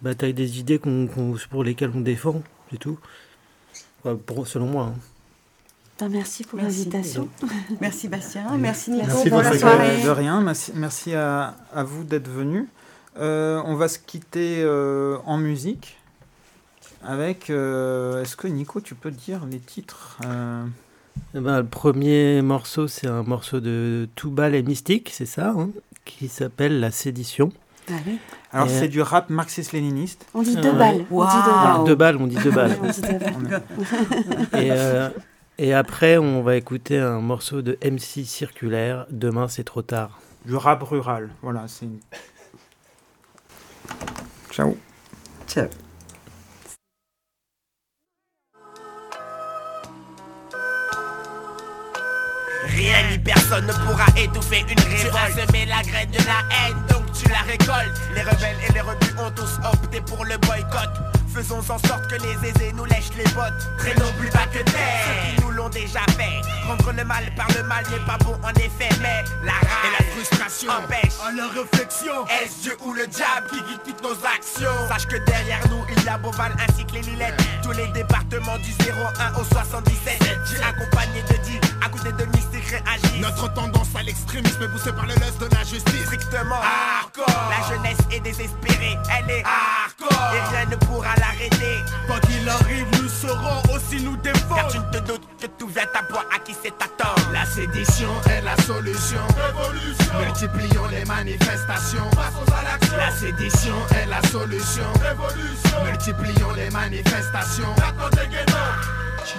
[0.00, 2.42] Bataille des idées pour lesquelles on défend
[2.72, 2.98] du tout.
[4.46, 4.84] selon moi.
[4.84, 4.98] Hein.
[5.98, 7.28] Ben, merci pour l'invitation.
[7.80, 10.02] Merci Bastien, merci Nico merci pour la soirée.
[10.04, 10.40] De rien,
[10.74, 12.66] merci, à, vous d'être venus.
[13.18, 15.98] Euh, on va se quitter euh, en musique
[17.02, 17.50] avec.
[17.50, 20.18] Euh, est-ce que Nico, tu peux dire les titres
[21.34, 25.70] eh ben, Le premier morceau, c'est un morceau de Toubal et Mystique, c'est ça, hein,
[26.04, 27.52] qui s'appelle La Sédition.
[27.90, 27.94] Ah
[28.52, 30.26] Alors, c'est du rap marxiste-léniniste.
[30.34, 31.06] On dit deux balles.
[31.10, 32.16] On dit deux balles.
[32.20, 32.76] on dit deux balles.
[34.54, 35.08] et, euh,
[35.58, 40.20] et après, on va écouter un morceau de MC Circulaire, Demain c'est trop tard.
[40.44, 41.64] Du rap rural, voilà.
[41.66, 41.88] c'est
[44.50, 44.76] Ciao.
[45.46, 45.68] Ciao.
[52.66, 55.10] Rien ni personne ne pourra étouffer une révolte.
[55.10, 58.00] Tu as semé la graine de la haine, donc tu la récoltes.
[58.14, 61.17] Les rebelles et les rebus ont tous opté pour le boycott.
[61.34, 63.68] Faisons en sorte que les aisés nous lèchent les bottes.
[63.78, 65.04] Traînons plus bas que terre.
[65.06, 66.40] Ceux qui nous l'ont déjà fait.
[66.64, 70.02] Prendre le mal par le mal n'est pas bon en effet, mais la rage et
[70.02, 72.26] la frustration empêchent en leur réflexion.
[72.26, 74.88] Est-ce Dieu ou le diable qui guide toutes nos actions?
[74.88, 77.40] Sache que derrière nous il y a Beauval ainsi que les Lillettes.
[77.62, 80.28] Tous les départements du 01 au 77.
[80.68, 83.20] Accompagnés de 10 à côté de mystiques réagissent.
[83.20, 86.04] Notre tendance à l'extrémisme est poussée par le lust de la justice.
[86.04, 87.50] Strictement hardcore.
[87.50, 90.68] La jeunesse est désespérée, elle est hardcore.
[90.70, 91.84] ne pourra l'arrêter.
[92.06, 94.56] Quand il arrive, nous serons aussi nous défendre.
[94.56, 97.16] Car tu ne te doutes que tout vient à à qui c'est à tort.
[97.32, 99.20] La sédition est la solution.
[99.36, 100.18] Révolution.
[100.20, 102.08] Multiplions les manifestations.
[102.10, 102.96] Passons à l'action.
[102.96, 104.84] La sédition est la solution.
[105.00, 105.84] Révolution.
[105.84, 107.74] Multiplions les manifestations.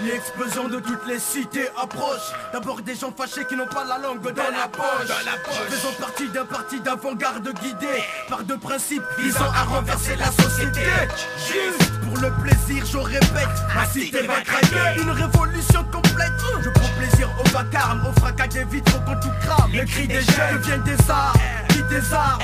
[0.03, 2.31] L'explosion de toutes les cités approche.
[2.53, 5.57] D'abord des gens fâchés qui n'ont pas la langue dans, la, poche.
[5.69, 9.03] Faisons partie d'un parti d'avant-garde guidé Par deux principes.
[9.17, 10.81] Visant à renverser la société.
[11.37, 15.01] Juste pour le plaisir je répète Ma cité va craquer.
[15.01, 16.33] Une révolution complète.
[16.63, 19.71] Je prends plaisir au vacarme Au fracas des vitres quand tout crame.
[19.71, 21.33] Les cris des jeunes deviennent des arts
[21.69, 22.39] Qui des armes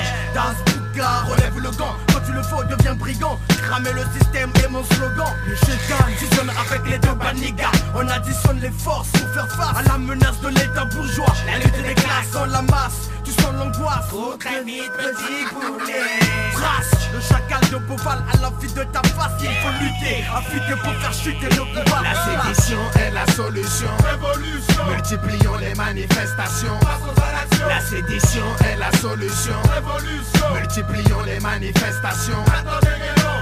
[1.04, 1.94] Relève le gant.
[2.08, 3.38] Quand tu le faut deviens brigand.
[3.64, 5.28] Cramer le système est mon slogan.
[5.48, 9.84] Le shaitan fusionne avec les deux banigas On additionne les forces pour faire face à
[9.84, 11.34] la menace de l'état bourgeois.
[11.48, 14.08] La lutte des classes dans la masse tu sens l'angoisse.
[14.10, 16.20] Faut très vite petit poulet
[16.54, 19.32] Trace le chacal de Boval à la vie de ta face.
[19.42, 23.90] Il faut lutter, affûter pour faire chuter le pouvoir La sédition est la solution.
[24.04, 24.86] Révolution.
[24.90, 26.80] Multiplions les manifestations.
[27.68, 29.56] La sédition est la solution.
[29.74, 30.54] Révolution.
[30.54, 32.44] Multiplions les manifestations.
[32.48, 33.35] Attendez,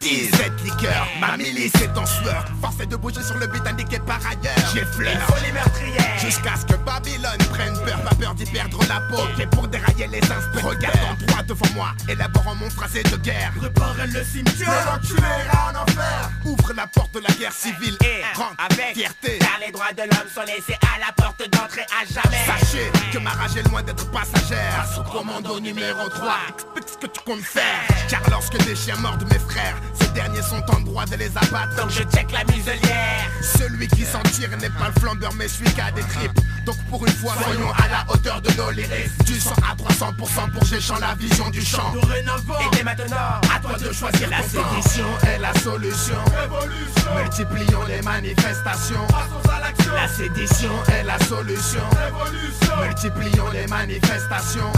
[0.00, 2.46] Disette liqueur, ma milice est en sueur.
[2.62, 4.72] Force de bouger sur le but indiqué par ailleurs.
[4.74, 8.00] J'effleure, faut les meurtrières Jusqu'à ce que Babylone prenne peur.
[8.00, 9.22] Pas peur d'y perdre la peau.
[9.38, 13.52] Et pour dérailler les inspecteurs Regarde en droit devant moi, élaborant mon phrasé de guerre.
[13.58, 15.22] Préparez le cimetière, l'enculé
[15.52, 16.30] en enfer.
[16.46, 17.98] Ouvre la porte de la guerre civile.
[18.02, 18.54] Et rentre.
[18.58, 19.38] avec fierté.
[19.38, 22.46] Car les droits de l'homme sont laissés à la porte d'entrée à jamais.
[22.46, 24.86] Sachez que ma rage est loin d'être passagère.
[24.94, 27.84] Sous commando numéro 3 Explique ce que tu comptes faire.
[28.08, 31.76] Car lorsque des chiens mordent mes frères ces derniers sont en droit de les abattre.
[31.76, 33.28] Donc je check la muselière.
[33.42, 36.38] Celui qui s'en tire n'est pas le flambeur mais celui qui a des tripes.
[36.66, 40.52] Donc pour une fois soyons à la hauteur de nos lyrics Du 100 à 300%
[40.52, 41.90] pour Géchant la vision du champ.
[41.92, 46.16] Dorénavant Et dès maintenant à toi de choisir La sédition est la solution.
[46.38, 47.14] Révolution.
[47.16, 49.06] Multiplions les manifestations.
[49.08, 49.92] Passons à l'action.
[49.94, 51.80] La sédition est la solution.
[52.04, 52.76] Révolution.
[52.84, 54.72] Multiplions les manifestations.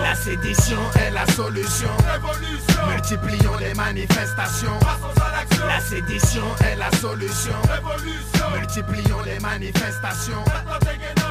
[0.00, 1.90] La sédition est la solution.
[2.06, 2.86] Révolution.
[2.88, 7.54] Multiplions les manifestations La sédition est la solution.
[7.68, 8.50] Révolution.
[8.56, 10.44] Multiplions les manifestations.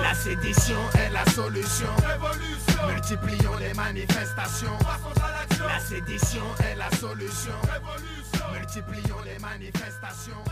[0.01, 1.87] La sédition est la solution.
[2.05, 2.87] Révolution.
[2.87, 4.77] Multiplions les manifestations.
[5.65, 7.53] La sédition est la solution.
[7.71, 8.51] Révolution.
[8.51, 10.43] Multiplions les manifestations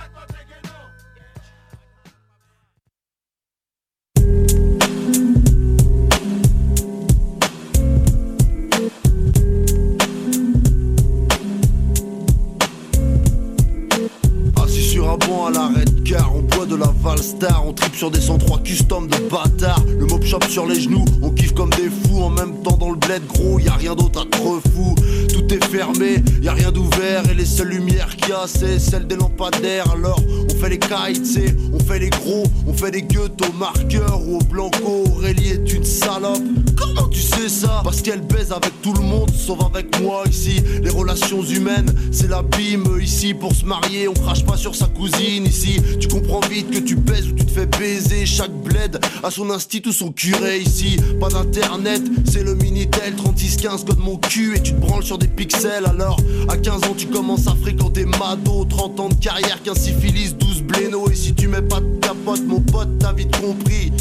[15.18, 19.08] banc à l'arrêt de car On de la Valstar, on tripe sur des 103 custom
[19.08, 19.84] de bâtards.
[19.98, 22.22] Le mob shop sur les genoux, on kiffe comme des fous.
[22.22, 24.94] En même temps dans le bled gros, y a rien d'autre à trop fou
[25.34, 27.24] Tout est fermé, y a rien d'ouvert.
[27.30, 29.90] Et les seules lumières qu'il y a c'est celles des lampadaires.
[29.92, 31.40] Alors on fait les kites,
[31.74, 35.06] on fait les gros On fait des gueux au marqueur ou au blanco.
[35.16, 36.44] Aurélie est une salope.
[36.78, 37.82] Comment tu sais ça?
[37.84, 40.62] Parce qu'elle baise avec tout le monde sauf avec moi ici.
[40.84, 43.34] Les relations humaines c'est l'abîme ici.
[43.34, 45.82] Pour se marier on crache pas sur sa cousine ici.
[46.00, 48.26] Tu comprends que tu baises ou tu te fais baiser.
[48.26, 50.98] Chaque bled a son institut son curé ici.
[51.20, 55.28] Pas d'internet, c'est le Minitel 3615 code mon cul et tu te branles sur des
[55.28, 55.86] pixels.
[55.86, 58.66] Alors, à 15 ans, tu commences à fréquenter Mado.
[58.66, 61.10] 30 ans de carrière, 15 syphilis, 12 bléno.
[61.10, 63.92] Et si tu mets pas de capote, mon pote, t'as vite compris.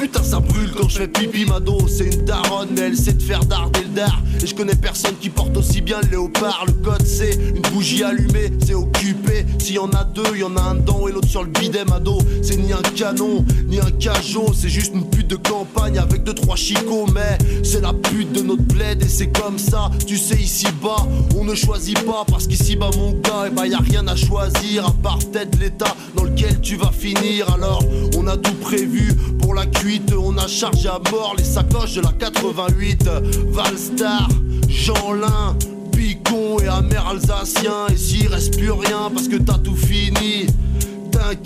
[0.00, 3.22] Putain ça brûle quand je fais pipi Mado C'est une daronne mais elle sait te
[3.22, 6.64] faire darder le dar Et je connais personne qui porte aussi bien le léopard.
[6.66, 9.44] Le code c'est une bougie allumée C'est occupé.
[9.58, 11.84] S'il y en a deux y en a un dedans et l'autre sur le bidet
[11.84, 16.24] Mado C'est ni un canon ni un cajot C'est juste une pute de campagne avec
[16.24, 17.06] deux trois chicots.
[17.14, 19.90] Mais c'est la pute de notre bled et c'est comme ça.
[20.06, 21.06] Tu sais ici bas
[21.36, 24.08] on ne choisit pas Parce qu'ici bas mon gars et eh bah y a rien
[24.08, 27.52] à choisir À part peut-être l'état dans lequel tu vas finir.
[27.52, 27.84] Alors
[28.16, 29.66] on a tout prévu pour la
[30.16, 33.08] on a chargé à mort les sacoches de la 88
[33.48, 34.28] Valstar,
[34.68, 35.56] Jeanlin,
[35.92, 37.86] Picon et amer alsacien.
[37.92, 40.46] Et s'il reste plus rien parce que t'as tout fini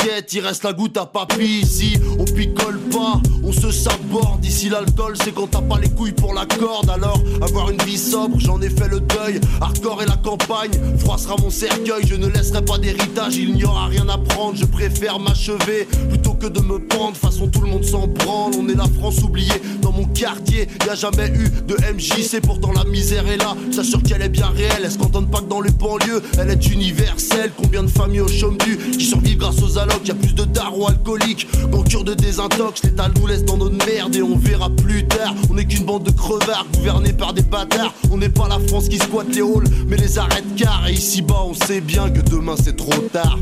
[0.07, 1.95] Il reste la goutte à papy ici.
[2.19, 4.45] On picole pas, on se saborde.
[4.45, 6.91] Ici, l'alcool, c'est quand t'as pas les couilles pour la corde.
[6.91, 9.41] Alors, avoir une vie sobre, j'en ai fait le deuil.
[9.61, 12.05] Hardcore et la campagne, froid sera mon cercueil.
[12.07, 14.57] Je ne laisserai pas d'héritage, il n'y aura rien à prendre.
[14.57, 17.17] Je préfère m'achever plutôt que de me pendre.
[17.17, 18.53] Façon, tout le monde s'en branle.
[18.59, 20.69] On est la France oubliée dans mon quartier.
[20.87, 23.57] Y a jamais eu de MJC, pourtant la misère est là.
[23.71, 24.83] J'assure qu'elle est bien réelle.
[24.85, 27.53] Elle se cantonne pas que dans les banlieues, elle est universelle.
[27.57, 30.45] Combien de familles au chôme du qui survivent grâce aux allocs, y a plus de
[30.45, 32.83] darons alcooliques qu'en cure de désintox.
[32.83, 35.35] L'état nous veste dans notre merde et on verra plus tard.
[35.51, 37.95] On est qu'une bande de crevards gouvernés par des bâtards.
[38.11, 40.89] On n'est pas la France qui squatte les halls, mais les arrête car.
[40.89, 43.39] Et ici bas, on sait bien que demain c'est trop tard.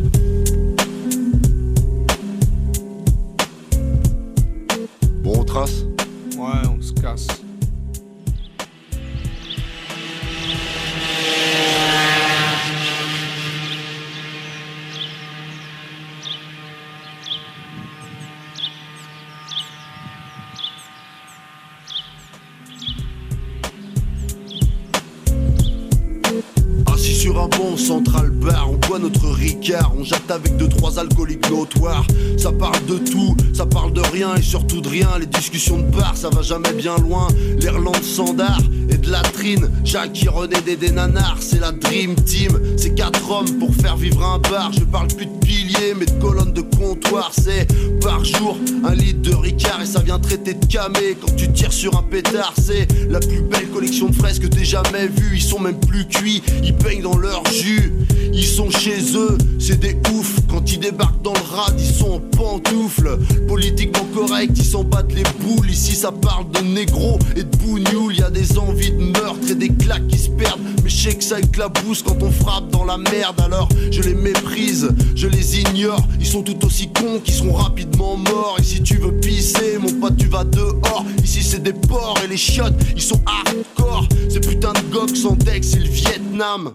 [5.23, 5.85] Bon, on trace?
[6.37, 7.42] Ouais, on se casse.
[30.33, 32.07] Avec deux trois alcooliques notoires.
[32.39, 35.09] Ça parle de tout, ça parle de rien et surtout de rien.
[35.21, 37.29] Les discussions de bar, ça va jamais bien loin.
[37.59, 38.61] L'Irlande sandard
[38.93, 42.59] et de la trine, Jacques René des nanars, c'est la dream team.
[42.77, 44.73] C'est quatre hommes pour faire vivre un bar.
[44.73, 47.33] Je parle plus de piliers mais de colonnes de comptoir.
[47.33, 47.67] C'est
[48.01, 51.73] par jour un litre de ricard et ça vient traiter de camé quand tu tires
[51.73, 52.55] sur un pétard.
[52.61, 55.37] C'est la plus belle collection de fraises que t'aies jamais vue.
[55.37, 57.93] Ils sont même plus cuits, ils peignent dans leur jus.
[58.35, 60.37] Ils sont chez eux, c'est des oufs.
[60.49, 63.19] Quand ils débarquent dans le rad, ils sont en pantoufles.
[63.47, 65.71] Politiquement correct, ils s'en battent les boules.
[65.71, 68.17] Ici, ça parle de négro et de bougnoul.
[68.17, 70.61] Y a des envies de meurtre et des claques qui se perdent.
[70.83, 73.41] Mais je sais que ça éclabousse quand on frappe dans la merde.
[73.41, 76.07] Alors je les méprise, je les ignore.
[76.21, 78.57] Ils sont tout aussi cons qu'ils seront rapidement morts.
[78.59, 81.05] Et si tu veux pisser, mon pote, tu vas dehors.
[81.23, 84.09] Ici, c'est des porcs et les chiottes, ils sont hardcore.
[84.29, 86.73] Ces putains de goks sans deck, c'est le Vietnam.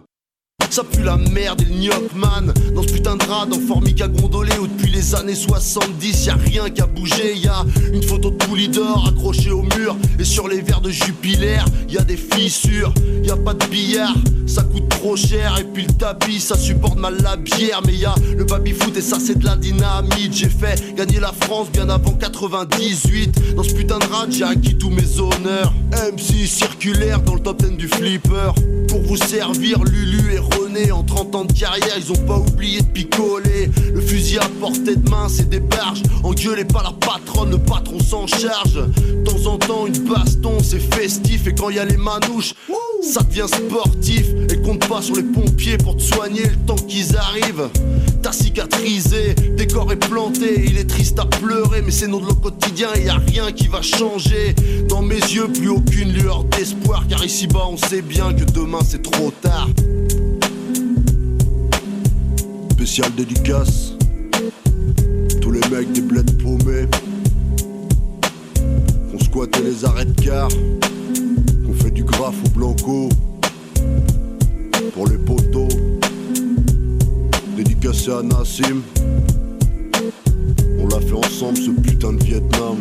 [0.78, 2.54] Ça pue la merde et le gnoc man.
[2.76, 6.36] Dans ce putain de rad en formica gondolé Où depuis les années 70 y a
[6.36, 9.96] rien qui a bougé Y a une photo de Poulidor accrochée au mur.
[10.20, 11.60] Et sur les verres de Jupiler
[11.90, 12.94] y a des fissures.
[13.24, 14.14] Y a pas de billard
[14.48, 15.58] ça coûte trop cher.
[15.60, 17.82] Et puis le tapis ça supporte mal la bière.
[17.86, 20.34] Mais y a le baby foot et ça c'est de la dynamite.
[20.34, 24.78] J'ai fait gagner la France bien avant 98 Dans ce putain de rad j'ai acquis
[24.78, 25.74] tous mes honneurs.
[25.92, 28.54] MC circulaire dans le top 10 du flipper.
[28.88, 32.82] Pour vous servir Lulu et René En 30 ans de carrière ils ont pas oublié
[32.82, 33.70] de picoler.
[33.94, 36.04] Le fusil à portée de main c'est des barges.
[36.24, 38.76] Engueulez pas la patronne, le patron s'en charge.
[38.76, 41.48] De temps en temps une baston c'est festif.
[41.48, 42.54] Et quand y a les manouches
[43.02, 44.28] ça devient sportif.
[44.52, 47.70] Et compte pas sur les pompiers pour te soigner le temps qu'ils arrivent.
[48.22, 52.90] T'as cicatrisé, décor est planté, il est triste à pleurer, mais c'est notre quotidien.
[52.96, 54.56] Et y a rien qui va changer.
[54.90, 59.02] Dans mes yeux, plus aucune lueur d'espoir, car ici-bas on sait bien que demain c'est
[59.02, 59.68] trop tard.
[62.78, 63.94] Spécial dédicace,
[65.42, 66.86] tous les mecs des bleds paumés,
[69.12, 70.48] qu'on squattait les arrêts de car
[71.74, 73.10] fait du graphe au blanco
[74.94, 75.68] pour les poteaux.
[77.56, 78.84] Dédicacé à Nassim.
[80.80, 82.78] On l'a fait ensemble ce putain de Vietnam.